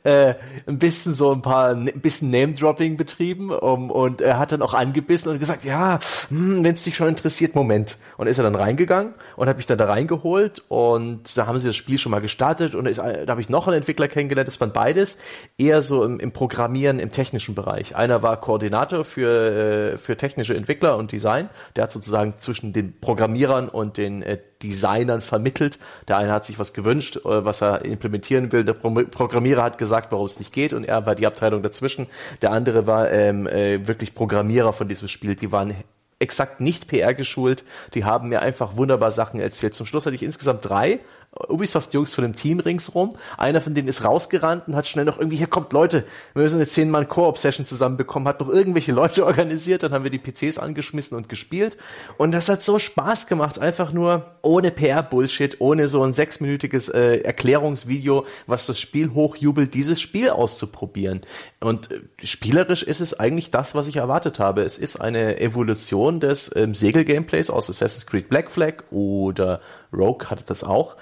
[0.05, 0.34] äh,
[0.66, 4.74] ein bisschen so ein paar, ein bisschen Name-Dropping betrieben um, und er hat dann auch
[4.74, 5.98] angebissen und gesagt, ja,
[6.28, 7.98] hm, wenn es dich schon interessiert, Moment.
[8.16, 9.06] Und ist er dann reingegangen
[9.37, 12.74] und hat mich dann da reingeholt und da haben sie das Spiel schon mal gestartet
[12.74, 15.19] und ist, da habe ich noch einen Entwickler kennengelernt, das waren beides
[15.59, 17.97] eher so im, im Programmieren, im technischen Bereich.
[17.97, 21.49] Einer war Koordinator für, äh, für technische Entwickler und Design.
[21.77, 25.78] Der hat sozusagen zwischen den Programmierern und den äh, Designern vermittelt.
[26.09, 28.65] Der eine hat sich was gewünscht, äh, was er implementieren will.
[28.65, 32.07] Der Pro Programmierer hat gesagt, warum es nicht geht und er war die Abteilung dazwischen.
[32.43, 35.37] Der andere war ähm, äh, wirklich Programmierer von diesem Spiel.
[35.37, 35.74] Die waren
[36.18, 37.64] exakt nicht PR geschult.
[37.94, 39.74] Die haben mir einfach wunderbar Sachen erzählt.
[39.74, 41.01] Zum Schluss hatte ich insgesamt drei
[41.49, 43.17] Ubisoft-Jungs von dem Team ringsrum.
[43.37, 46.05] Einer von denen ist rausgerannt und hat schnell noch irgendwie, hier kommt Leute,
[46.35, 50.59] wir müssen eine 10-Mann-Koop-Session zusammenbekommen, hat noch irgendwelche Leute organisiert, dann haben wir die PCs
[50.59, 51.77] angeschmissen und gespielt.
[52.17, 57.19] Und das hat so Spaß gemacht, einfach nur ohne PR-Bullshit, ohne so ein sechsminütiges äh,
[57.19, 61.21] Erklärungsvideo, was das Spiel hochjubelt, dieses Spiel auszuprobieren.
[61.61, 64.63] Und äh, spielerisch ist es eigentlich das, was ich erwartet habe.
[64.63, 69.61] Es ist eine Evolution des ähm, Segel-Gameplays aus Assassin's Creed Black Flag oder
[69.93, 70.97] Rogue hatte das auch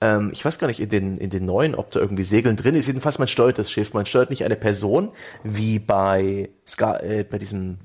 [0.00, 2.74] ähm, ich weiß gar nicht in den, in den neuen, ob da irgendwie Segeln drin
[2.74, 2.86] ist.
[2.86, 3.94] Jedenfalls, man steuert das Schiff.
[3.94, 5.10] Man steuert nicht eine Person,
[5.42, 7.78] wie bei, Ska, äh, bei diesem,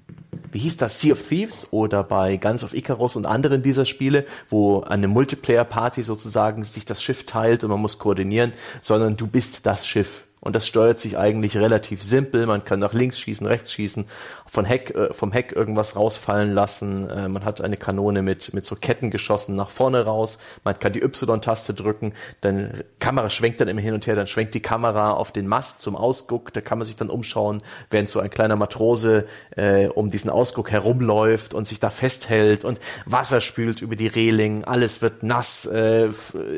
[0.51, 4.25] wie hieß das, Sea of Thieves oder bei Guns of Icarus und anderen dieser Spiele,
[4.49, 9.65] wo eine Multiplayer-Party sozusagen sich das Schiff teilt und man muss koordinieren, sondern du bist
[9.65, 10.25] das Schiff.
[10.41, 12.47] Und das steuert sich eigentlich relativ simpel.
[12.47, 14.07] Man kann nach links schießen, rechts schießen,
[14.51, 17.09] von Heck, äh, vom Heck irgendwas rausfallen lassen.
[17.09, 20.39] Äh, man hat eine Kanone mit, mit so Ketten geschossen nach vorne raus.
[20.65, 22.11] Man kann die Y-Taste drücken.
[22.41, 24.15] Dann Kamera schwenkt dann immer hin und her.
[24.15, 26.51] Dann schwenkt die Kamera auf den Mast zum Ausguck.
[26.51, 29.25] Da kann man sich dann umschauen, während so ein kleiner Matrose
[29.55, 34.65] äh, um diesen Ausguck herumläuft und sich da festhält und Wasser spült über die Reling.
[34.65, 35.65] Alles wird nass.
[35.65, 36.09] Äh,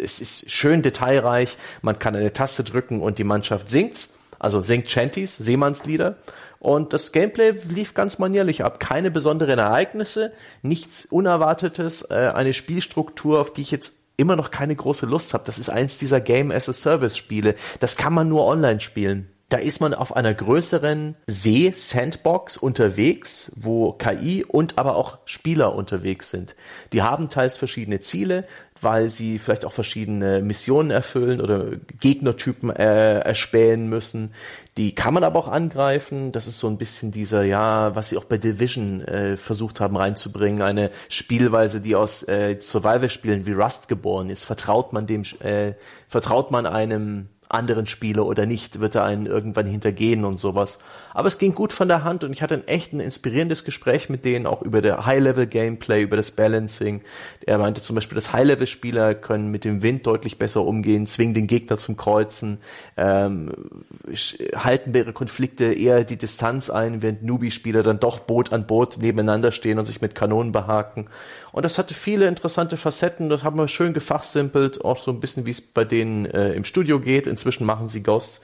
[0.04, 1.58] es ist schön detailreich.
[1.84, 4.10] Man kann eine Taste drücken und die Mannschaft singt,
[4.40, 6.16] also singt Chanties, Seemannslieder.
[6.64, 8.80] Und das Gameplay lief ganz manierlich ab.
[8.80, 10.32] Keine besonderen Ereignisse,
[10.62, 15.44] nichts Unerwartetes, äh, eine Spielstruktur, auf die ich jetzt immer noch keine große Lust habe.
[15.46, 17.56] Das ist eins dieser Game as a Service Spiele.
[17.82, 19.28] Das kann man nur online spielen.
[19.50, 26.32] Da ist man auf einer größeren See-Sandbox unterwegs, wo KI und aber auch Spieler unterwegs
[26.32, 26.56] sind.
[26.92, 28.48] Die haben teils verschiedene Ziele,
[28.82, 31.68] weil sie vielleicht auch verschiedene Missionen erfüllen oder
[32.00, 34.34] Gegnertypen äh, erspähen müssen.
[34.78, 36.32] Die kann man aber auch angreifen.
[36.32, 39.96] Das ist so ein bisschen dieser, ja, was sie auch bei Division äh, versucht haben
[39.96, 40.64] reinzubringen.
[40.64, 44.46] Eine Spielweise, die aus äh, Survival-Spielen wie Rust geboren ist.
[44.46, 45.74] Vertraut man dem, äh,
[46.08, 50.80] vertraut man einem anderen Spieler oder nicht, wird er einen irgendwann hintergehen und sowas.
[51.14, 54.10] Aber es ging gut von der Hand und ich hatte ein echt ein inspirierendes Gespräch
[54.10, 57.02] mit denen, auch über der High-Level-Gameplay, über das Balancing.
[57.46, 61.48] Er meinte zum Beispiel, dass High-Level-Spieler können mit dem Wind deutlich besser umgehen, zwingen den
[61.48, 62.60] Gegner zum Kreuzen,
[62.98, 63.52] ähm,
[64.56, 69.52] halten ihre Konflikte eher die Distanz ein, während Newbie-Spieler dann doch Boot an Boot nebeneinander
[69.52, 71.08] stehen und sich mit Kanonen behaken.
[71.52, 75.46] Und das hatte viele interessante Facetten, das haben wir schön gefachsimpelt, auch so ein bisschen,
[75.46, 77.28] wie es bei denen äh, im Studio geht.
[77.28, 78.42] Inzwischen machen sie Ghosts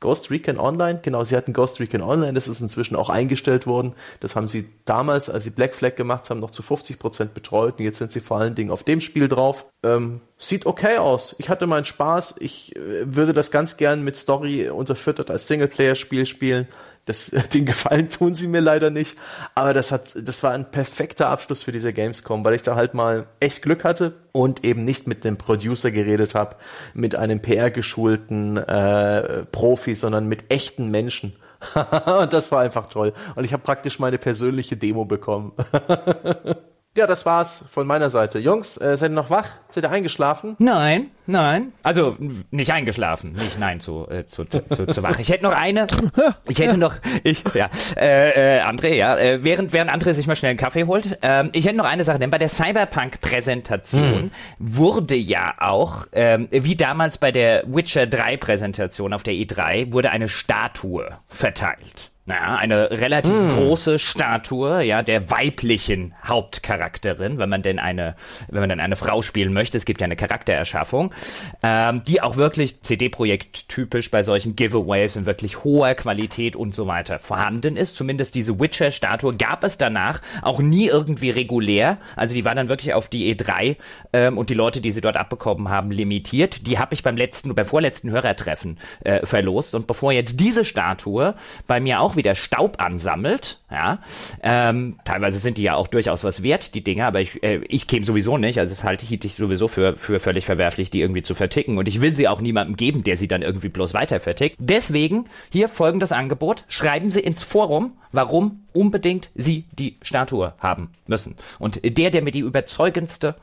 [0.00, 3.92] Ghost Recon Online, genau, sie hatten Ghost Recon Online, das ist inzwischen auch eingestellt worden.
[4.20, 7.78] Das haben sie damals, als sie Black Flag gemacht haben, noch zu 50 Prozent betreut
[7.78, 9.66] und jetzt sind sie vor allen Dingen auf dem Spiel drauf.
[9.82, 11.36] Ähm, sieht okay aus.
[11.38, 12.36] Ich hatte meinen Spaß.
[12.40, 12.80] Ich äh,
[13.14, 16.66] würde das ganz gern mit Story unterfüttert als Singleplayer-Spiel spielen.
[17.10, 19.18] Das, den Gefallen tun sie mir leider nicht.
[19.56, 22.94] Aber das hat, das war ein perfekter Abschluss für diese Gamescom, weil ich da halt
[22.94, 26.54] mal echt Glück hatte und eben nicht mit dem Producer geredet habe,
[26.94, 31.34] mit einem PR-geschulten äh, Profi, sondern mit echten Menschen.
[31.74, 33.12] und das war einfach toll.
[33.34, 35.52] Und ich habe praktisch meine persönliche Demo bekommen.
[36.96, 38.40] Ja, das war's von meiner Seite.
[38.40, 39.46] Jungs, äh, seid ihr noch wach?
[39.68, 40.56] Seid ihr eingeschlafen?
[40.58, 41.72] Nein, nein.
[41.84, 42.16] Also
[42.50, 45.16] nicht eingeschlafen, nicht nein zu, äh, zu, zu, zu, zu wach.
[45.20, 45.86] Ich hätte noch eine.
[46.48, 50.34] Ich hätte noch, ich, ja, äh, äh, André, ja, äh, während, während André sich mal
[50.34, 51.16] schnell einen Kaffee holt.
[51.22, 54.30] Ähm, ich hätte noch eine Sache, denn bei der Cyberpunk-Präsentation hm.
[54.58, 60.28] wurde ja auch, ähm, wie damals bei der Witcher 3-Präsentation auf der E3, wurde eine
[60.28, 63.48] Statue verteilt naja, eine relativ mm.
[63.48, 68.14] große Statue, ja, der weiblichen Hauptcharakterin, wenn man denn eine,
[68.48, 69.76] wenn man denn eine Frau spielen möchte.
[69.76, 71.12] Es gibt ja eine Charaktererschaffung,
[71.62, 76.86] ähm, die auch wirklich CD-Projekt typisch bei solchen Giveaways in wirklich hoher Qualität und so
[76.86, 77.96] weiter vorhanden ist.
[77.96, 81.98] Zumindest diese Witcher-Statue gab es danach auch nie irgendwie regulär.
[82.14, 83.76] Also die war dann wirklich auf die E3
[84.12, 86.66] ähm, und die Leute, die sie dort abbekommen haben, limitiert.
[86.68, 89.74] Die habe ich beim letzten, beim vorletzten Hörertreffen äh, verlost.
[89.74, 91.34] Und bevor jetzt diese Statue
[91.66, 93.98] bei mir auch wieder Staub ansammelt, ja,
[94.42, 97.86] ähm, teilweise sind die ja auch durchaus was wert, die Dinge, aber ich, äh, ich
[97.86, 101.34] käme sowieso nicht, also das halte ich sowieso für, für völlig verwerflich, die irgendwie zu
[101.34, 104.56] verticken und ich will sie auch niemandem geben, der sie dann irgendwie bloß weiter vertickt.
[104.58, 111.36] Deswegen hier folgendes Angebot, schreiben Sie ins Forum, warum unbedingt Sie die Statue haben müssen.
[111.58, 113.36] Und der, der mir die überzeugendste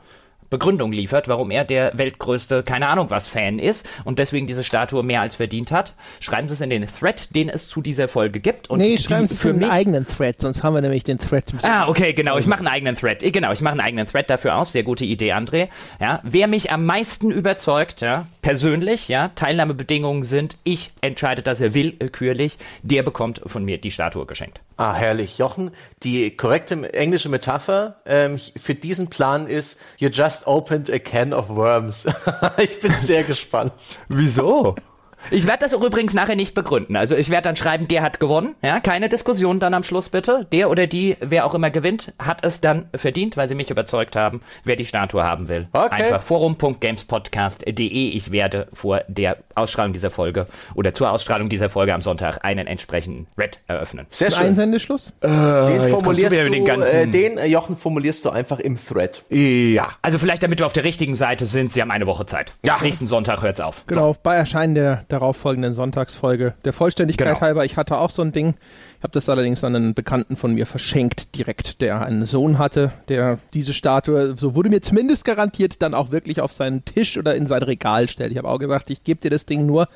[0.49, 5.03] Begründung liefert, warum er der weltgrößte, keine Ahnung was, Fan ist und deswegen diese Statue
[5.03, 5.94] mehr als verdient hat.
[6.19, 8.69] Schreiben Sie es in den Thread, den es zu dieser Folge gibt.
[8.69, 11.45] Und nee, schreiben Sie es in den eigenen Thread, sonst haben wir nämlich den Thread.
[11.64, 12.38] Ah, okay, genau.
[12.38, 13.19] Ich mache einen eigenen Thread.
[13.22, 14.69] Genau, ich mache einen eigenen Thread dafür auf.
[14.69, 15.69] Sehr gute Idee, André.
[15.99, 22.57] Ja, wer mich am meisten überzeugt, ja, persönlich, ja, Teilnahmebedingungen sind, ich entscheide das willkürlich,
[22.84, 24.61] der bekommt von mir die Statue geschenkt.
[24.77, 25.39] Ah, herrlich.
[25.39, 25.71] Jochen,
[26.03, 31.49] die korrekte englische Metapher ähm, für diesen Plan ist, you just opened a can of
[31.49, 32.05] worms.
[32.57, 33.73] ich bin sehr gespannt.
[34.07, 34.75] Wieso?
[35.31, 36.95] Ich werde das auch übrigens nachher nicht begründen.
[36.95, 38.56] Also ich werde dann schreiben, der hat gewonnen.
[38.61, 40.48] Ja, keine Diskussion dann am Schluss bitte.
[40.52, 44.15] Der oder die, wer auch immer gewinnt, hat es dann verdient, weil sie mich überzeugt
[44.15, 45.68] haben, wer die Statue haben will.
[45.73, 46.03] Okay.
[46.03, 47.88] Einfach forum.gamespodcast.de.
[47.88, 52.68] Ich werde vor der Ausstrahlung dieser Folge oder zur Ausstrahlung dieser Folge am Sonntag einen
[52.68, 54.06] entsprechenden Red eröffnen.
[54.10, 54.48] Sehr schön.
[54.48, 55.14] Einsendeschluss?
[55.22, 59.23] Äh, den formulierst du, den, ganzen äh, den äh, Jochen formulierst du einfach im Thread.
[59.30, 62.53] Ja, also vielleicht damit wir auf der richtigen Seite sind, sie haben eine Woche Zeit.
[62.64, 62.77] Ja.
[62.81, 63.84] Nächsten Sonntag hört's auf.
[63.88, 64.19] Genau, so.
[64.23, 66.53] bei Erscheinen der darauffolgenden Sonntagsfolge.
[66.65, 67.41] Der Vollständigkeit genau.
[67.41, 68.55] halber, ich hatte auch so ein Ding.
[68.97, 72.91] Ich habe das allerdings an einen Bekannten von mir verschenkt, direkt, der einen Sohn hatte,
[73.07, 77.35] der diese Statue, so wurde mir zumindest garantiert, dann auch wirklich auf seinen Tisch oder
[77.35, 78.31] in sein Regal stellt.
[78.31, 79.88] Ich habe auch gesagt, ich gebe dir das Ding nur,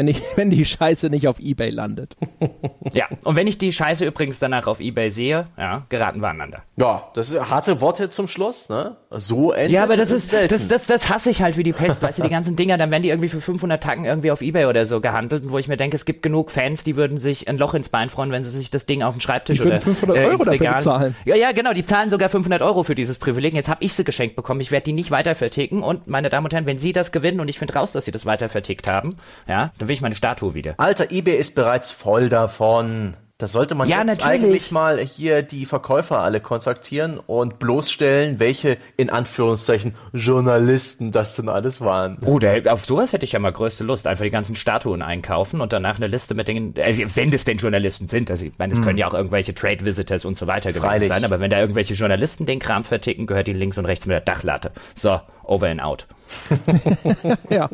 [0.00, 2.16] wenn, ich, wenn die Scheiße nicht auf Ebay landet.
[2.94, 6.62] ja, und wenn ich die Scheiße übrigens danach auf Ebay sehe, ja, geraten wir aneinander.
[6.76, 8.96] Ja, das ist harte Worte zum Schluss, ne?
[9.10, 10.48] So endet Ja, aber das ist, selten.
[10.48, 12.90] das, das, das hasse ich halt wie die Pest, weißt du, die ganzen Dinger, dann
[12.90, 15.76] werden die irgendwie für 500 Tacken irgendwie auf Ebay oder so gehandelt, wo ich mir
[15.76, 18.50] denke, es gibt genug Fans, die würden sich ein Loch ins Bein freuen, wenn sie
[18.50, 21.14] sich das Ding auf den Schreibtisch die oder 500 äh, Euro dafür bezahlen.
[21.26, 23.52] Ja, ja, genau, die zahlen sogar 500 Euro für dieses Privileg.
[23.52, 26.46] Jetzt habe ich sie geschenkt bekommen, ich werde die nicht weiter verticken und meine Damen
[26.46, 28.88] und Herren, wenn Sie das gewinnen und ich finde raus, dass Sie das weiter vertickt
[28.88, 29.16] haben,
[29.46, 30.74] ja, dann will ich meine Statue wieder.
[30.78, 33.16] Alter, eBay ist bereits voll davon.
[33.38, 34.26] Da sollte man ja, jetzt natürlich.
[34.26, 41.48] eigentlich mal hier die Verkäufer alle kontaktieren und bloßstellen, welche in Anführungszeichen Journalisten das denn
[41.48, 42.18] alles waren.
[42.24, 44.06] Oh, der, auf sowas hätte ich ja mal größte Lust.
[44.06, 47.56] Einfach die ganzen Statuen einkaufen und danach eine Liste mit den, äh, wenn das denn
[47.56, 48.30] Journalisten sind.
[48.30, 48.84] Also ich meine, es hm.
[48.84, 51.94] können ja auch irgendwelche Trade Visitors und so weiter gewesen sein, aber wenn da irgendwelche
[51.94, 54.70] Journalisten den Kram verticken, gehört die links und rechts mit der Dachlatte.
[54.94, 56.06] So, over and out.
[57.50, 57.70] ja.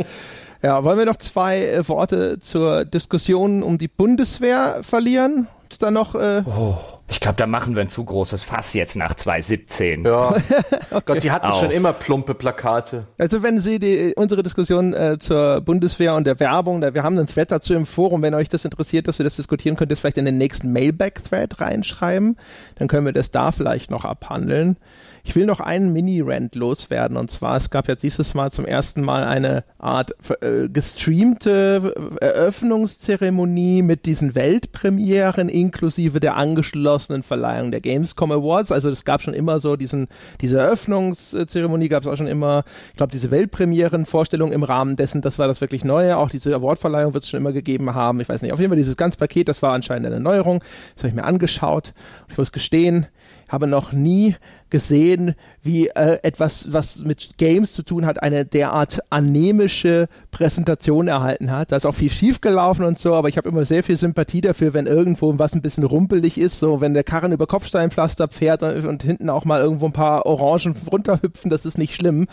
[0.67, 5.47] Ja, wollen wir noch zwei äh, Worte zur Diskussion um die Bundeswehr verlieren?
[5.71, 6.17] Ist da noch.
[6.17, 6.75] Äh oh,
[7.07, 10.03] ich glaube, da machen wir ein zu großes Fass jetzt nach 2017.
[10.03, 10.31] Ja.
[10.91, 11.03] okay.
[11.07, 11.61] Gott, die hatten Auf.
[11.61, 13.07] schon immer plumpe Plakate.
[13.17, 17.17] Also, wenn Sie die, unsere Diskussion äh, zur Bundeswehr und der Werbung, da, wir haben
[17.17, 19.95] einen Thread dazu im Forum, wenn euch das interessiert, dass wir das diskutieren, könnt ihr
[19.95, 22.37] es vielleicht in den nächsten Mailback-Thread reinschreiben.
[22.75, 24.79] Dann können wir das da vielleicht noch abhandeln.
[25.27, 29.03] Ich will noch einen Mini-Rant loswerden und zwar, es gab ja dieses Mal zum ersten
[29.03, 38.31] Mal eine Art äh, gestreamte Eröffnungszeremonie mit diesen Weltpremieren inklusive der angeschlossenen Verleihung der Gamescom
[38.31, 38.71] Awards.
[38.71, 40.07] Also es gab schon immer so diesen,
[40.41, 45.41] diese Eröffnungszeremonie gab es auch schon immer, ich glaube, diese Weltpremieren-Vorstellung im Rahmen dessen, das
[45.41, 46.19] war das wirklich Neue.
[46.19, 48.21] Auch diese Awardverleihung wird es schon immer gegeben haben.
[48.21, 50.63] Ich weiß nicht, auf jeden Fall dieses ganze Paket, das war anscheinend eine Neuerung.
[50.95, 51.95] Das habe ich mir angeschaut.
[52.31, 53.09] Ich muss gestehen,
[53.49, 54.35] habe noch nie
[54.71, 61.51] gesehen, wie äh, etwas, was mit Games zu tun hat, eine derart anemische Präsentation erhalten
[61.51, 61.71] hat.
[61.71, 64.75] Da ist auch viel schiefgelaufen und so, aber ich habe immer sehr viel Sympathie dafür,
[64.75, 68.85] wenn irgendwo was ein bisschen rumpelig ist, so wenn der Karren über Kopfsteinpflaster fährt und,
[68.87, 72.27] und hinten auch mal irgendwo ein paar Orangen runterhüpfen, das ist nicht schlimm.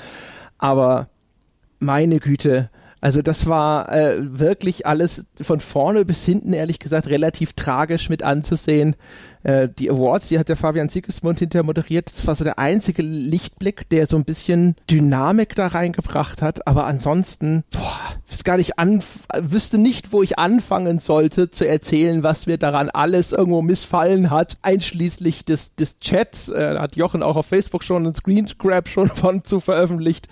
[0.58, 1.10] Aber
[1.80, 2.70] meine Güte,
[3.04, 8.24] also das war äh, wirklich alles von vorne bis hinten, ehrlich gesagt, relativ tragisch mit
[8.24, 8.96] anzusehen.
[9.44, 12.12] Äh, die Awards, die hat der Fabian Sigismund hinterher moderiert.
[12.14, 16.68] Das war so der einzige Lichtblick, der so ein bisschen Dynamik da reingebracht hat.
[16.68, 18.00] Aber ansonsten, boah,
[18.30, 19.04] ich gar nicht an,
[19.38, 24.58] wüsste nicht, wo ich anfangen sollte zu erzählen, was mir daran alles irgendwo missfallen hat,
[24.62, 26.50] einschließlich des, des Chats.
[26.50, 30.28] Äh, hat Jochen auch auf Facebook schon einen Screengrab schon von zu veröffentlicht,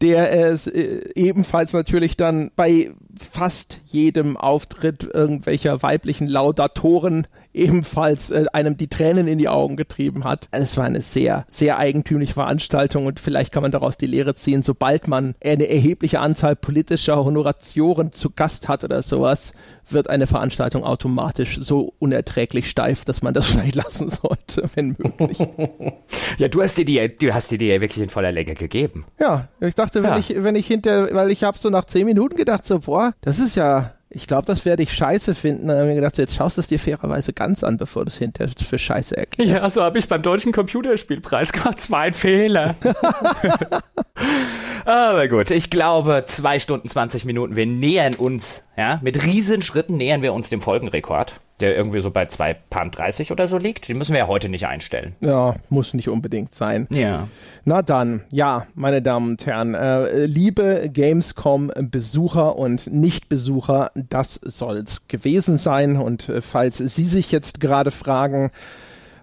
[0.00, 8.44] der es äh, ebenfalls natürlich dann bei fast jedem Auftritt irgendwelcher weiblichen Laudatoren ebenfalls äh,
[8.52, 10.48] einem die Tränen in die Augen getrieben hat.
[10.50, 14.62] Es war eine sehr, sehr eigentümliche Veranstaltung und vielleicht kann man daraus die Lehre ziehen,
[14.62, 19.52] sobald man eine erhebliche Anzahl politischer Honoratioren zu Gast hat oder sowas,
[19.88, 25.38] wird eine Veranstaltung automatisch so unerträglich steif, dass man das vielleicht lassen sollte, wenn möglich.
[26.38, 29.06] ja, du hast dir die, du hast dir die ja wirklich in voller Länge gegeben.
[29.20, 30.18] Ja, ich dachte, wenn ja.
[30.18, 33.38] ich, wenn ich hinter, weil ich habe so nach zehn Minuten gedacht, so, boah, das
[33.38, 35.68] ist ja ich glaube, das werde ich scheiße finden.
[35.68, 38.04] Dann habe ich mir gedacht, so, jetzt schaust du es dir fairerweise ganz an, bevor
[38.04, 39.64] du es hinterher für scheiße erklärst.
[39.64, 41.90] Ja, so habe ich es beim Deutschen Computerspielpreis gemacht.
[41.90, 42.74] War ein Fehler.
[44.84, 47.56] Aber gut, ich glaube, zwei Stunden 20 Minuten.
[47.56, 52.26] Wir nähern uns, ja, mit Riesenschritten nähern wir uns dem Folgenrekord der irgendwie so bei
[52.26, 53.88] 2 Pound 30 oder so liegt.
[53.88, 55.14] Den müssen wir ja heute nicht einstellen.
[55.20, 56.88] Ja, muss nicht unbedingt sein.
[56.90, 57.28] Ja.
[57.64, 65.56] Na dann, ja, meine Damen und Herren, äh, liebe Gamescom-Besucher und Nicht-Besucher, das soll's gewesen
[65.56, 65.96] sein.
[65.96, 68.50] Und äh, falls Sie sich jetzt gerade fragen,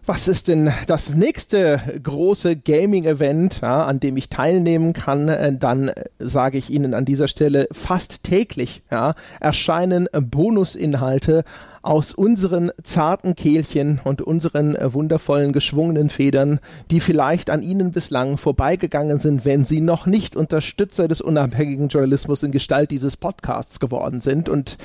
[0.06, 5.90] was ist denn das nächste große Gaming-Event, ja, an dem ich teilnehmen kann, äh, dann
[5.90, 11.44] äh, sage ich Ihnen an dieser Stelle fast täglich ja, erscheinen Bonusinhalte
[11.82, 16.60] aus unseren zarten Kehlchen und unseren äh, wundervollen geschwungenen Federn,
[16.92, 22.44] die vielleicht an Ihnen bislang vorbeigegangen sind, wenn Sie noch nicht Unterstützer des unabhängigen Journalismus
[22.44, 24.48] in Gestalt dieses Podcasts geworden sind.
[24.48, 24.78] Und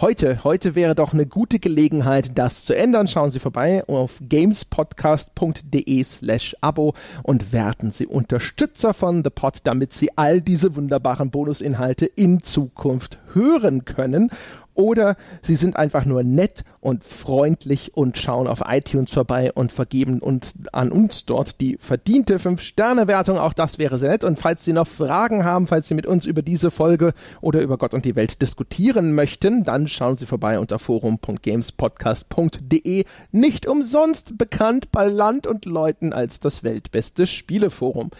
[0.00, 3.06] heute, heute wäre doch eine gute Gelegenheit, das zu ändern.
[3.06, 9.92] Schauen Sie vorbei auf gamespodcast.de slash Abo und werden Sie Unterstützer von The Pod, damit
[9.92, 14.30] Sie all diese wunderbaren Bonusinhalte in Zukunft hören können
[14.74, 20.20] oder sie sind einfach nur nett und freundlich und schauen auf iTunes vorbei und vergeben
[20.20, 23.38] uns an uns dort die verdiente 5-Sterne-Wertung.
[23.38, 24.24] Auch das wäre sehr nett.
[24.24, 27.76] Und falls Sie noch Fragen haben, falls Sie mit uns über diese Folge oder über
[27.78, 33.04] Gott und die Welt diskutieren möchten, dann schauen Sie vorbei unter forum.gamespodcast.de.
[33.32, 38.10] Nicht umsonst bekannt bei Land und Leuten als das weltbeste Spieleforum.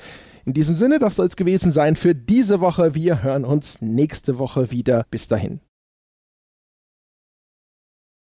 [0.45, 2.95] In diesem Sinne, das soll es gewesen sein für diese Woche.
[2.95, 5.05] Wir hören uns nächste Woche wieder.
[5.11, 5.61] Bis dahin.